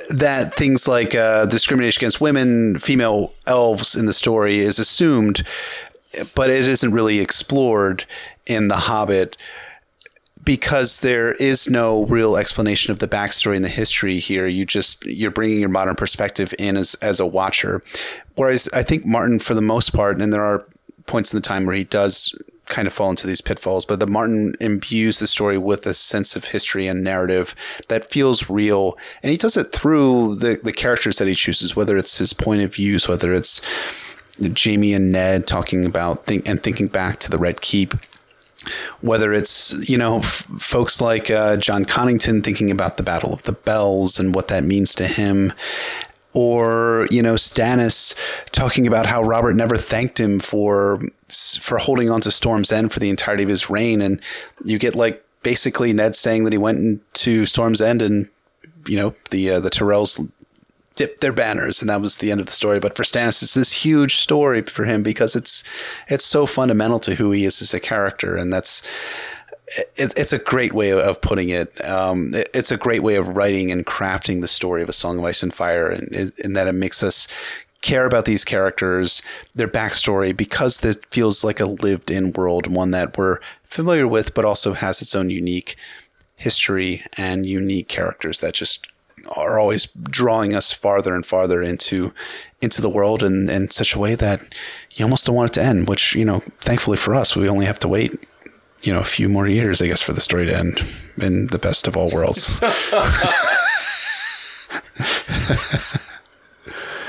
[0.09, 5.43] that things like uh, discrimination against women, female elves in the story is assumed,
[6.35, 8.06] but it isn't really explored
[8.45, 9.38] in The Hobbit
[10.44, 14.45] because there is no real explanation of the backstory and the history here.
[14.45, 17.81] You just you're bringing your modern perspective in as as a watcher.
[18.35, 20.65] Whereas I think Martin, for the most part, and there are
[21.06, 22.35] points in the time where he does
[22.68, 26.35] kind of fall into these pitfalls, but the Martin imbues the story with a sense
[26.35, 27.53] of history and narrative
[27.90, 28.98] that feels real.
[29.22, 32.61] And he does it through the, the characters that he chooses, whether it's his point
[32.61, 33.61] of views, whether it's
[34.41, 37.95] Jaime and Ned talking about think, and thinking back to the Red Keep.
[39.01, 43.43] Whether it's you know f- folks like uh, Jon Connington thinking about the Battle of
[43.43, 45.51] the Bells and what that means to him,
[46.34, 48.15] or you know Stannis
[48.53, 51.01] talking about how Robert never thanked him for
[51.60, 54.22] for holding on to Storm's End for the entirety of his reign, and
[54.64, 58.30] you get like basically Ned saying that he went into Storm's End and
[58.88, 60.31] you know the uh, the Tyrells
[60.95, 63.53] dipped their banners and that was the end of the story but for Stannis it's
[63.53, 65.63] this huge story for him because it's
[66.07, 68.81] it's so fundamental to who he is as a character and that's
[69.95, 71.83] it, it's a great way of putting it.
[71.85, 72.49] Um, it.
[72.53, 75.43] It's a great way of writing and crafting the story of A Song of Ice
[75.43, 77.27] and Fire, and in that it makes us
[77.81, 79.21] care about these characters,
[79.53, 84.33] their backstory, because it feels like a lived in world, one that we're familiar with,
[84.33, 85.75] but also has its own unique
[86.35, 88.87] history and unique characters that just
[89.37, 92.13] are always drawing us farther and farther into
[92.61, 94.41] into the world in, in such a way that
[94.91, 97.65] you almost don't want it to end, which, you know, thankfully for us, we only
[97.65, 98.17] have to wait
[98.83, 100.81] you know a few more years, I guess, for the story to end
[101.17, 102.59] in the best of all worlds.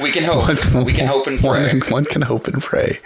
[0.00, 0.46] we can hope.
[0.74, 1.68] One, we can hope and pray.
[1.68, 2.98] One, one can hope and pray.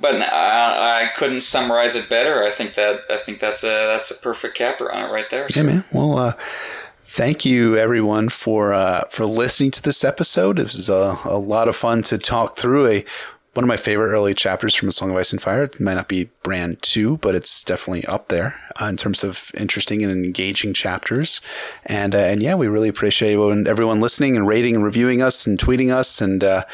[0.00, 2.44] But I, I, couldn't summarize it better.
[2.44, 5.46] I think that I think that's a that's a perfect capper on it right there.
[5.54, 5.84] Yeah, man.
[5.92, 6.34] Well, uh,
[7.08, 10.58] thank you everyone for uh, for listening to this episode.
[10.58, 13.04] It was a, a lot of fun to talk through a
[13.54, 15.64] one of my favorite early chapters from A Song of Ice and Fire.
[15.64, 19.50] It might not be Bran two, but it's definitely up there uh, in terms of
[19.58, 21.40] interesting and engaging chapters.
[21.86, 23.34] And uh, and yeah, we really appreciate
[23.66, 26.20] everyone listening and rating and reviewing us and tweeting us.
[26.20, 26.64] And uh,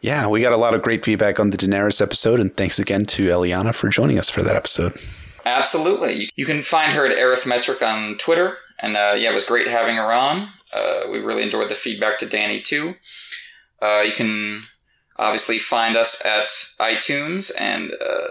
[0.00, 2.40] yeah, we got a lot of great feedback on the Daenerys episode.
[2.40, 4.92] And thanks again to Eliana for joining us for that episode.
[5.46, 6.28] Absolutely.
[6.36, 8.58] You can find her at Arithmetric on Twitter.
[8.80, 10.48] And uh, yeah, it was great having her on.
[10.72, 12.94] Uh, we really enjoyed the feedback to Dany too.
[13.80, 14.64] Uh, you can
[15.18, 16.44] Obviously, find us at
[16.78, 18.28] iTunes and uh,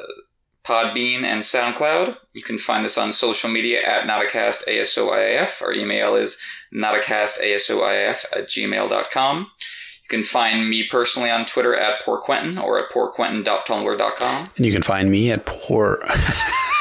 [0.64, 2.16] Podbean and SoundCloud.
[2.34, 5.62] You can find us on social media at NotaCastASOIF.
[5.62, 6.40] Our email is
[6.74, 9.40] NotaCastASOIF at gmail.com.
[9.40, 14.46] You can find me personally on Twitter at Poor Quentin or at poorquentin.tumblr.com.
[14.56, 16.02] And you can find me at Poor.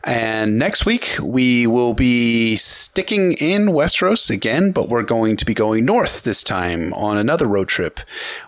[0.05, 5.52] And next week, we will be sticking in Westeros again, but we're going to be
[5.55, 8.00] going north this time on another road trip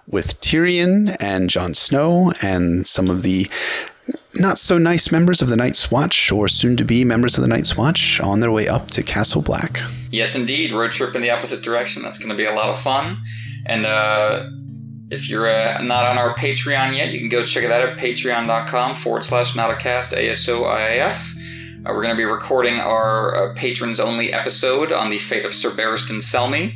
[0.07, 3.51] with Tyrion and Jon Snow and some of the
[4.35, 7.49] not so nice members of the Night's Watch, or soon to be members of the
[7.49, 9.81] Night's Watch, on their way up to Castle Black.
[10.11, 10.73] Yes, indeed.
[10.73, 12.03] Road trip in the opposite direction.
[12.03, 13.19] That's going to be a lot of fun.
[13.67, 14.47] And uh,
[15.11, 17.99] if you're uh, not on our Patreon yet, you can go check it out at
[17.99, 20.13] patreon.com forward slash notacast.
[20.13, 25.53] Uh, we're going to be recording our uh, patrons only episode on the fate of
[25.53, 26.75] Sir Barristan Selmy.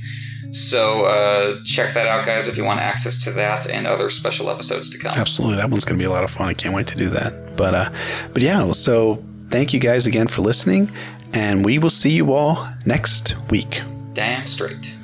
[0.54, 4.48] So uh, check that out, guys, if you want access to that and other special
[4.48, 5.10] episodes to come.
[5.16, 6.48] Absolutely, that one's going to be a lot of fun.
[6.48, 7.54] I can't wait to do that.
[7.56, 7.90] But uh,
[8.32, 10.92] but yeah, so thank you guys again for listening,
[11.32, 13.80] and we will see you all next week.
[14.12, 14.94] Damn straight.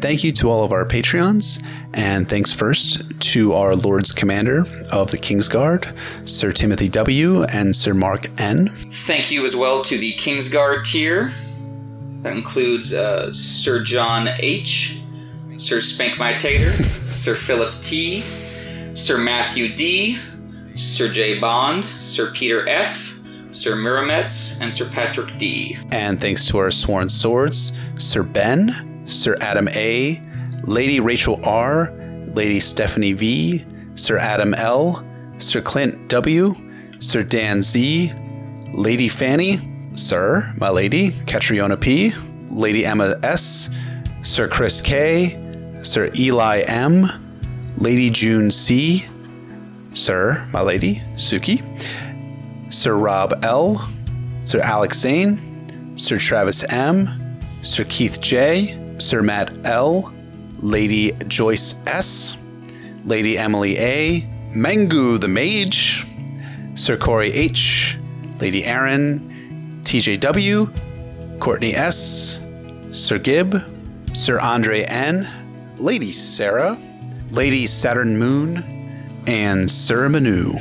[0.00, 1.60] Thank you to all of our Patreons,
[1.94, 3.02] and thanks first
[3.32, 4.60] to our Lords Commander
[4.92, 5.96] of the Kingsguard,
[6.28, 7.42] Sir Timothy W.
[7.44, 8.68] and Sir Mark N.
[8.68, 11.32] Thank you as well to the Kingsguard tier.
[12.22, 15.00] That includes uh, Sir John H.,
[15.58, 18.22] Sir Spank My Tater, Sir Philip T.,
[18.94, 20.18] Sir Matthew D.,
[20.74, 21.38] Sir J.
[21.38, 23.18] Bond, Sir Peter F.,
[23.50, 25.76] Sir Mirametz, and Sir Patrick D.
[25.90, 30.22] And thanks to our sworn swords, Sir Ben, Sir Adam A.,
[30.64, 31.92] Lady Rachel R.,
[32.34, 35.04] Lady Stephanie V., Sir Adam L.,
[35.38, 36.54] Sir Clint W.,
[37.00, 38.12] Sir Dan Z.,
[38.72, 39.58] Lady Fanny,
[39.94, 42.12] Sir, my lady, Catriona P.,
[42.48, 43.68] Lady Emma S.,
[44.22, 45.38] Sir Chris K.,
[45.82, 47.06] Sir Eli M.,
[47.76, 49.04] Lady June C.,
[49.92, 51.62] Sir, my lady, Suki,
[52.72, 53.86] Sir Rob L.,
[54.40, 60.12] Sir Alex Zane, Sir Travis M., Sir Keith J., Sir Matt L.,
[60.60, 62.36] Lady Joyce S.,
[63.04, 64.20] Lady Emily A.,
[64.54, 66.04] Mangu the Mage,
[66.76, 67.98] Sir Corey H.,
[68.40, 69.31] Lady Aaron,
[69.84, 72.40] TJW, Courtney S.,
[72.90, 73.62] Sir Gib,
[74.12, 75.28] Sir Andre N.,
[75.78, 76.78] Lady Sarah,
[77.30, 78.64] Lady Saturn Moon,
[79.26, 80.52] and Sir Manu,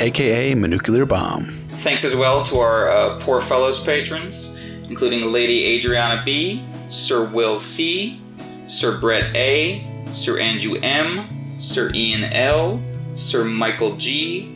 [0.00, 1.44] aka Manuclear Bomb.
[1.44, 4.56] Thanks as well to our uh, Poor Fellows patrons,
[4.88, 8.20] including Lady Adriana B., Sir Will C.,
[8.66, 12.82] Sir Brett A., Sir Andrew M., Sir Ian L.,
[13.14, 14.54] Sir Michael G.,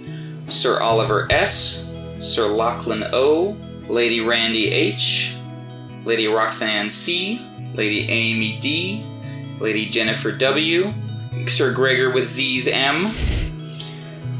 [0.48, 1.91] Sir Oliver S.,
[2.22, 3.56] Sir Lachlan O.,
[3.88, 5.36] Lady Randy H.,
[6.04, 7.44] Lady Roxanne C.,
[7.74, 9.04] Lady Amy D.,
[9.58, 10.94] Lady Jennifer W.,
[11.48, 13.10] Sir Gregor with Z's M.,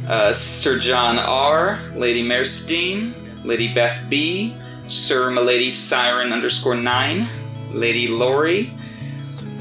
[0.07, 4.57] uh, Sir John R., Lady Mercedine, Lady Beth B.,
[4.87, 7.27] Sir Milady Siren underscore 9,
[7.73, 8.73] Lady Laurie,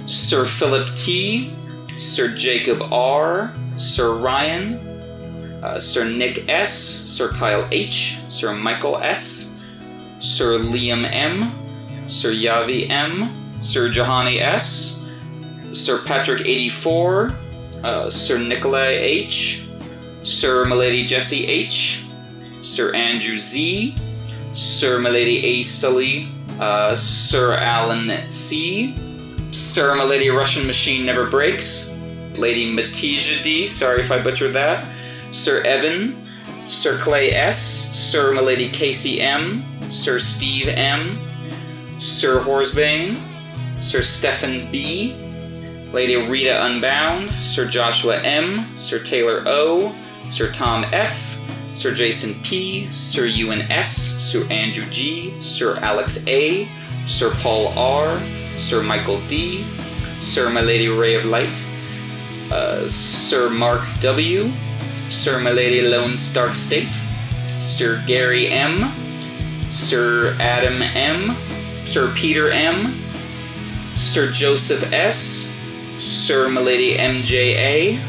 [0.05, 1.55] Sir Philip T,
[1.97, 4.90] Sir Jacob R, Sir Ryan,
[5.61, 9.59] uh, Sir Nick S, Sir Kyle H, Sir Michael S,
[10.19, 11.51] Sir Liam M,
[12.07, 15.05] Sir Yavi M, Sir Jahani S,
[15.71, 17.33] Sir Patrick 84,
[17.83, 19.67] uh, Sir Nikolai H,
[20.23, 22.05] Sir Milady Jesse H,
[22.61, 23.95] Sir Andrew Z,
[24.53, 25.63] Sir Milady A.
[25.63, 26.27] Sully,
[26.59, 28.95] uh, Sir Alan C.,
[29.51, 31.97] Sir Milady Russian Machine Never Breaks,
[32.35, 34.85] Lady Matija D., sorry if I butchered that,
[35.31, 36.27] Sir Evan,
[36.67, 37.59] Sir Clay S.,
[37.97, 41.17] Sir Milady Casey M., Sir Steve M.,
[41.99, 43.17] Sir Horsbane,
[43.81, 45.15] Sir Stephen B.,
[45.91, 49.93] Lady Rita Unbound, Sir Joshua M., Sir Taylor O.,
[50.29, 51.37] Sir Tom F.,
[51.73, 56.67] Sir Jason P., Sir Ewan S., Sir Andrew G., Sir Alex A.,
[57.05, 58.19] Sir Paul R.,
[58.57, 59.65] Sir Michael D.,
[60.19, 61.63] Sir My Lady Ray of Light,
[62.51, 64.51] uh, Sir Mark W.,
[65.11, 66.97] Sir Milady Lone Stark State,
[67.59, 68.89] Sir Gary M.,
[69.69, 71.35] Sir Adam M.,
[71.85, 72.97] Sir Peter M.,
[73.95, 75.53] Sir Joseph S.,
[75.97, 77.99] Sir Milady MJA,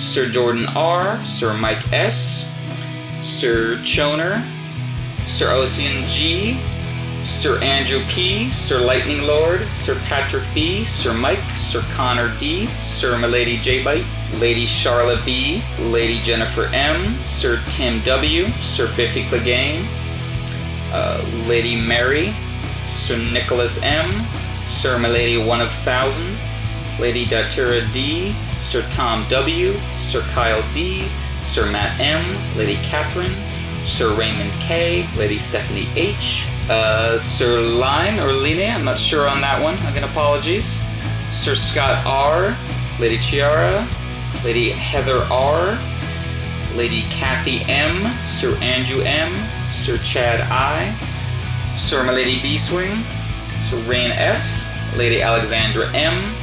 [0.00, 2.50] Sir Jordan R., Sir Mike S.,
[3.20, 4.42] Sir Choner,
[5.26, 6.58] Sir Ocean G.,
[7.24, 13.18] Sir Andrew P., Sir Lightning Lord, Sir Patrick B., Sir Mike, Sir Connor D., Sir
[13.18, 13.84] Milady J.
[13.84, 19.86] Bite, Lady Charlotte B., Lady Jennifer M., Sir Tim W., Sir Biffy Clegane,
[20.92, 22.34] uh, Lady Mary,
[22.88, 24.26] Sir Nicholas M.,
[24.66, 26.36] Sir Milady One of Thousand,
[26.98, 31.08] Lady Datura D., Sir Tom W., Sir Kyle D.,
[31.42, 32.24] Sir Matt M.,
[32.56, 33.34] Lady Catherine,
[33.84, 39.40] Sir Raymond K., Lady Stephanie H., uh, Sir Line or Line, I'm not sure on
[39.40, 40.82] that one, again apologies,
[41.30, 42.56] Sir Scott R.,
[43.00, 43.88] Lady Chiara,
[44.44, 45.78] Lady Heather R.,
[46.74, 49.32] Lady Kathy M., Sir Andrew M.,
[49.70, 50.96] Sir Chad I.,
[51.76, 53.04] Sir Milady B Swing,
[53.58, 56.34] Sir Rain F., Lady Alexandra M.,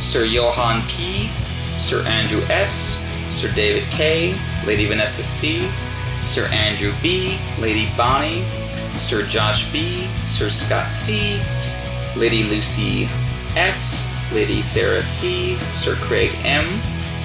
[0.00, 1.28] Sir Johan P.,
[1.76, 5.68] Sir Andrew S., Sir David K., Lady Vanessa C.,
[6.24, 8.44] Sir Andrew B., Lady Bonnie,
[8.96, 11.40] Sir Josh B., Sir Scott C.,
[12.16, 13.08] Lady Lucy
[13.56, 16.80] S., Lady Sarah C., Sir Craig M.,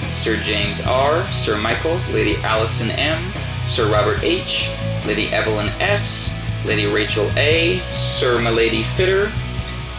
[0.10, 3.32] Sir James R., Sir Michael, Lady Allison M.,
[3.68, 4.70] Sir Robert H.,
[5.06, 9.32] Lady Evelyn S., Lady Rachel A., Sir Milady Fitter,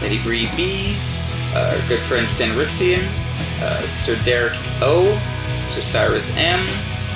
[0.01, 0.95] Lady Bree B.,
[1.53, 3.07] uh, our good friend Sanrixian,
[3.61, 5.19] uh, Sir Derek O.,
[5.67, 6.67] Sir Cyrus M.,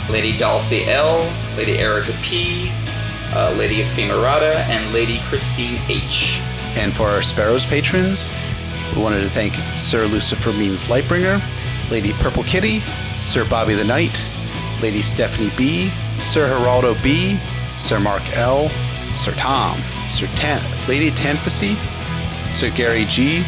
[0.10, 2.72] Lady Dulcie L., Lady Erica P.,
[3.34, 6.40] uh, Lady Ephemerata, and Lady Christine H.
[6.78, 8.32] And for our Sparrows patrons,
[8.96, 11.42] We wanted to thank Sir Lucifer Means Lightbringer,
[11.90, 12.80] Lady Purple Kitty,
[13.22, 14.22] Sir Bobby the Knight,
[14.82, 15.90] Lady Stephanie B,
[16.22, 17.38] Sir Geraldo B,
[17.78, 18.70] Sir Mark L,
[19.14, 21.76] Sir Tom, Sir Tan- Lady Tanfasy,
[22.52, 23.44] Sir Gary G,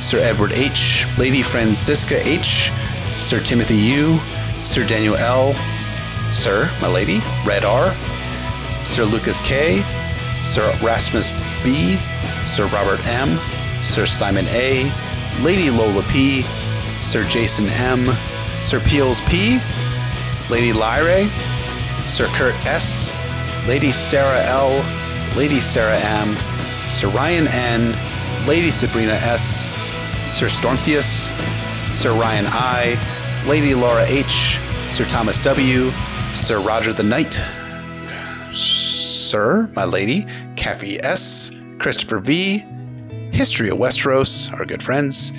[0.00, 2.70] Sir Edward H, Lady Francisca H,
[3.18, 4.18] Sir Timothy U,
[4.64, 5.54] Sir Daniel L,
[6.30, 7.94] Sir, my lady, Red R,
[8.84, 9.82] Sir Lucas K,
[10.44, 11.32] Sir Rasmus
[11.64, 11.96] B,
[12.44, 13.38] Sir Robert M,
[13.82, 14.90] Sir Simon A,
[15.42, 16.44] Lady Lola P,
[17.08, 18.14] Sir Jason M,
[18.60, 19.58] Sir Peels P,
[20.50, 21.26] Lady Lyre,
[22.04, 23.14] Sir Kurt S,
[23.66, 24.84] Lady Sarah L,
[25.34, 26.36] Lady Sarah M,
[26.90, 29.70] Sir Ryan N, Lady Sabrina S,
[30.30, 31.32] Sir Stormtheus,
[31.94, 35.90] Sir Ryan I, Lady Laura H, Sir Thomas W,
[36.34, 37.42] Sir Roger the Knight,
[38.52, 40.26] Sir, my lady,
[40.56, 42.58] Kathy S, Christopher V,
[43.32, 45.32] History of Westeros, our good friends,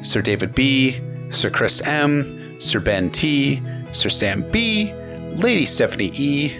[0.00, 0.98] Sir David B,
[1.30, 3.62] Sir Chris M, Sir Ben T,
[3.92, 4.92] Sir Sam B,
[5.36, 6.52] Lady Stephanie E,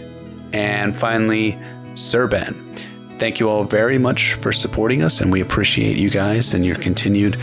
[0.53, 1.59] and finally,
[1.95, 2.55] Sir Ben.
[3.19, 6.77] Thank you all very much for supporting us, and we appreciate you guys and your
[6.77, 7.39] continued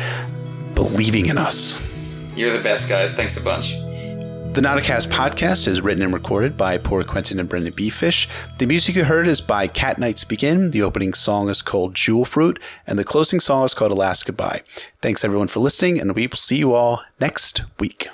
[0.73, 1.83] believing in us.
[2.35, 3.15] You're the best, guys.
[3.15, 3.75] Thanks a bunch.
[4.57, 8.27] The NotaCast podcast is written and recorded by Poor Quentin and Brynden BFish.
[8.57, 10.71] The music you heard is by Cat Nights Begin.
[10.71, 14.63] The opening song is called Jewel Fruit, and the closing song is called Alaska Goodbye.
[14.99, 18.07] Thanks everyone for listening, and we will see you all next week.